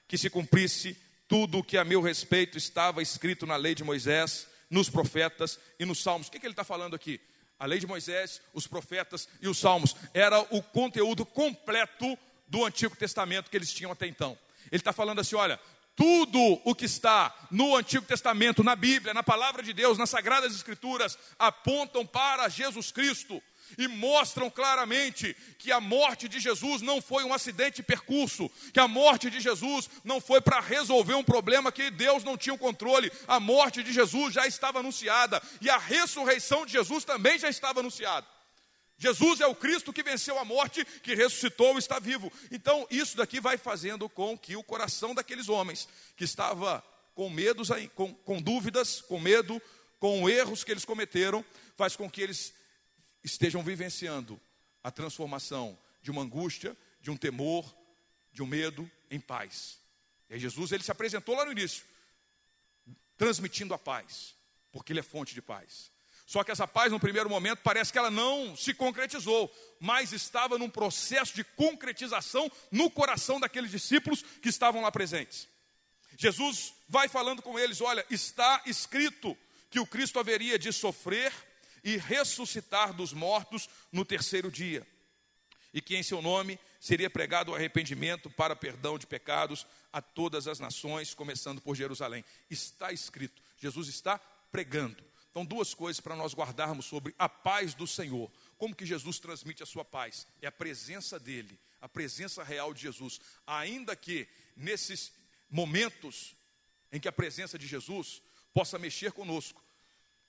que 0.06 0.16
se 0.16 0.30
cumprisse 0.30 0.96
tudo 1.26 1.58
o 1.58 1.64
que 1.64 1.76
a 1.76 1.82
meu 1.82 2.00
respeito 2.00 2.56
estava 2.56 3.02
escrito 3.02 3.46
na 3.46 3.56
lei 3.56 3.74
de 3.74 3.82
Moisés, 3.82 4.46
nos 4.70 4.88
profetas 4.88 5.58
e 5.76 5.84
nos 5.84 6.00
salmos. 6.00 6.28
O 6.28 6.30
que, 6.30 6.38
que 6.38 6.46
ele 6.46 6.52
está 6.52 6.62
falando 6.62 6.94
aqui? 6.94 7.20
A 7.58 7.66
lei 7.66 7.80
de 7.80 7.86
Moisés, 7.86 8.40
os 8.52 8.64
profetas 8.64 9.28
e 9.42 9.48
os 9.48 9.58
salmos. 9.58 9.96
Era 10.14 10.38
o 10.54 10.62
conteúdo 10.62 11.26
completo 11.26 12.16
do 12.46 12.64
Antigo 12.64 12.94
Testamento 12.94 13.50
que 13.50 13.56
eles 13.56 13.72
tinham 13.72 13.90
até 13.90 14.06
então. 14.06 14.38
Ele 14.70 14.80
está 14.80 14.92
falando 14.92 15.20
assim: 15.20 15.34
olha, 15.34 15.58
tudo 15.96 16.60
o 16.64 16.76
que 16.76 16.84
está 16.84 17.34
no 17.50 17.74
Antigo 17.74 18.06
Testamento, 18.06 18.62
na 18.62 18.76
Bíblia, 18.76 19.12
na 19.12 19.24
palavra 19.24 19.64
de 19.64 19.72
Deus, 19.72 19.98
nas 19.98 20.10
Sagradas 20.10 20.54
Escrituras, 20.54 21.18
apontam 21.40 22.06
para 22.06 22.48
Jesus 22.48 22.92
Cristo 22.92 23.42
e 23.76 23.88
mostram 23.88 24.50
claramente 24.50 25.36
que 25.58 25.72
a 25.72 25.80
morte 25.80 26.28
de 26.28 26.38
Jesus 26.38 26.82
não 26.82 27.00
foi 27.00 27.24
um 27.24 27.32
acidente 27.32 27.76
de 27.76 27.82
percurso, 27.82 28.50
que 28.72 28.80
a 28.80 28.88
morte 28.88 29.30
de 29.30 29.40
Jesus 29.40 29.88
não 30.04 30.20
foi 30.20 30.40
para 30.40 30.60
resolver 30.60 31.14
um 31.14 31.24
problema 31.24 31.72
que 31.72 31.90
Deus 31.90 32.24
não 32.24 32.36
tinha 32.36 32.54
o 32.54 32.58
controle. 32.58 33.10
A 33.26 33.40
morte 33.40 33.82
de 33.82 33.92
Jesus 33.92 34.34
já 34.34 34.46
estava 34.46 34.80
anunciada 34.80 35.42
e 35.60 35.68
a 35.68 35.78
ressurreição 35.78 36.64
de 36.64 36.72
Jesus 36.72 37.04
também 37.04 37.38
já 37.38 37.48
estava 37.48 37.80
anunciada. 37.80 38.26
Jesus 38.96 39.40
é 39.40 39.46
o 39.46 39.54
Cristo 39.54 39.92
que 39.92 40.02
venceu 40.02 40.38
a 40.38 40.44
morte, 40.44 40.84
que 41.02 41.14
ressuscitou 41.14 41.74
e 41.74 41.78
está 41.78 41.98
vivo. 41.98 42.32
Então, 42.50 42.86
isso 42.90 43.16
daqui 43.16 43.40
vai 43.40 43.58
fazendo 43.58 44.08
com 44.08 44.38
que 44.38 44.56
o 44.56 44.62
coração 44.62 45.14
daqueles 45.14 45.48
homens 45.48 45.88
que 46.16 46.24
estava 46.24 46.82
com 47.14 47.28
medos, 47.28 47.68
com, 47.94 48.14
com 48.14 48.40
dúvidas, 48.40 49.00
com 49.00 49.18
medo, 49.18 49.60
com 49.98 50.28
erros 50.28 50.62
que 50.62 50.70
eles 50.70 50.84
cometeram, 50.84 51.44
faz 51.76 51.96
com 51.96 52.10
que 52.10 52.20
eles 52.20 52.52
estejam 53.24 53.62
vivenciando 53.62 54.40
a 54.82 54.90
transformação 54.90 55.76
de 56.02 56.10
uma 56.10 56.22
angústia, 56.22 56.76
de 57.00 57.10
um 57.10 57.16
temor, 57.16 57.74
de 58.30 58.42
um 58.42 58.46
medo 58.46 58.88
em 59.10 59.18
paz. 59.18 59.78
E 60.28 60.38
Jesus 60.38 60.70
ele 60.70 60.84
se 60.84 60.92
apresentou 60.92 61.34
lá 61.34 61.44
no 61.44 61.52
início, 61.52 61.84
transmitindo 63.16 63.72
a 63.72 63.78
paz, 63.78 64.34
porque 64.70 64.92
ele 64.92 65.00
é 65.00 65.02
fonte 65.02 65.34
de 65.34 65.40
paz. 65.40 65.90
Só 66.26 66.42
que 66.42 66.50
essa 66.50 66.66
paz, 66.66 66.90
no 66.90 67.00
primeiro 67.00 67.28
momento, 67.28 67.60
parece 67.62 67.92
que 67.92 67.98
ela 67.98 68.10
não 68.10 68.56
se 68.56 68.72
concretizou, 68.72 69.52
mas 69.78 70.12
estava 70.12 70.58
num 70.58 70.70
processo 70.70 71.34
de 71.34 71.44
concretização 71.44 72.50
no 72.70 72.90
coração 72.90 73.38
daqueles 73.38 73.70
discípulos 73.70 74.22
que 74.22 74.48
estavam 74.48 74.82
lá 74.82 74.90
presentes. 74.90 75.46
Jesus 76.16 76.72
vai 76.88 77.08
falando 77.08 77.42
com 77.42 77.58
eles: 77.58 77.80
olha, 77.80 78.04
está 78.10 78.62
escrito 78.66 79.36
que 79.70 79.80
o 79.80 79.86
Cristo 79.86 80.18
haveria 80.18 80.58
de 80.58 80.72
sofrer 80.72 81.32
e 81.84 81.98
ressuscitar 81.98 82.94
dos 82.94 83.12
mortos 83.12 83.68
no 83.92 84.04
terceiro 84.04 84.50
dia. 84.50 84.86
E 85.72 85.82
que 85.82 85.94
em 85.94 86.02
seu 86.02 86.22
nome 86.22 86.58
seria 86.80 87.10
pregado 87.10 87.52
o 87.52 87.54
arrependimento 87.54 88.30
para 88.30 88.56
perdão 88.56 88.98
de 88.98 89.06
pecados 89.06 89.66
a 89.92 90.00
todas 90.00 90.48
as 90.48 90.58
nações, 90.58 91.12
começando 91.12 91.60
por 91.60 91.76
Jerusalém. 91.76 92.24
Está 92.48 92.90
escrito, 92.90 93.42
Jesus 93.58 93.88
está 93.88 94.18
pregando. 94.50 95.04
Então, 95.30 95.44
duas 95.44 95.74
coisas 95.74 96.00
para 96.00 96.14
nós 96.14 96.32
guardarmos 96.32 96.86
sobre 96.86 97.12
a 97.18 97.28
paz 97.28 97.74
do 97.74 97.88
Senhor. 97.88 98.30
Como 98.56 98.74
que 98.74 98.86
Jesus 98.86 99.18
transmite 99.18 99.64
a 99.64 99.66
sua 99.66 99.84
paz? 99.84 100.28
É 100.40 100.46
a 100.46 100.52
presença 100.52 101.18
dele, 101.18 101.58
a 101.80 101.88
presença 101.88 102.44
real 102.44 102.72
de 102.72 102.82
Jesus. 102.82 103.20
Ainda 103.44 103.96
que 103.96 104.28
nesses 104.56 105.12
momentos 105.50 106.36
em 106.92 107.00
que 107.00 107.08
a 107.08 107.12
presença 107.12 107.58
de 107.58 107.66
Jesus 107.66 108.22
possa 108.52 108.78
mexer 108.78 109.10
conosco 109.10 109.63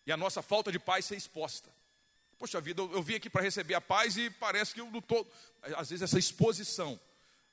e 0.05 0.11
a 0.11 0.17
nossa 0.17 0.41
falta 0.41 0.71
de 0.71 0.79
paz 0.79 1.05
ser 1.05 1.15
exposta. 1.15 1.69
Poxa 2.37 2.59
vida, 2.59 2.81
eu, 2.81 2.91
eu 2.93 3.03
vim 3.03 3.15
aqui 3.15 3.29
para 3.29 3.41
receber 3.41 3.73
a 3.75 3.81
paz 3.81 4.17
e 4.17 4.29
parece 4.29 4.73
que 4.73 4.81
eu 4.81 4.91
não 4.91 4.99
estou. 4.99 5.29
Às 5.77 5.89
vezes, 5.89 6.03
essa 6.03 6.19
exposição 6.19 6.99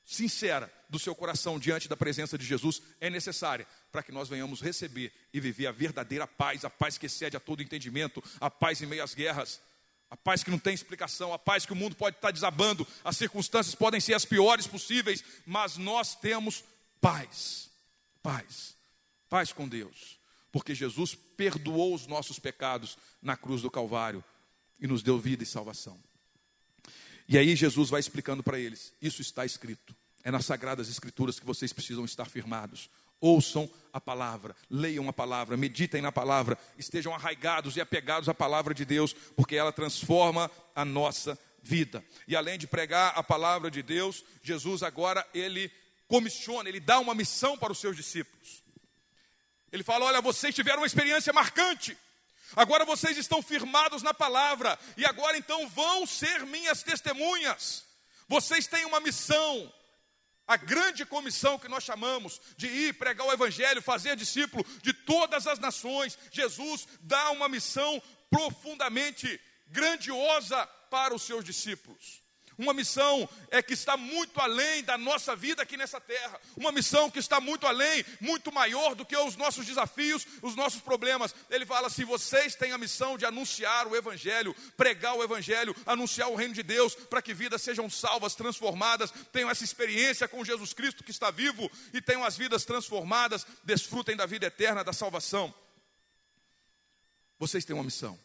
sincera 0.04 0.72
do 0.88 0.98
seu 0.98 1.14
coração 1.14 1.58
diante 1.58 1.88
da 1.88 1.96
presença 1.96 2.36
de 2.36 2.44
Jesus 2.44 2.82
é 3.00 3.08
necessária 3.08 3.66
para 3.90 4.02
que 4.02 4.12
nós 4.12 4.28
venhamos 4.28 4.60
receber 4.60 5.12
e 5.32 5.40
viver 5.40 5.66
a 5.66 5.72
verdadeira 5.72 6.26
paz, 6.26 6.64
a 6.64 6.70
paz 6.70 6.98
que 6.98 7.06
excede 7.06 7.36
a 7.36 7.40
todo 7.40 7.62
entendimento, 7.62 8.22
a 8.40 8.50
paz 8.50 8.82
em 8.82 8.86
meio 8.86 9.02
às 9.02 9.14
guerras, 9.14 9.60
a 10.10 10.16
paz 10.16 10.42
que 10.42 10.50
não 10.50 10.58
tem 10.58 10.74
explicação, 10.74 11.32
a 11.32 11.38
paz 11.38 11.64
que 11.64 11.72
o 11.72 11.76
mundo 11.76 11.96
pode 11.96 12.16
estar 12.16 12.30
desabando, 12.30 12.86
as 13.04 13.16
circunstâncias 13.16 13.74
podem 13.74 14.00
ser 14.00 14.14
as 14.14 14.24
piores 14.24 14.66
possíveis, 14.66 15.24
mas 15.46 15.76
nós 15.76 16.14
temos 16.14 16.64
paz, 17.00 17.70
paz, 18.22 18.76
paz 19.28 19.52
com 19.52 19.66
Deus, 19.66 20.18
porque 20.50 20.74
Jesus 20.74 21.14
perdoou 21.42 21.92
os 21.92 22.06
nossos 22.06 22.38
pecados 22.38 22.96
na 23.20 23.36
cruz 23.36 23.62
do 23.62 23.70
Calvário 23.70 24.22
e 24.78 24.86
nos 24.86 25.02
deu 25.02 25.18
vida 25.18 25.42
e 25.42 25.46
salvação. 25.46 25.98
E 27.28 27.36
aí 27.36 27.56
Jesus 27.56 27.90
vai 27.90 27.98
explicando 27.98 28.44
para 28.44 28.60
eles: 28.60 28.92
isso 29.02 29.20
está 29.20 29.44
escrito, 29.44 29.92
é 30.22 30.30
nas 30.30 30.44
Sagradas 30.44 30.88
Escrituras 30.88 31.40
que 31.40 31.46
vocês 31.46 31.72
precisam 31.72 32.04
estar 32.04 32.26
firmados. 32.26 32.88
Ouçam 33.20 33.70
a 33.92 34.00
palavra, 34.00 34.54
leiam 34.68 35.08
a 35.08 35.12
palavra, 35.12 35.56
meditem 35.56 36.00
na 36.00 36.10
palavra, 36.12 36.58
estejam 36.76 37.14
arraigados 37.14 37.76
e 37.76 37.80
apegados 37.80 38.28
à 38.28 38.34
palavra 38.34 38.74
de 38.74 38.84
Deus, 38.84 39.12
porque 39.36 39.56
ela 39.56 39.72
transforma 39.72 40.50
a 40.74 40.84
nossa 40.84 41.38
vida. 41.62 42.04
E 42.26 42.34
além 42.34 42.58
de 42.58 42.66
pregar 42.66 43.12
a 43.16 43.22
palavra 43.22 43.70
de 43.70 43.82
Deus, 43.82 44.24
Jesus 44.42 44.82
agora 44.82 45.24
ele 45.32 45.70
comissiona, 46.08 46.68
ele 46.68 46.80
dá 46.80 46.98
uma 46.98 47.14
missão 47.14 47.56
para 47.56 47.72
os 47.72 47.78
seus 47.78 47.96
discípulos. 47.96 48.61
Ele 49.72 49.82
fala: 49.82 50.04
Olha, 50.04 50.20
vocês 50.20 50.54
tiveram 50.54 50.80
uma 50.80 50.86
experiência 50.86 51.32
marcante. 51.32 51.96
Agora 52.54 52.84
vocês 52.84 53.16
estão 53.16 53.42
firmados 53.42 54.02
na 54.02 54.12
palavra, 54.12 54.78
e 54.96 55.06
agora 55.06 55.38
então 55.38 55.66
vão 55.68 56.06
ser 56.06 56.44
minhas 56.44 56.82
testemunhas. 56.82 57.84
Vocês 58.28 58.66
têm 58.66 58.84
uma 58.84 59.00
missão, 59.00 59.72
a 60.46 60.56
grande 60.56 61.06
comissão 61.06 61.58
que 61.58 61.68
nós 61.68 61.82
chamamos 61.82 62.40
de 62.56 62.66
ir 62.66 62.94
pregar 62.94 63.26
o 63.26 63.32
Evangelho, 63.32 63.80
fazer 63.80 64.16
discípulo 64.16 64.64
de 64.82 64.92
todas 64.92 65.46
as 65.46 65.58
nações. 65.58 66.18
Jesus 66.30 66.86
dá 67.00 67.30
uma 67.30 67.48
missão 67.48 68.02
profundamente 68.30 69.40
grandiosa 69.68 70.66
para 70.90 71.14
os 71.14 71.22
seus 71.22 71.42
discípulos. 71.42 72.21
Uma 72.62 72.72
missão 72.72 73.28
é 73.50 73.60
que 73.60 73.74
está 73.74 73.96
muito 73.96 74.40
além 74.40 74.84
da 74.84 74.96
nossa 74.96 75.34
vida 75.34 75.64
aqui 75.64 75.76
nessa 75.76 76.00
terra. 76.00 76.40
Uma 76.56 76.70
missão 76.70 77.10
que 77.10 77.18
está 77.18 77.40
muito 77.40 77.66
além, 77.66 78.04
muito 78.20 78.52
maior 78.52 78.94
do 78.94 79.04
que 79.04 79.16
os 79.16 79.34
nossos 79.34 79.66
desafios, 79.66 80.24
os 80.40 80.54
nossos 80.54 80.80
problemas. 80.80 81.34
Ele 81.50 81.66
fala 81.66 81.88
assim: 81.88 82.04
vocês 82.04 82.54
têm 82.54 82.70
a 82.70 82.78
missão 82.78 83.18
de 83.18 83.26
anunciar 83.26 83.88
o 83.88 83.96
Evangelho, 83.96 84.54
pregar 84.76 85.16
o 85.16 85.24
Evangelho, 85.24 85.74
anunciar 85.84 86.30
o 86.30 86.36
reino 86.36 86.54
de 86.54 86.62
Deus, 86.62 86.94
para 86.94 87.20
que 87.20 87.34
vidas 87.34 87.62
sejam 87.62 87.90
salvas, 87.90 88.36
transformadas, 88.36 89.12
tenham 89.32 89.50
essa 89.50 89.64
experiência 89.64 90.28
com 90.28 90.44
Jesus 90.44 90.72
Cristo 90.72 91.02
que 91.02 91.10
está 91.10 91.32
vivo 91.32 91.68
e 91.92 92.00
tenham 92.00 92.22
as 92.22 92.36
vidas 92.36 92.64
transformadas, 92.64 93.44
desfrutem 93.64 94.16
da 94.16 94.24
vida 94.24 94.46
eterna, 94.46 94.84
da 94.84 94.92
salvação. 94.92 95.52
Vocês 97.40 97.64
têm 97.64 97.74
uma 97.74 97.82
missão. 97.82 98.16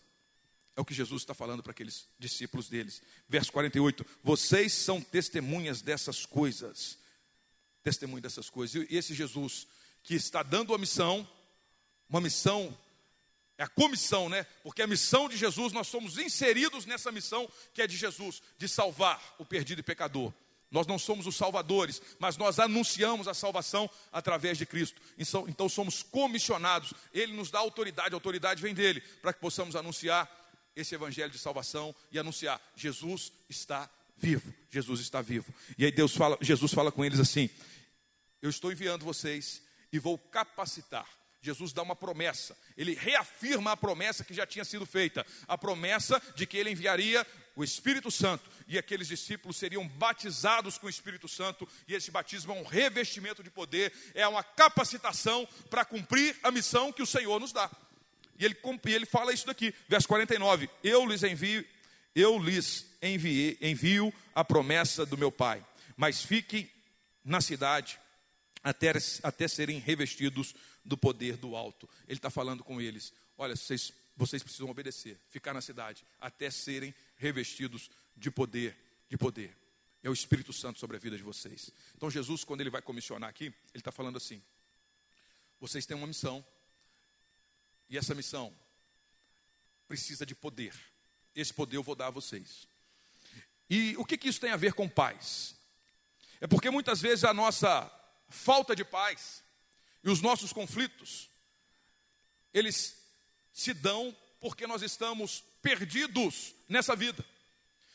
É 0.78 0.82
o 0.82 0.86
que 0.86 0.94
Jesus 0.94 1.24
está 1.24 1.34
falando 1.34 1.64
para 1.64 1.72
aqueles 1.72 2.08
discípulos 2.20 2.70
deles. 2.70 3.02
Verso 3.28 3.52
48: 3.52 4.06
Vocês 4.24 4.72
são 4.72 5.02
testemunhas 5.02 5.82
dessas 5.82 6.24
coisas. 6.24 7.00
Testemunho 7.82 8.22
dessas 8.22 8.48
coisas. 8.48 8.88
E 8.88 8.96
esse 8.96 9.16
Jesus 9.16 9.66
que 10.04 10.14
está 10.14 10.44
dando 10.44 10.76
a 10.76 10.78
missão, 10.78 11.28
uma 12.08 12.22
missão, 12.22 12.78
é 13.58 13.64
a 13.64 13.68
comissão, 13.68 14.30
né? 14.30 14.44
Porque 14.62 14.84
a 14.84 14.88
missão 14.88 15.28
de 15.28 15.36
Jesus, 15.36 15.74
nós 15.74 15.88
somos 15.88 16.20
inseridos 16.20 16.86
nessa 16.86 17.12
missão 17.12 17.50
que 17.74 17.82
é 17.82 17.88
de 17.88 17.98
Jesus, 17.98 18.44
de 18.60 18.70
salvar 18.70 19.36
o 19.40 19.46
perdido 19.46 19.80
e 19.80 19.84
pecador. 19.84 20.32
Nós 20.70 20.86
não 20.86 21.00
somos 21.00 21.26
os 21.26 21.36
salvadores, 21.36 22.00
mas 22.20 22.38
nós 22.38 22.60
anunciamos 22.60 23.28
a 23.28 23.34
salvação 23.34 23.90
através 24.12 24.60
de 24.60 24.66
Cristo. 24.68 25.02
Então 25.18 25.68
somos 25.68 26.04
comissionados. 26.04 26.94
Ele 27.12 27.34
nos 27.34 27.50
dá 27.50 27.58
autoridade, 27.58 28.14
a 28.14 28.18
autoridade 28.18 28.62
vem 28.62 28.76
dele, 28.76 29.02
para 29.24 29.34
que 29.34 29.40
possamos 29.40 29.76
anunciar 29.76 30.30
esse 30.78 30.94
evangelho 30.94 31.32
de 31.32 31.40
salvação 31.40 31.94
e 32.12 32.20
anunciar: 32.20 32.62
Jesus 32.76 33.34
está 33.50 33.90
vivo. 34.16 34.54
Jesus 34.70 35.02
está 35.02 35.22
vivo. 35.22 35.54
E 35.78 35.84
aí 35.84 35.92
Deus 35.92 36.16
fala, 36.16 36.38
Jesus 36.40 36.74
fala 36.74 36.92
com 36.92 37.04
eles 37.04 37.20
assim: 37.20 37.50
Eu 38.42 38.50
estou 38.50 38.72
enviando 38.72 39.04
vocês 39.04 39.62
e 39.92 40.00
vou 40.00 40.18
capacitar. 40.18 41.08
Jesus 41.42 41.72
dá 41.72 41.82
uma 41.82 41.96
promessa, 41.96 42.58
ele 42.76 42.94
reafirma 42.94 43.72
a 43.72 43.78
promessa 43.78 44.24
que 44.24 44.34
já 44.34 44.46
tinha 44.46 44.66
sido 44.66 44.86
feita, 44.86 45.26
a 45.48 45.58
promessa 45.58 46.22
de 46.36 46.46
que 46.46 46.58
ele 46.58 46.72
enviaria 46.72 47.26
o 47.56 47.64
Espírito 47.64 48.12
Santo 48.12 48.50
e 48.68 48.78
aqueles 48.78 49.08
discípulos 49.08 49.56
seriam 49.56 49.88
batizados 49.88 50.78
com 50.78 50.88
o 50.88 50.90
Espírito 50.90 51.28
Santo, 51.28 51.68
e 51.88 51.94
esse 51.94 52.12
batismo 52.12 52.54
é 52.54 52.56
um 52.56 52.66
revestimento 52.66 53.44
de 53.44 53.50
poder, 53.50 53.94
é 54.14 54.28
uma 54.28 54.44
capacitação 54.44 55.48
para 55.70 55.86
cumprir 55.86 56.36
a 56.44 56.52
missão 56.52 56.92
que 56.92 57.04
o 57.04 57.08
Senhor 57.08 57.40
nos 57.40 57.54
dá. 57.54 57.72
E 58.38 58.46
ele, 58.46 58.56
ele 58.86 59.06
fala 59.06 59.34
isso 59.34 59.46
daqui, 59.46 59.74
verso 59.88 60.08
49: 60.08 60.70
Eu 60.84 61.06
lhes 61.06 61.24
envio, 61.24 61.66
eu 62.16 62.38
lhes 62.40 62.86
enviei, 63.02 63.58
envio 63.62 64.14
a 64.34 64.44
promessa 64.44 65.06
do 65.06 65.18
meu 65.18 65.32
Pai, 65.32 65.66
mas 65.96 66.24
fiquem 66.24 66.70
na 67.24 67.42
cidade 67.42 68.00
até, 68.64 68.94
até 69.24 69.48
serem 69.48 69.80
revestidos 69.80 70.54
do 70.84 70.98
poder 70.98 71.38
do 71.38 71.56
alto. 71.56 71.90
Ele 72.08 72.18
está 72.18 72.30
falando 72.30 72.64
com 72.64 72.82
eles: 72.82 73.14
olha, 73.38 73.56
vocês, 73.56 73.92
vocês 74.16 74.42
precisam 74.42 74.70
obedecer, 74.70 75.20
ficar 75.30 75.54
na 75.54 75.62
cidade, 75.62 76.04
até 76.20 76.50
serem 76.50 76.94
revestidos 77.18 77.90
de 78.16 78.32
poder, 78.32 78.76
de 79.10 79.18
poder. 79.18 79.56
É 80.04 80.10
o 80.10 80.14
Espírito 80.14 80.54
Santo 80.54 80.80
sobre 80.80 80.96
a 80.96 81.00
vida 81.00 81.18
de 81.18 81.24
vocês. 81.24 81.72
Então 81.96 82.10
Jesus, 82.10 82.44
quando 82.44 82.62
ele 82.62 82.70
vai 82.70 82.82
comissionar 82.82 83.30
aqui, 83.30 83.46
ele 83.46 83.56
está 83.76 83.92
falando 83.92 84.18
assim: 84.18 84.42
vocês 85.60 85.86
têm 85.86 85.98
uma 85.98 86.08
missão, 86.08 86.46
e 87.90 87.98
essa 87.98 88.14
missão 88.14 88.54
precisa 89.88 90.26
de 90.26 90.36
poder. 90.36 90.74
Esse 91.36 91.54
poder 91.54 91.78
eu 91.78 91.84
vou 91.84 91.96
dar 91.96 92.08
a 92.08 92.12
vocês. 92.12 92.68
E 93.70 93.96
o 93.98 94.06
que, 94.06 94.18
que 94.18 94.28
isso 94.28 94.40
tem 94.40 94.52
a 94.52 94.58
ver 94.58 94.74
com 94.74 94.88
paz? 94.88 95.56
É 96.40 96.48
porque 96.48 96.70
muitas 96.70 97.02
vezes 97.02 97.24
a 97.24 97.34
nossa 97.34 97.92
falta 98.30 98.76
de 98.76 98.84
paz 98.84 99.44
e 100.04 100.10
os 100.10 100.22
nossos 100.22 100.54
conflitos, 100.54 101.30
eles 102.54 102.98
se 103.52 103.74
dão 103.74 104.16
porque 104.40 104.68
nós 104.68 104.82
estamos 104.82 105.44
perdidos 105.62 106.54
nessa 106.70 106.96
vida. 106.96 107.26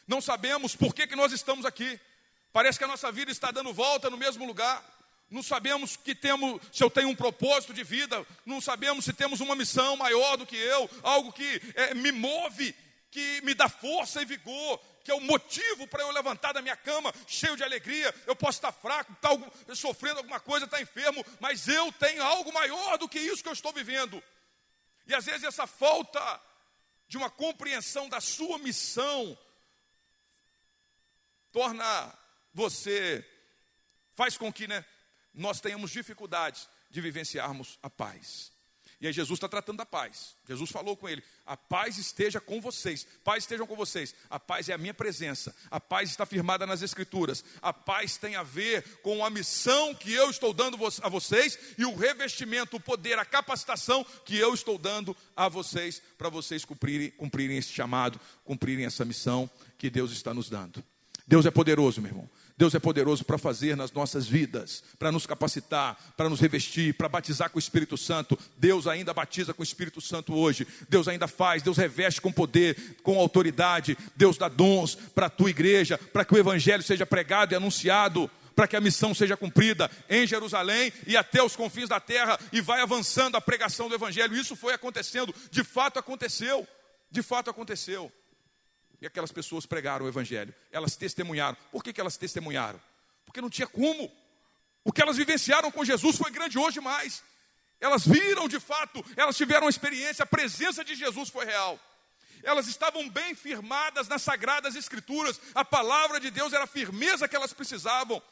Não 0.06 0.20
sabemos 0.20 0.74
por 0.74 0.94
que, 0.94 1.06
que 1.06 1.16
nós 1.16 1.32
estamos 1.32 1.64
aqui. 1.64 1.98
Parece 2.52 2.78
que 2.78 2.84
a 2.84 2.88
nossa 2.88 3.10
vida 3.12 3.30
está 3.30 3.50
dando 3.50 3.72
volta 3.72 4.10
no 4.10 4.16
mesmo 4.16 4.44
lugar 4.44 4.84
não 5.32 5.42
sabemos 5.42 5.96
que 5.96 6.14
temos, 6.14 6.60
se 6.70 6.84
eu 6.84 6.90
tenho 6.90 7.08
um 7.08 7.16
propósito 7.16 7.72
de 7.72 7.82
vida, 7.82 8.24
não 8.44 8.60
sabemos 8.60 9.06
se 9.06 9.14
temos 9.14 9.40
uma 9.40 9.56
missão 9.56 9.96
maior 9.96 10.36
do 10.36 10.44
que 10.44 10.56
eu, 10.56 10.88
algo 11.02 11.32
que 11.32 11.60
é, 11.74 11.94
me 11.94 12.12
move, 12.12 12.74
que 13.10 13.40
me 13.40 13.54
dá 13.54 13.66
força 13.66 14.20
e 14.20 14.26
vigor, 14.26 14.78
que 15.02 15.10
é 15.10 15.14
o 15.14 15.20
motivo 15.22 15.86
para 15.86 16.02
eu 16.02 16.10
levantar 16.10 16.52
da 16.52 16.60
minha 16.60 16.76
cama 16.76 17.12
cheio 17.26 17.56
de 17.56 17.64
alegria. 17.64 18.14
Eu 18.26 18.36
posso 18.36 18.58
estar 18.58 18.72
fraco, 18.72 19.10
estar 19.12 19.34
tá 19.36 19.74
sofrendo 19.74 20.18
alguma 20.18 20.38
coisa, 20.38 20.66
estar 20.66 20.82
enfermo, 20.82 21.24
mas 21.40 21.66
eu 21.66 21.90
tenho 21.92 22.22
algo 22.22 22.52
maior 22.52 22.98
do 22.98 23.08
que 23.08 23.18
isso 23.18 23.42
que 23.42 23.48
eu 23.48 23.54
estou 23.54 23.72
vivendo. 23.72 24.22
E 25.06 25.14
às 25.14 25.24
vezes 25.24 25.44
essa 25.44 25.66
falta 25.66 26.40
de 27.08 27.16
uma 27.16 27.30
compreensão 27.30 28.06
da 28.06 28.20
sua 28.20 28.58
missão 28.58 29.36
torna 31.50 32.18
você, 32.52 33.26
faz 34.14 34.36
com 34.36 34.52
que, 34.52 34.68
né, 34.68 34.84
nós 35.34 35.60
tenhamos 35.60 35.90
dificuldades 35.90 36.68
de 36.90 37.00
vivenciarmos 37.00 37.78
a 37.82 37.90
paz. 37.90 38.52
E 39.02 39.06
aí 39.08 39.12
Jesus 39.12 39.36
está 39.36 39.48
tratando 39.48 39.78
da 39.78 39.84
paz. 39.84 40.36
Jesus 40.46 40.70
falou 40.70 40.96
com 40.96 41.08
ele: 41.08 41.24
a 41.44 41.56
paz 41.56 41.98
esteja 41.98 42.40
com 42.40 42.60
vocês. 42.60 43.04
Paz 43.24 43.42
estejam 43.42 43.66
com 43.66 43.74
vocês. 43.74 44.14
A 44.30 44.38
paz 44.38 44.68
é 44.68 44.74
a 44.74 44.78
minha 44.78 44.94
presença. 44.94 45.52
A 45.68 45.80
paz 45.80 46.08
está 46.08 46.24
firmada 46.24 46.64
nas 46.68 46.82
Escrituras. 46.82 47.44
A 47.60 47.72
paz 47.72 48.16
tem 48.16 48.36
a 48.36 48.44
ver 48.44 49.00
com 49.02 49.24
a 49.24 49.28
missão 49.28 49.92
que 49.92 50.12
eu 50.12 50.30
estou 50.30 50.54
dando 50.54 50.78
a 51.02 51.08
vocês 51.08 51.58
e 51.76 51.84
o 51.84 51.96
revestimento, 51.96 52.76
o 52.76 52.80
poder, 52.80 53.18
a 53.18 53.24
capacitação 53.24 54.06
que 54.24 54.38
eu 54.38 54.54
estou 54.54 54.78
dando 54.78 55.16
a 55.34 55.48
vocês 55.48 56.00
para 56.16 56.28
vocês 56.28 56.64
cumprirem, 56.64 57.10
cumprirem 57.10 57.58
esse 57.58 57.72
chamado, 57.72 58.20
cumprirem 58.44 58.86
essa 58.86 59.04
missão 59.04 59.50
que 59.78 59.90
Deus 59.90 60.12
está 60.12 60.32
nos 60.32 60.48
dando. 60.48 60.80
Deus 61.26 61.44
é 61.44 61.50
poderoso, 61.50 62.00
meu 62.00 62.10
irmão. 62.10 62.30
Deus 62.62 62.76
é 62.76 62.78
poderoso 62.78 63.24
para 63.24 63.38
fazer 63.38 63.76
nas 63.76 63.90
nossas 63.90 64.24
vidas, 64.24 64.84
para 64.96 65.10
nos 65.10 65.26
capacitar, 65.26 65.98
para 66.16 66.28
nos 66.28 66.38
revestir, 66.38 66.94
para 66.94 67.08
batizar 67.08 67.50
com 67.50 67.56
o 67.56 67.58
Espírito 67.58 67.96
Santo. 67.96 68.38
Deus 68.56 68.86
ainda 68.86 69.12
batiza 69.12 69.52
com 69.52 69.62
o 69.62 69.64
Espírito 69.64 70.00
Santo 70.00 70.32
hoje. 70.32 70.64
Deus 70.88 71.08
ainda 71.08 71.26
faz, 71.26 71.60
Deus 71.60 71.76
reveste 71.76 72.20
com 72.20 72.30
poder, 72.30 73.00
com 73.02 73.18
autoridade. 73.18 73.98
Deus 74.14 74.38
dá 74.38 74.46
dons 74.46 74.94
para 74.94 75.26
a 75.26 75.28
tua 75.28 75.50
igreja, 75.50 75.98
para 75.98 76.24
que 76.24 76.34
o 76.34 76.38
Evangelho 76.38 76.84
seja 76.84 77.04
pregado 77.04 77.52
e 77.52 77.56
anunciado 77.56 78.30
para 78.54 78.68
que 78.68 78.76
a 78.76 78.80
missão 78.80 79.12
seja 79.12 79.36
cumprida 79.36 79.90
em 80.08 80.24
Jerusalém 80.24 80.92
e 81.04 81.16
até 81.16 81.42
os 81.42 81.56
confins 81.56 81.88
da 81.88 81.98
terra, 81.98 82.38
e 82.52 82.60
vai 82.60 82.80
avançando 82.80 83.34
a 83.34 83.40
pregação 83.40 83.88
do 83.88 83.94
Evangelho. 83.96 84.36
Isso 84.36 84.54
foi 84.54 84.72
acontecendo, 84.72 85.34
de 85.50 85.64
fato 85.64 85.98
aconteceu, 85.98 86.64
de 87.10 87.22
fato 87.22 87.50
aconteceu. 87.50 88.12
E 89.02 89.06
aquelas 89.06 89.32
pessoas 89.32 89.66
pregaram 89.66 90.06
o 90.06 90.08
Evangelho, 90.08 90.54
elas 90.70 90.94
testemunharam. 90.94 91.58
Por 91.72 91.82
que, 91.82 91.92
que 91.92 92.00
elas 92.00 92.16
testemunharam? 92.16 92.80
Porque 93.26 93.40
não 93.40 93.50
tinha 93.50 93.66
como. 93.66 94.08
O 94.84 94.92
que 94.92 95.02
elas 95.02 95.16
vivenciaram 95.16 95.72
com 95.72 95.84
Jesus 95.84 96.16
foi 96.16 96.30
grandioso 96.30 96.74
demais. 96.74 97.20
Elas 97.80 98.06
viram 98.06 98.46
de 98.46 98.60
fato, 98.60 99.04
elas 99.16 99.36
tiveram 99.36 99.64
uma 99.64 99.70
experiência, 99.70 100.22
a 100.22 100.26
presença 100.26 100.84
de 100.84 100.94
Jesus 100.94 101.30
foi 101.30 101.44
real. 101.44 101.80
Elas 102.44 102.68
estavam 102.68 103.10
bem 103.10 103.34
firmadas 103.34 104.06
nas 104.06 104.22
sagradas 104.22 104.76
escrituras, 104.76 105.40
a 105.52 105.64
palavra 105.64 106.20
de 106.20 106.30
Deus 106.30 106.52
era 106.52 106.62
a 106.62 106.68
firmeza 106.68 107.26
que 107.26 107.34
elas 107.34 107.52
precisavam. 107.52 108.22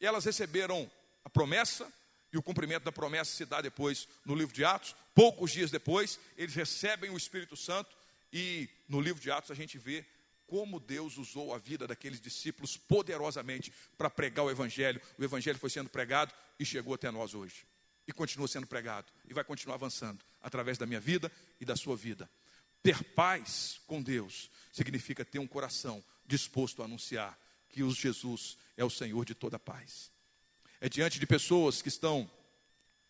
E 0.00 0.06
elas 0.06 0.24
receberam 0.24 0.90
a 1.22 1.28
promessa, 1.28 1.86
e 2.32 2.38
o 2.38 2.42
cumprimento 2.42 2.84
da 2.84 2.92
promessa 2.92 3.30
se 3.30 3.44
dá 3.44 3.60
depois 3.60 4.08
no 4.24 4.34
livro 4.34 4.54
de 4.54 4.64
Atos. 4.64 4.96
Poucos 5.14 5.52
dias 5.52 5.70
depois, 5.70 6.18
eles 6.34 6.54
recebem 6.54 7.10
o 7.10 7.16
Espírito 7.16 7.56
Santo, 7.56 7.95
e 8.38 8.68
no 8.86 9.00
livro 9.00 9.18
de 9.18 9.30
Atos 9.30 9.50
a 9.50 9.54
gente 9.54 9.78
vê 9.78 10.04
como 10.46 10.78
Deus 10.78 11.16
usou 11.16 11.54
a 11.54 11.58
vida 11.58 11.86
daqueles 11.86 12.20
discípulos 12.20 12.76
poderosamente 12.76 13.72
para 13.96 14.10
pregar 14.10 14.44
o 14.44 14.50
Evangelho. 14.50 15.00
O 15.18 15.24
Evangelho 15.24 15.58
foi 15.58 15.70
sendo 15.70 15.88
pregado 15.88 16.34
e 16.60 16.64
chegou 16.64 16.92
até 16.92 17.10
nós 17.10 17.32
hoje. 17.32 17.66
E 18.06 18.12
continua 18.12 18.46
sendo 18.46 18.66
pregado, 18.66 19.10
e 19.26 19.32
vai 19.32 19.42
continuar 19.42 19.76
avançando 19.76 20.22
através 20.42 20.76
da 20.76 20.84
minha 20.84 21.00
vida 21.00 21.32
e 21.58 21.64
da 21.64 21.74
sua 21.76 21.96
vida. 21.96 22.30
Ter 22.82 23.02
paz 23.02 23.80
com 23.86 24.02
Deus 24.02 24.50
significa 24.70 25.24
ter 25.24 25.38
um 25.38 25.46
coração 25.46 26.04
disposto 26.26 26.82
a 26.82 26.84
anunciar 26.84 27.38
que 27.70 27.82
o 27.82 27.90
Jesus 27.90 28.58
é 28.76 28.84
o 28.84 28.90
Senhor 28.90 29.24
de 29.24 29.34
toda 29.34 29.58
paz. 29.58 30.12
É 30.78 30.90
diante 30.90 31.18
de 31.18 31.26
pessoas 31.26 31.80
que 31.80 31.88
estão 31.88 32.30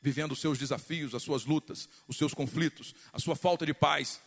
vivendo 0.01 0.31
os 0.31 0.41
seus 0.41 0.57
desafios, 0.57 1.17
as 1.17 1.23
suas 1.25 1.45
lutas, 1.45 1.89
os 2.07 2.17
seus 2.17 2.33
conflitos, 2.33 2.95
a 3.13 3.19
sua 3.19 3.35
falta 3.35 3.67
de 3.67 3.75
paz, 3.75 4.21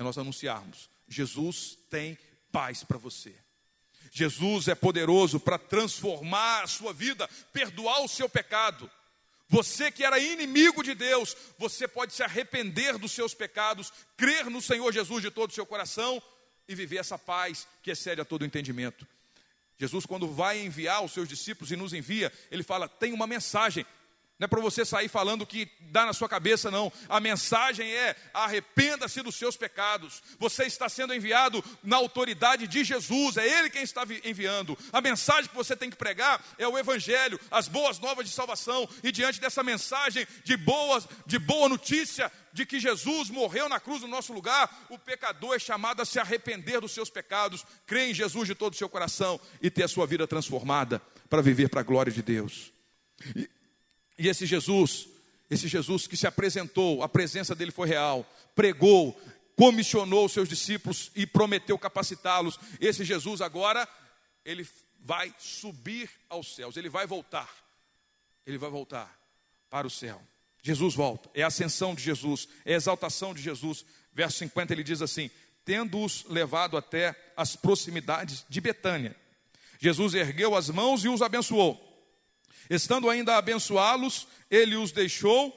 é 0.00 0.02
nós 0.02 0.18
anunciarmos: 0.18 0.88
Jesus 1.08 1.78
tem 1.90 2.18
paz 2.50 2.82
para 2.82 2.98
você. 2.98 3.34
Jesus 4.10 4.66
é 4.66 4.74
poderoso 4.74 5.38
para 5.38 5.58
transformar 5.58 6.64
a 6.64 6.66
sua 6.66 6.92
vida, 6.92 7.28
perdoar 7.52 8.00
o 8.00 8.08
seu 8.08 8.28
pecado. 8.28 8.90
Você 9.48 9.90
que 9.90 10.04
era 10.04 10.18
inimigo 10.18 10.82
de 10.82 10.94
Deus, 10.94 11.36
você 11.58 11.86
pode 11.86 12.14
se 12.14 12.22
arrepender 12.22 12.98
dos 12.98 13.12
seus 13.12 13.34
pecados, 13.34 13.92
crer 14.16 14.46
no 14.46 14.60
Senhor 14.60 14.92
Jesus 14.92 15.22
de 15.22 15.30
todo 15.30 15.50
o 15.50 15.54
seu 15.54 15.66
coração 15.66 16.22
e 16.66 16.74
viver 16.74 16.98
essa 16.98 17.18
paz 17.18 17.66
que 17.82 17.90
excede 17.90 18.20
a 18.20 18.24
todo 18.24 18.44
entendimento. 18.44 19.06
Jesus, 19.78 20.06
quando 20.06 20.28
vai 20.28 20.60
enviar 20.60 21.04
os 21.04 21.12
seus 21.12 21.28
discípulos 21.28 21.70
e 21.70 21.76
nos 21.76 21.92
envia, 21.92 22.32
ele 22.50 22.62
fala: 22.62 22.88
tem 22.88 23.12
uma 23.12 23.26
mensagem. 23.26 23.84
Não 24.40 24.46
é 24.46 24.48
para 24.48 24.60
você 24.62 24.86
sair 24.86 25.08
falando 25.08 25.42
o 25.42 25.46
que 25.46 25.68
dá 25.82 26.06
na 26.06 26.14
sua 26.14 26.26
cabeça, 26.26 26.70
não. 26.70 26.90
A 27.10 27.20
mensagem 27.20 27.92
é: 27.92 28.16
arrependa-se 28.32 29.20
dos 29.20 29.34
seus 29.34 29.54
pecados. 29.54 30.22
Você 30.38 30.64
está 30.64 30.88
sendo 30.88 31.12
enviado 31.12 31.62
na 31.84 31.98
autoridade 31.98 32.66
de 32.66 32.82
Jesus, 32.82 33.36
é 33.36 33.46
Ele 33.46 33.68
quem 33.68 33.82
está 33.82 34.02
enviando. 34.24 34.78
A 34.94 35.02
mensagem 35.02 35.50
que 35.50 35.54
você 35.54 35.76
tem 35.76 35.90
que 35.90 35.96
pregar 35.96 36.42
é 36.56 36.66
o 36.66 36.78
Evangelho, 36.78 37.38
as 37.50 37.68
boas 37.68 37.98
novas 37.98 38.24
de 38.24 38.32
salvação. 38.32 38.88
E 39.02 39.12
diante 39.12 39.38
dessa 39.38 39.62
mensagem 39.62 40.26
de, 40.42 40.56
boas, 40.56 41.06
de 41.26 41.38
boa 41.38 41.68
notícia, 41.68 42.32
de 42.50 42.64
que 42.64 42.80
Jesus 42.80 43.28
morreu 43.28 43.68
na 43.68 43.78
cruz 43.78 44.00
no 44.00 44.08
nosso 44.08 44.32
lugar, 44.32 44.86
o 44.88 44.98
pecador 44.98 45.54
é 45.54 45.58
chamado 45.58 46.00
a 46.00 46.06
se 46.06 46.18
arrepender 46.18 46.80
dos 46.80 46.92
seus 46.92 47.10
pecados, 47.10 47.62
crer 47.86 48.08
em 48.08 48.14
Jesus 48.14 48.48
de 48.48 48.54
todo 48.54 48.72
o 48.72 48.76
seu 48.76 48.88
coração 48.88 49.38
e 49.60 49.70
ter 49.70 49.82
a 49.82 49.88
sua 49.88 50.06
vida 50.06 50.26
transformada 50.26 51.02
para 51.28 51.42
viver 51.42 51.68
para 51.68 51.80
a 51.82 51.84
glória 51.84 52.10
de 52.10 52.22
Deus. 52.22 52.72
E, 53.36 53.59
e 54.20 54.28
esse 54.28 54.44
Jesus, 54.44 55.08
esse 55.48 55.66
Jesus 55.66 56.06
que 56.06 56.14
se 56.14 56.26
apresentou, 56.26 57.02
a 57.02 57.08
presença 57.08 57.54
dele 57.54 57.70
foi 57.70 57.88
real, 57.88 58.30
pregou, 58.54 59.18
comissionou 59.56 60.26
os 60.26 60.32
seus 60.32 60.46
discípulos 60.46 61.10
e 61.16 61.26
prometeu 61.26 61.78
capacitá-los. 61.78 62.60
Esse 62.78 63.02
Jesus 63.02 63.40
agora, 63.40 63.88
ele 64.44 64.68
vai 65.00 65.34
subir 65.38 66.10
aos 66.28 66.54
céus, 66.54 66.76
ele 66.76 66.90
vai 66.90 67.06
voltar. 67.06 67.48
Ele 68.46 68.58
vai 68.58 68.68
voltar 68.68 69.18
para 69.70 69.86
o 69.86 69.90
céu. 69.90 70.20
Jesus 70.60 70.94
volta, 70.94 71.30
é 71.32 71.42
a 71.42 71.46
ascensão 71.46 71.94
de 71.94 72.02
Jesus, 72.02 72.46
é 72.66 72.74
a 72.74 72.76
exaltação 72.76 73.32
de 73.32 73.40
Jesus. 73.40 73.86
Verso 74.12 74.36
50 74.36 74.74
ele 74.74 74.84
diz 74.84 75.00
assim: 75.00 75.30
Tendo-os 75.64 76.26
levado 76.28 76.76
até 76.76 77.16
as 77.34 77.56
proximidades 77.56 78.44
de 78.50 78.60
Betânia, 78.60 79.16
Jesus 79.78 80.12
ergueu 80.12 80.54
as 80.54 80.68
mãos 80.68 81.06
e 81.06 81.08
os 81.08 81.22
abençoou. 81.22 81.89
Estando 82.70 83.10
ainda 83.10 83.34
a 83.34 83.38
abençoá-los, 83.38 84.28
ele 84.48 84.76
os 84.76 84.92
deixou 84.92 85.52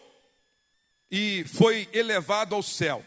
e 1.11 1.45
foi 1.45 1.87
elevado 1.93 2.55
ao 2.55 2.63
céu. 2.63 3.05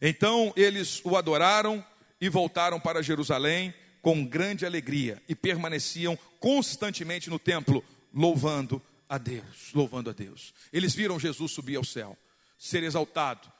Então 0.00 0.52
eles 0.56 1.04
o 1.04 1.16
adoraram 1.16 1.84
e 2.20 2.28
voltaram 2.28 2.78
para 2.78 3.02
Jerusalém 3.02 3.74
com 4.00 4.24
grande 4.24 4.64
alegria 4.64 5.20
e 5.28 5.34
permaneciam 5.34 6.16
constantemente 6.38 7.28
no 7.28 7.40
templo, 7.40 7.84
louvando 8.14 8.80
a 9.08 9.18
Deus, 9.18 9.72
louvando 9.74 10.10
a 10.10 10.12
Deus. 10.12 10.54
Eles 10.72 10.94
viram 10.94 11.18
Jesus 11.18 11.50
subir 11.50 11.74
ao 11.74 11.84
céu, 11.84 12.16
ser 12.56 12.84
exaltado, 12.84 13.50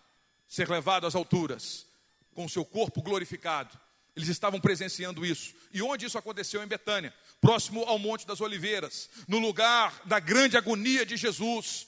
ser 0.46 0.68
levado 0.68 1.04
às 1.04 1.16
alturas, 1.16 1.84
com 2.32 2.48
seu 2.48 2.64
corpo 2.64 3.02
glorificado. 3.02 3.76
Eles 4.16 4.30
estavam 4.30 4.58
presenciando 4.58 5.26
isso. 5.26 5.54
E 5.72 5.82
onde 5.82 6.06
isso 6.06 6.16
aconteceu? 6.16 6.62
Em 6.62 6.66
Betânia, 6.66 7.14
próximo 7.40 7.84
ao 7.84 7.98
Monte 7.98 8.26
das 8.26 8.40
Oliveiras, 8.40 9.10
no 9.28 9.38
lugar 9.38 10.00
da 10.06 10.18
grande 10.18 10.56
agonia 10.56 11.04
de 11.04 11.18
Jesus, 11.18 11.86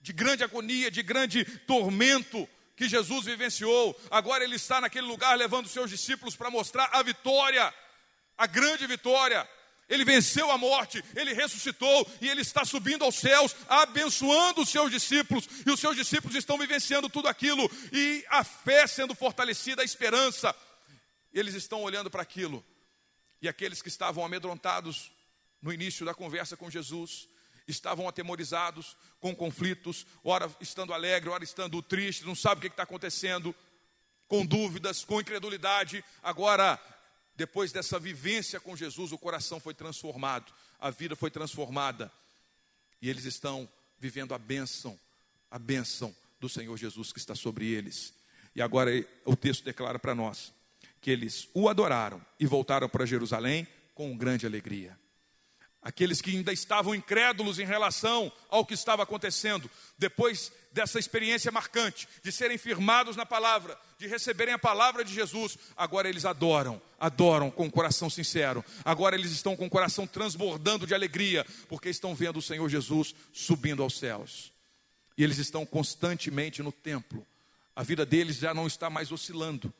de 0.00 0.12
grande 0.12 0.42
agonia, 0.42 0.90
de 0.90 1.02
grande 1.02 1.44
tormento 1.44 2.48
que 2.74 2.88
Jesus 2.88 3.24
vivenciou. 3.24 3.98
Agora 4.10 4.42
ele 4.42 4.56
está 4.56 4.80
naquele 4.80 5.06
lugar 5.06 5.38
levando 5.38 5.68
seus 5.68 5.88
discípulos 5.88 6.34
para 6.34 6.50
mostrar 6.50 6.90
a 6.92 7.02
vitória, 7.02 7.72
a 8.36 8.46
grande 8.46 8.86
vitória 8.86 9.48
ele 9.90 10.04
venceu 10.04 10.50
a 10.52 10.56
morte, 10.56 11.04
ele 11.16 11.34
ressuscitou 11.34 12.08
e 12.20 12.28
ele 12.28 12.42
está 12.42 12.64
subindo 12.64 13.04
aos 13.04 13.16
céus, 13.16 13.56
abençoando 13.68 14.62
os 14.62 14.68
seus 14.68 14.88
discípulos, 14.88 15.48
e 15.66 15.70
os 15.70 15.80
seus 15.80 15.96
discípulos 15.96 16.36
estão 16.36 16.56
vivenciando 16.56 17.08
tudo 17.08 17.26
aquilo, 17.26 17.68
e 17.92 18.24
a 18.30 18.44
fé 18.44 18.86
sendo 18.86 19.16
fortalecida, 19.16 19.82
a 19.82 19.84
esperança. 19.84 20.54
Eles 21.32 21.54
estão 21.54 21.82
olhando 21.82 22.10
para 22.10 22.22
aquilo, 22.22 22.64
e 23.40 23.48
aqueles 23.48 23.80
que 23.80 23.88
estavam 23.88 24.24
amedrontados 24.24 25.12
no 25.62 25.72
início 25.72 26.04
da 26.04 26.14
conversa 26.14 26.56
com 26.56 26.70
Jesus, 26.70 27.28
estavam 27.66 28.08
atemorizados 28.08 28.96
com 29.20 29.34
conflitos, 29.34 30.06
ora 30.24 30.50
estando 30.60 30.92
alegre, 30.92 31.30
ora 31.30 31.44
estando 31.44 31.82
triste, 31.82 32.24
não 32.24 32.34
sabe 32.34 32.58
o 32.58 32.62
que 32.62 32.68
está 32.68 32.82
acontecendo, 32.82 33.54
com 34.26 34.44
dúvidas, 34.44 35.04
com 35.04 35.20
incredulidade, 35.20 36.04
agora 36.22 36.80
depois 37.36 37.72
dessa 37.72 37.98
vivência 37.98 38.60
com 38.60 38.76
Jesus, 38.76 39.12
o 39.12 39.18
coração 39.18 39.58
foi 39.58 39.72
transformado, 39.72 40.52
a 40.78 40.90
vida 40.90 41.16
foi 41.16 41.30
transformada. 41.30 42.12
E 43.00 43.08
eles 43.08 43.24
estão 43.24 43.68
vivendo 43.98 44.34
a 44.34 44.38
bênção, 44.38 44.98
a 45.50 45.58
bênção 45.58 46.14
do 46.38 46.48
Senhor 46.48 46.76
Jesus 46.76 47.12
que 47.12 47.18
está 47.18 47.34
sobre 47.34 47.66
eles. 47.66 48.12
E 48.54 48.60
agora 48.60 48.90
o 49.24 49.34
texto 49.34 49.64
declara 49.64 49.98
para 49.98 50.14
nós 50.14 50.52
que 51.00 51.10
eles 51.10 51.48
o 51.54 51.68
adoraram 51.68 52.20
e 52.38 52.46
voltaram 52.46 52.88
para 52.88 53.06
Jerusalém 53.06 53.66
com 53.94 54.16
grande 54.16 54.46
alegria. 54.46 54.98
Aqueles 55.82 56.20
que 56.20 56.30
ainda 56.30 56.52
estavam 56.52 56.94
incrédulos 56.94 57.58
em 57.58 57.64
relação 57.64 58.30
ao 58.50 58.66
que 58.66 58.74
estava 58.74 59.02
acontecendo, 59.02 59.70
depois 59.96 60.52
dessa 60.70 60.98
experiência 60.98 61.50
marcante, 61.50 62.06
de 62.22 62.30
serem 62.30 62.58
firmados 62.58 63.16
na 63.16 63.24
palavra, 63.24 63.78
de 63.98 64.06
receberem 64.06 64.52
a 64.52 64.58
palavra 64.58 65.02
de 65.02 65.14
Jesus, 65.14 65.56
agora 65.74 66.06
eles 66.06 66.26
adoram, 66.26 66.80
adoram 66.98 67.50
com 67.50 67.66
o 67.66 67.70
coração 67.70 68.10
sincero, 68.10 68.62
agora 68.84 69.16
eles 69.16 69.30
estão 69.30 69.56
com 69.56 69.66
o 69.66 69.70
coração 69.70 70.06
transbordando 70.06 70.86
de 70.86 70.94
alegria, 70.94 71.46
porque 71.66 71.88
estão 71.88 72.14
vendo 72.14 72.38
o 72.38 72.42
Senhor 72.42 72.68
Jesus 72.68 73.14
subindo 73.32 73.82
aos 73.82 73.98
céus, 73.98 74.52
e 75.16 75.24
eles 75.24 75.38
estão 75.38 75.64
constantemente 75.64 76.62
no 76.62 76.70
templo, 76.70 77.26
a 77.74 77.82
vida 77.82 78.04
deles 78.04 78.36
já 78.36 78.52
não 78.52 78.66
está 78.66 78.90
mais 78.90 79.10
oscilando. 79.10 79.72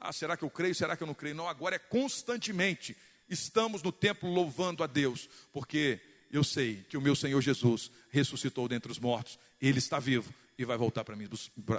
Ah, 0.00 0.12
será 0.12 0.36
que 0.36 0.44
eu 0.44 0.50
creio? 0.50 0.74
Será 0.74 0.96
que 0.96 1.02
eu 1.02 1.06
não 1.06 1.14
creio? 1.14 1.34
Não, 1.34 1.48
agora 1.48 1.76
é 1.76 1.78
constantemente 1.78 2.96
estamos 3.28 3.82
no 3.82 3.92
templo 3.92 4.32
louvando 4.32 4.82
a 4.82 4.86
Deus, 4.86 5.28
porque 5.52 6.00
eu 6.30 6.42
sei 6.42 6.84
que 6.88 6.96
o 6.96 7.00
meu 7.00 7.14
Senhor 7.14 7.40
Jesus 7.40 7.90
ressuscitou 8.10 8.68
dentre 8.68 8.90
os 8.90 8.98
mortos, 8.98 9.38
ele 9.60 9.78
está 9.78 9.98
vivo 9.98 10.32
e 10.56 10.64
vai 10.64 10.76
voltar 10.76 11.04
para 11.04 11.14
mim, 11.14 11.28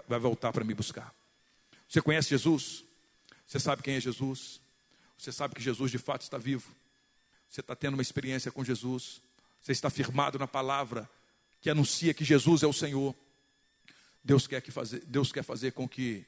vai 0.07 0.19
voltar 0.19 0.51
para 0.51 0.63
me 0.63 0.73
buscar. 0.73 1.13
Você 1.87 2.01
conhece 2.01 2.29
Jesus? 2.29 2.83
Você 3.47 3.59
sabe 3.59 3.81
quem 3.81 3.95
é 3.95 3.99
Jesus? 3.99 4.61
Você 5.17 5.31
sabe 5.31 5.55
que 5.55 5.61
Jesus 5.61 5.91
de 5.91 5.97
fato 5.97 6.21
está 6.21 6.37
vivo? 6.37 6.73
Você 7.49 7.61
está 7.61 7.75
tendo 7.75 7.95
uma 7.95 8.01
experiência 8.01 8.51
com 8.51 8.63
Jesus. 8.63 9.21
Você 9.59 9.71
está 9.71 9.89
firmado 9.89 10.37
na 10.37 10.47
palavra 10.47 11.09
que 11.59 11.69
anuncia 11.69 12.13
que 12.13 12.23
Jesus 12.23 12.61
é 12.61 12.67
o 12.67 12.73
Senhor. 12.73 13.15
Deus 14.23 14.45
quer, 14.45 14.61
que 14.61 14.71
fazer, 14.71 15.03
Deus 15.05 15.31
quer 15.31 15.43
fazer 15.43 15.71
com 15.71 15.89
que 15.89 16.25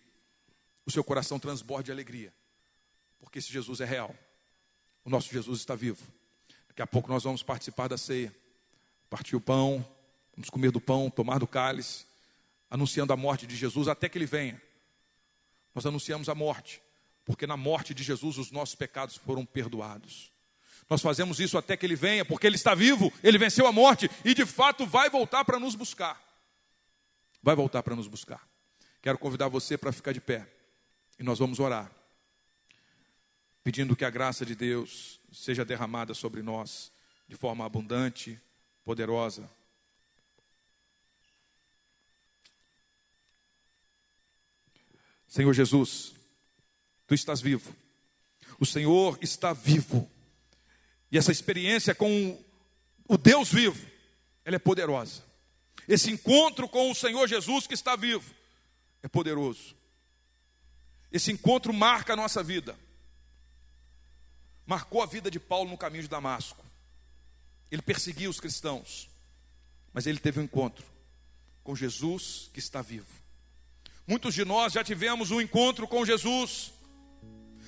o 0.85 0.91
seu 0.91 1.03
coração 1.03 1.39
transborde 1.39 1.85
de 1.85 1.91
alegria. 1.91 2.33
Porque 3.19 3.39
esse 3.39 3.51
Jesus 3.51 3.79
é 3.81 3.85
real. 3.85 4.15
O 5.03 5.09
nosso 5.09 5.31
Jesus 5.31 5.59
está 5.59 5.75
vivo. 5.75 6.05
Daqui 6.67 6.81
a 6.81 6.87
pouco 6.87 7.09
nós 7.09 7.23
vamos 7.23 7.43
participar 7.43 7.87
da 7.87 7.97
ceia. 7.97 8.33
Partir 9.09 9.35
o 9.35 9.41
pão, 9.41 9.85
vamos 10.35 10.49
comer 10.49 10.71
do 10.71 10.79
pão, 10.79 11.09
tomar 11.09 11.39
do 11.39 11.47
cálice, 11.47 12.05
anunciando 12.69 13.11
a 13.11 13.17
morte 13.17 13.45
de 13.45 13.55
Jesus 13.55 13.87
até 13.87 14.07
que 14.07 14.17
ele 14.17 14.25
venha. 14.25 14.61
Nós 15.75 15.85
anunciamos 15.85 16.29
a 16.29 16.35
morte, 16.35 16.81
porque 17.25 17.45
na 17.45 17.57
morte 17.57 17.93
de 17.93 18.03
Jesus 18.03 18.37
os 18.37 18.51
nossos 18.51 18.75
pecados 18.75 19.17
foram 19.17 19.45
perdoados. 19.45 20.31
Nós 20.89 21.01
fazemos 21.01 21.39
isso 21.39 21.57
até 21.57 21.77
que 21.77 21.85
ele 21.85 21.95
venha, 21.95 22.25
porque 22.25 22.47
ele 22.47 22.55
está 22.55 22.73
vivo, 22.73 23.11
ele 23.23 23.37
venceu 23.37 23.67
a 23.67 23.71
morte 23.71 24.09
e 24.25 24.33
de 24.33 24.45
fato 24.45 24.85
vai 24.85 25.09
voltar 25.09 25.45
para 25.45 25.59
nos 25.59 25.75
buscar. 25.75 26.21
Vai 27.41 27.55
voltar 27.55 27.83
para 27.83 27.95
nos 27.95 28.07
buscar. 28.07 28.47
Quero 29.01 29.17
convidar 29.17 29.47
você 29.47 29.77
para 29.77 29.91
ficar 29.91 30.11
de 30.11 30.21
pé 30.21 30.60
e 31.21 31.23
nós 31.23 31.37
vamos 31.37 31.59
orar, 31.59 31.91
pedindo 33.63 33.95
que 33.95 34.03
a 34.03 34.09
graça 34.09 34.43
de 34.43 34.55
Deus 34.55 35.21
seja 35.31 35.63
derramada 35.63 36.15
sobre 36.15 36.41
nós 36.41 36.91
de 37.27 37.35
forma 37.35 37.63
abundante, 37.63 38.41
poderosa. 38.83 39.47
Senhor 45.27 45.53
Jesus, 45.53 46.15
tu 47.05 47.13
estás 47.13 47.39
vivo. 47.39 47.71
O 48.59 48.65
Senhor 48.65 49.15
está 49.21 49.53
vivo. 49.53 50.09
E 51.11 51.19
essa 51.19 51.31
experiência 51.31 51.93
com 51.93 52.43
o 53.07 53.15
Deus 53.15 53.53
vivo, 53.53 53.85
ela 54.43 54.55
é 54.55 54.59
poderosa. 54.59 55.23
Esse 55.87 56.09
encontro 56.09 56.67
com 56.67 56.89
o 56.89 56.95
Senhor 56.95 57.27
Jesus 57.27 57.67
que 57.67 57.75
está 57.75 57.95
vivo 57.95 58.33
é 59.03 59.07
poderoso. 59.07 59.79
Esse 61.11 61.31
encontro 61.31 61.73
marca 61.73 62.13
a 62.13 62.15
nossa 62.15 62.41
vida. 62.41 62.77
Marcou 64.65 65.01
a 65.01 65.05
vida 65.05 65.29
de 65.29 65.39
Paulo 65.39 65.69
no 65.69 65.77
caminho 65.77 66.03
de 66.03 66.09
Damasco. 66.09 66.65
Ele 67.69 67.81
perseguia 67.81 68.29
os 68.29 68.39
cristãos, 68.39 69.09
mas 69.93 70.05
ele 70.05 70.19
teve 70.19 70.39
um 70.39 70.43
encontro 70.43 70.85
com 71.63 71.75
Jesus 71.75 72.49
que 72.53 72.59
está 72.59 72.81
vivo. 72.81 73.07
Muitos 74.07 74.33
de 74.33 74.43
nós 74.43 74.73
já 74.73 74.83
tivemos 74.83 75.31
um 75.31 75.39
encontro 75.39 75.87
com 75.87 76.05
Jesus, 76.05 76.73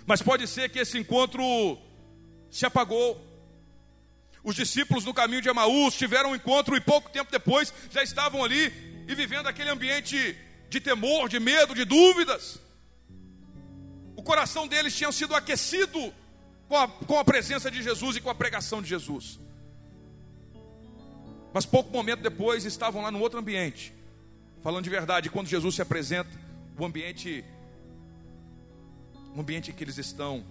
mas 0.05 0.21
pode 0.21 0.47
ser 0.47 0.69
que 0.69 0.79
esse 0.79 0.97
encontro 0.97 1.41
se 2.49 2.65
apagou. 2.65 3.31
Os 4.43 4.55
discípulos 4.55 5.05
no 5.05 5.13
caminho 5.13 5.41
de 5.41 5.49
Emaús 5.49 5.95
tiveram 5.95 6.31
um 6.31 6.35
encontro 6.35 6.75
e 6.75 6.81
pouco 6.81 7.09
tempo 7.09 7.31
depois 7.31 7.73
já 7.89 8.03
estavam 8.03 8.43
ali 8.43 8.65
e 9.07 9.15
vivendo 9.15 9.47
aquele 9.47 9.69
ambiente 9.69 10.37
de 10.69 10.81
temor, 10.81 11.29
de 11.29 11.39
medo, 11.39 11.73
de 11.73 11.85
dúvidas. 11.85 12.59
O 14.23 14.25
coração 14.25 14.65
deles 14.65 14.95
tinha 14.95 15.11
sido 15.11 15.35
aquecido 15.35 16.13
com 16.69 16.77
a, 16.77 16.87
com 16.87 17.19
a 17.19 17.25
presença 17.25 17.69
de 17.69 17.83
Jesus 17.83 18.15
e 18.15 18.21
com 18.21 18.29
a 18.29 18.35
pregação 18.35 18.81
de 18.81 18.87
Jesus. 18.87 19.37
Mas 21.53 21.65
pouco 21.65 21.91
momento 21.91 22.21
depois 22.21 22.63
estavam 22.63 23.01
lá 23.01 23.11
no 23.11 23.19
outro 23.19 23.37
ambiente, 23.37 23.93
Falando 24.61 24.85
de 24.85 24.89
verdade, 24.89 25.29
quando 25.29 25.47
Jesus 25.47 25.75
se 25.75 25.81
apresenta, 25.81 26.29
o 26.79 26.85
ambiente, 26.85 27.43
o 29.35 29.41
ambiente 29.41 29.71
em 29.71 29.73
que 29.73 29.83
eles 29.83 29.97
estão, 29.97 30.41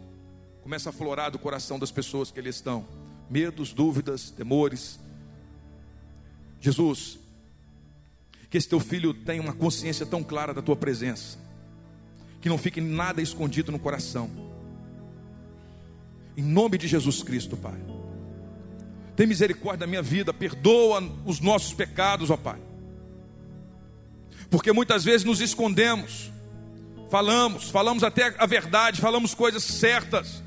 começa 0.62 0.90
a 0.90 0.92
florar 0.92 1.30
do 1.30 1.38
coração 1.38 1.78
das 1.78 1.90
pessoas 1.90 2.30
que 2.30 2.38
eles 2.38 2.56
estão. 2.56 2.86
Medos, 3.30 3.72
dúvidas, 3.72 4.30
temores. 4.30 5.00
Jesus, 6.60 7.18
que 8.50 8.58
esse 8.58 8.68
teu 8.68 8.78
filho 8.78 9.14
tenha 9.14 9.40
uma 9.40 9.54
consciência 9.54 10.04
tão 10.04 10.22
clara 10.22 10.52
da 10.52 10.60
tua 10.60 10.76
presença, 10.76 11.38
que 12.42 12.50
não 12.50 12.58
fique 12.58 12.82
nada 12.82 13.22
escondido 13.22 13.72
no 13.72 13.78
coração. 13.78 14.30
Em 16.36 16.42
nome 16.42 16.76
de 16.76 16.86
Jesus 16.86 17.22
Cristo, 17.22 17.56
Pai. 17.56 17.80
Tem 19.16 19.26
misericórdia 19.26 19.80
da 19.80 19.86
minha 19.86 20.02
vida, 20.02 20.34
perdoa 20.34 21.02
os 21.24 21.40
nossos 21.40 21.72
pecados, 21.72 22.28
ó 22.28 22.36
Pai 22.36 22.60
porque 24.52 24.70
muitas 24.70 25.02
vezes 25.02 25.24
nos 25.24 25.40
escondemos, 25.40 26.30
falamos, 27.10 27.70
falamos 27.70 28.04
até 28.04 28.34
a 28.36 28.44
verdade, 28.44 29.00
falamos 29.00 29.32
coisas 29.32 29.64
certas, 29.64 30.42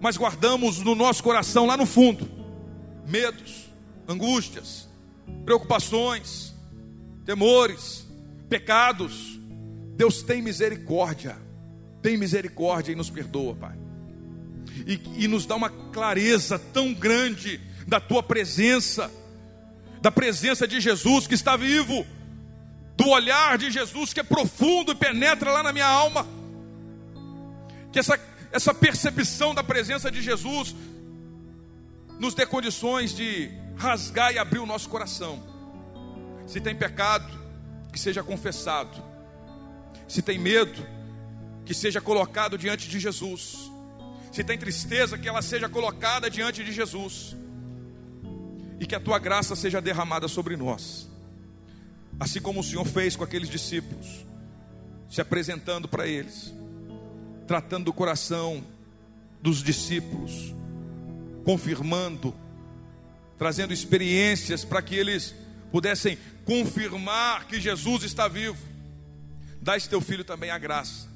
mas 0.00 0.16
guardamos 0.16 0.78
no 0.80 0.96
nosso 0.96 1.22
coração, 1.22 1.66
lá 1.66 1.76
no 1.76 1.86
fundo, 1.86 2.28
medos, 3.06 3.68
angústias, 4.08 4.88
preocupações, 5.44 6.52
temores, 7.24 8.04
pecados. 8.48 9.37
Deus 9.98 10.22
tem 10.22 10.40
misericórdia, 10.40 11.36
tem 12.00 12.16
misericórdia 12.16 12.92
e 12.92 12.94
nos 12.94 13.10
perdoa, 13.10 13.56
Pai. 13.56 13.76
E, 14.86 15.24
e 15.24 15.26
nos 15.26 15.44
dá 15.44 15.56
uma 15.56 15.68
clareza 15.68 16.56
tão 16.56 16.94
grande 16.94 17.60
da 17.84 17.98
tua 17.98 18.22
presença, 18.22 19.10
da 20.00 20.12
presença 20.12 20.68
de 20.68 20.80
Jesus 20.80 21.26
que 21.26 21.34
está 21.34 21.56
vivo 21.56 22.06
do 22.96 23.08
olhar 23.08 23.58
de 23.58 23.72
Jesus 23.72 24.12
que 24.12 24.20
é 24.20 24.22
profundo 24.22 24.92
e 24.92 24.94
penetra 24.94 25.50
lá 25.50 25.64
na 25.64 25.72
minha 25.72 25.88
alma. 25.88 26.24
Que 27.92 27.98
essa, 27.98 28.20
essa 28.52 28.72
percepção 28.72 29.52
da 29.52 29.64
presença 29.64 30.12
de 30.12 30.22
Jesus 30.22 30.76
nos 32.20 32.34
dê 32.34 32.46
condições 32.46 33.12
de 33.12 33.50
rasgar 33.76 34.32
e 34.32 34.38
abrir 34.38 34.60
o 34.60 34.66
nosso 34.66 34.88
coração. 34.88 35.42
Se 36.46 36.60
tem 36.60 36.76
pecado, 36.76 37.36
que 37.92 37.98
seja 37.98 38.22
confessado. 38.22 39.07
Se 40.08 40.22
tem 40.22 40.38
medo, 40.38 40.84
que 41.64 41.74
seja 41.74 42.00
colocado 42.00 42.58
diante 42.58 42.88
de 42.88 42.98
Jesus. 42.98 43.70
Se 44.32 44.42
tem 44.42 44.58
tristeza, 44.58 45.16
que 45.16 45.28
ela 45.28 45.42
seja 45.42 45.68
colocada 45.68 46.30
diante 46.30 46.64
de 46.64 46.72
Jesus. 46.72 47.36
E 48.80 48.86
que 48.86 48.94
a 48.94 49.00
tua 49.00 49.18
graça 49.18 49.54
seja 49.54 49.80
derramada 49.80 50.26
sobre 50.26 50.56
nós 50.56 51.08
Assim 52.20 52.40
como 52.40 52.60
o 52.60 52.64
Senhor 52.64 52.84
fez 52.84 53.14
com 53.14 53.22
aqueles 53.22 53.48
discípulos, 53.48 54.26
se 55.08 55.20
apresentando 55.20 55.86
para 55.86 56.06
eles, 56.06 56.52
tratando 57.46 57.84
do 57.86 57.92
coração 57.92 58.64
dos 59.40 59.62
discípulos, 59.62 60.52
confirmando, 61.44 62.34
trazendo 63.38 63.72
experiências 63.72 64.64
para 64.64 64.82
que 64.82 64.96
eles 64.96 65.32
pudessem 65.70 66.18
confirmar 66.44 67.46
que 67.46 67.60
Jesus 67.60 68.02
está 68.02 68.26
vivo. 68.26 68.58
Dá 69.60 69.76
esse 69.76 69.88
teu 69.88 70.00
filho 70.00 70.24
também 70.24 70.50
a 70.50 70.58
graça 70.58 71.08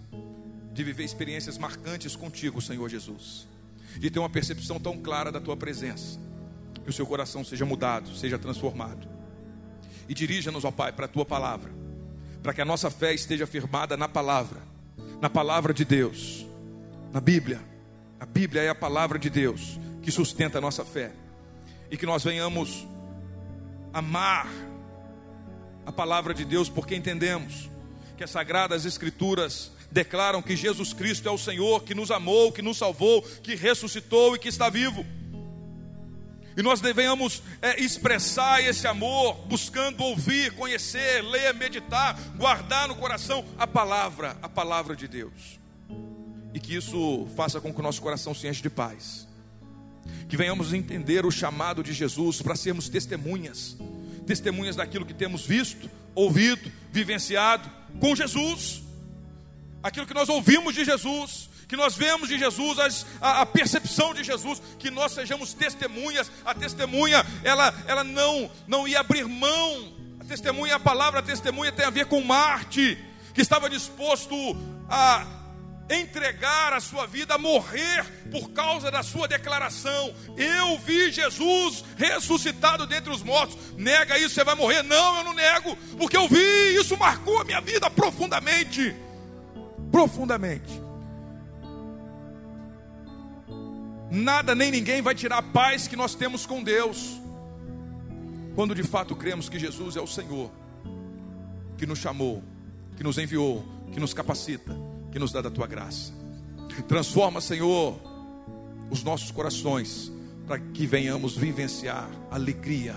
de 0.72 0.82
viver 0.82 1.04
experiências 1.04 1.58
marcantes 1.58 2.16
contigo, 2.16 2.60
Senhor 2.60 2.88
Jesus, 2.88 3.46
de 3.98 4.10
ter 4.10 4.18
uma 4.18 4.30
percepção 4.30 4.80
tão 4.80 4.98
clara 4.98 5.30
da 5.30 5.40
tua 5.40 5.56
presença, 5.56 6.18
que 6.82 6.90
o 6.90 6.92
seu 6.92 7.06
coração 7.06 7.44
seja 7.44 7.64
mudado, 7.64 8.14
seja 8.16 8.38
transformado. 8.38 9.06
E 10.08 10.14
dirija-nos, 10.14 10.64
ó 10.64 10.70
Pai, 10.70 10.92
para 10.92 11.04
a 11.04 11.08
tua 11.08 11.24
palavra, 11.24 11.70
para 12.42 12.52
que 12.52 12.60
a 12.60 12.64
nossa 12.64 12.90
fé 12.90 13.14
esteja 13.14 13.46
firmada 13.46 13.96
na 13.96 14.08
palavra, 14.08 14.60
na 15.20 15.30
palavra 15.30 15.72
de 15.72 15.84
Deus, 15.84 16.46
na 17.12 17.20
Bíblia. 17.20 17.60
A 18.18 18.26
Bíblia 18.26 18.62
é 18.62 18.68
a 18.68 18.74
palavra 18.74 19.18
de 19.18 19.30
Deus 19.30 19.78
que 20.02 20.10
sustenta 20.10 20.58
a 20.58 20.60
nossa 20.60 20.84
fé, 20.84 21.12
e 21.90 21.96
que 21.96 22.06
nós 22.06 22.24
venhamos 22.24 22.86
amar 23.92 24.48
a 25.84 25.92
palavra 25.92 26.32
de 26.32 26.44
Deus, 26.44 26.68
porque 26.68 26.96
entendemos 26.96 27.70
que 28.22 28.24
as 28.24 28.30
sagradas 28.30 28.84
Escrituras 28.84 29.72
declaram 29.90 30.40
que 30.40 30.54
Jesus 30.54 30.92
Cristo 30.92 31.28
é 31.28 31.32
o 31.32 31.36
Senhor 31.36 31.82
que 31.82 31.92
nos 31.92 32.12
amou, 32.12 32.52
que 32.52 32.62
nos 32.62 32.78
salvou, 32.78 33.20
que 33.20 33.56
ressuscitou 33.56 34.36
e 34.36 34.38
que 34.38 34.48
está 34.48 34.70
vivo. 34.70 35.04
E 36.56 36.62
nós 36.62 36.80
devemos 36.80 37.42
é, 37.60 37.80
expressar 37.80 38.62
esse 38.62 38.86
amor, 38.86 39.44
buscando 39.48 40.04
ouvir, 40.04 40.52
conhecer, 40.52 41.20
ler, 41.24 41.52
meditar, 41.54 42.16
guardar 42.36 42.86
no 42.86 42.94
coração 42.94 43.44
a 43.58 43.66
palavra, 43.66 44.36
a 44.40 44.48
palavra 44.48 44.94
de 44.94 45.08
Deus. 45.08 45.58
E 46.54 46.60
que 46.60 46.76
isso 46.76 47.26
faça 47.34 47.60
com 47.60 47.74
que 47.74 47.80
o 47.80 47.82
nosso 47.82 48.00
coração 48.00 48.32
se 48.32 48.46
enche 48.46 48.62
de 48.62 48.70
paz. 48.70 49.26
Que 50.28 50.36
venhamos 50.36 50.72
entender 50.72 51.26
o 51.26 51.30
chamado 51.32 51.82
de 51.82 51.92
Jesus 51.92 52.40
para 52.40 52.54
sermos 52.54 52.88
testemunhas, 52.88 53.76
testemunhas 54.28 54.76
daquilo 54.76 55.04
que 55.04 55.14
temos 55.14 55.44
visto, 55.44 55.90
ouvido, 56.14 56.70
vivenciado 56.92 57.81
com 58.00 58.14
Jesus, 58.14 58.82
aquilo 59.82 60.06
que 60.06 60.14
nós 60.14 60.28
ouvimos 60.28 60.74
de 60.74 60.84
Jesus, 60.84 61.48
que 61.68 61.76
nós 61.76 61.96
vemos 61.96 62.28
de 62.28 62.38
Jesus, 62.38 63.06
a, 63.20 63.40
a, 63.40 63.46
percepção 63.46 64.12
de 64.12 64.22
Jesus, 64.22 64.60
que 64.78 64.90
nós 64.90 65.12
sejamos 65.12 65.54
testemunhas. 65.54 66.30
A 66.44 66.54
testemunha, 66.54 67.24
ela, 67.42 67.74
ela 67.86 68.04
não, 68.04 68.50
não 68.68 68.86
ia 68.86 69.00
abrir 69.00 69.26
mão. 69.26 69.92
A 70.20 70.24
testemunha, 70.24 70.76
a 70.76 70.80
palavra 70.80 71.22
testemunha 71.22 71.72
tem 71.72 71.86
a 71.86 71.90
ver 71.90 72.06
com 72.06 72.20
Marte, 72.20 72.98
que 73.32 73.40
estava 73.40 73.70
disposto 73.70 74.34
a 74.88 75.26
entregar 75.88 76.72
a 76.72 76.80
sua 76.80 77.06
vida, 77.06 77.36
morrer 77.38 78.04
por 78.30 78.50
causa 78.50 78.90
da 78.90 79.02
sua 79.02 79.28
declaração. 79.28 80.14
Eu 80.36 80.78
vi 80.78 81.12
Jesus 81.12 81.84
ressuscitado 81.96 82.86
dentre 82.86 83.12
os 83.12 83.22
mortos. 83.22 83.56
Nega 83.76 84.18
isso, 84.18 84.34
você 84.34 84.44
vai 84.44 84.54
morrer. 84.54 84.82
Não, 84.82 85.18
eu 85.18 85.24
não 85.24 85.34
nego, 85.34 85.76
porque 85.98 86.16
eu 86.16 86.28
vi, 86.28 86.76
isso 86.76 86.96
marcou 86.96 87.40
a 87.40 87.44
minha 87.44 87.60
vida 87.60 87.90
profundamente. 87.90 88.94
Profundamente. 89.90 90.80
Nada 94.10 94.54
nem 94.54 94.70
ninguém 94.70 95.00
vai 95.00 95.14
tirar 95.14 95.38
a 95.38 95.42
paz 95.42 95.88
que 95.88 95.96
nós 95.96 96.14
temos 96.14 96.44
com 96.44 96.62
Deus. 96.62 97.20
Quando 98.54 98.74
de 98.74 98.82
fato 98.82 99.16
cremos 99.16 99.48
que 99.48 99.58
Jesus 99.58 99.96
é 99.96 100.00
o 100.00 100.06
Senhor, 100.06 100.50
que 101.78 101.86
nos 101.86 101.98
chamou, 101.98 102.42
que 102.96 103.02
nos 103.02 103.16
enviou, 103.16 103.64
que 103.90 103.98
nos 103.98 104.12
capacita, 104.12 104.76
que 105.12 105.18
nos 105.18 105.30
dá 105.30 105.42
da 105.42 105.50
tua 105.50 105.66
graça. 105.66 106.12
Transforma, 106.88 107.40
Senhor, 107.40 108.00
os 108.90 109.04
nossos 109.04 109.30
corações 109.30 110.10
para 110.46 110.58
que 110.58 110.86
venhamos 110.86 111.36
vivenciar 111.36 112.10
a 112.30 112.34
alegria, 112.34 112.96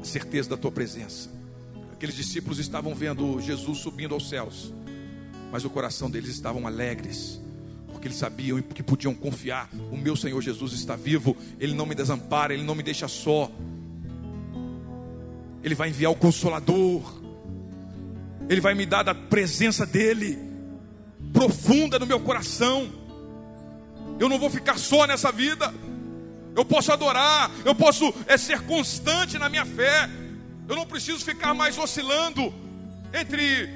a 0.00 0.04
certeza 0.04 0.48
da 0.48 0.56
tua 0.56 0.72
presença. 0.72 1.30
Aqueles 1.92 2.16
discípulos 2.16 2.58
estavam 2.58 2.94
vendo 2.94 3.40
Jesus 3.40 3.78
subindo 3.78 4.14
aos 4.14 4.28
céus, 4.28 4.72
mas 5.52 5.64
o 5.64 5.70
coração 5.70 6.10
deles 6.10 6.30
estavam 6.30 6.66
alegres, 6.66 7.40
porque 7.92 8.08
eles 8.08 8.18
sabiam 8.18 8.60
que 8.60 8.82
podiam 8.82 9.14
confiar: 9.14 9.70
o 9.90 9.96
meu 9.96 10.16
Senhor 10.16 10.40
Jesus 10.40 10.72
está 10.72 10.96
vivo, 10.96 11.36
ele 11.60 11.74
não 11.74 11.86
me 11.86 11.94
desampara, 11.94 12.52
ele 12.52 12.64
não 12.64 12.74
me 12.74 12.82
deixa 12.82 13.08
só. 13.08 13.50
Ele 15.62 15.74
vai 15.74 15.88
enviar 15.88 16.12
o 16.12 16.16
consolador, 16.16 17.20
ele 18.48 18.60
vai 18.60 18.74
me 18.74 18.86
dar 18.86 19.02
da 19.02 19.14
presença 19.14 19.84
dele 19.84 20.45
profunda 21.32 21.98
no 21.98 22.06
meu 22.06 22.20
coração. 22.20 22.90
Eu 24.18 24.28
não 24.28 24.38
vou 24.38 24.50
ficar 24.50 24.78
só 24.78 25.06
nessa 25.06 25.30
vida. 25.30 25.72
Eu 26.54 26.64
posso 26.64 26.90
adorar, 26.90 27.50
eu 27.64 27.74
posso 27.74 28.14
é, 28.26 28.36
ser 28.38 28.62
constante 28.62 29.38
na 29.38 29.48
minha 29.48 29.66
fé. 29.66 30.08
Eu 30.68 30.74
não 30.74 30.86
preciso 30.86 31.24
ficar 31.24 31.52
mais 31.52 31.76
oscilando 31.76 32.52
entre 33.12 33.68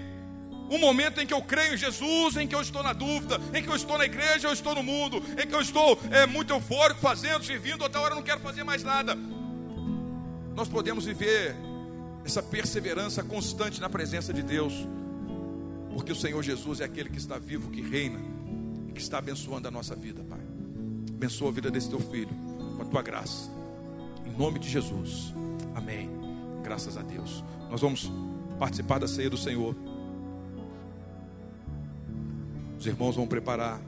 um 0.71 0.79
momento 0.79 1.21
em 1.21 1.27
que 1.27 1.35
eu 1.35 1.43
creio 1.43 1.75
em 1.75 1.77
Jesus, 1.77 2.37
em 2.37 2.47
que 2.47 2.55
eu 2.55 2.61
estou 2.61 2.83
na 2.83 2.93
dúvida, 2.93 3.41
em 3.53 3.63
que 3.63 3.69
eu 3.69 3.75
estou 3.75 3.99
na 3.99 4.05
igreja, 4.05 4.49
eu 4.49 4.53
estou 4.53 4.75
no 4.75 4.83
mundo, 4.83 5.23
em 5.37 5.47
que 5.47 5.55
eu 5.55 5.61
estou 5.61 6.01
é, 6.11 6.27
muito 6.27 6.53
eufórico, 6.53 7.01
fazendo, 7.01 7.45
servindo, 7.45 7.83
outra 7.83 8.01
hora 8.01 8.13
eu 8.13 8.17
não 8.17 8.23
quero 8.23 8.41
fazer 8.41 8.63
mais 8.63 8.83
nada. 8.85 9.19
Nós 10.55 10.69
podemos 10.69 11.05
viver 11.05 11.57
essa 12.25 12.43
perseverança 12.43 13.23
constante 13.23 13.81
na 13.81 13.91
presença 13.91 14.33
de 14.33 14.43
Deus, 14.43 14.73
porque 15.95 16.13
o 16.13 16.17
Senhor 16.17 16.43
Jesus 16.43 16.81
é 16.81 16.85
aquele 16.85 17.09
que 17.09 17.19
está 17.19 17.39
vivo, 17.39 17.71
que 17.71 17.81
reina 17.81 18.19
e 18.89 18.93
que 18.93 19.01
está 19.01 19.19
abençoando 19.19 19.69
a 19.69 19.71
nossa 19.71 19.95
vida, 19.95 20.23
Pai. 20.25 20.41
Abençoa 21.15 21.49
a 21.49 21.53
vida 21.53 21.71
desse 21.71 21.89
teu 21.89 22.01
filho 22.01 22.35
com 22.77 22.83
a 22.83 22.85
tua 22.87 23.03
graça, 23.03 23.51
em 24.25 24.37
nome 24.39 24.59
de 24.59 24.69
Jesus, 24.69 25.35
amém. 25.75 26.09
Graças 26.63 26.97
a 26.97 27.03
Deus. 27.03 27.45
Nós 27.71 27.81
vamos 27.81 28.11
participar 28.59 28.99
da 28.99 29.09
ceia 29.09 29.29
do 29.29 29.37
Senhor. 29.37 29.75
Os 32.79 32.87
irmãos 32.87 33.17
vão 33.17 33.27
preparar 33.27 33.81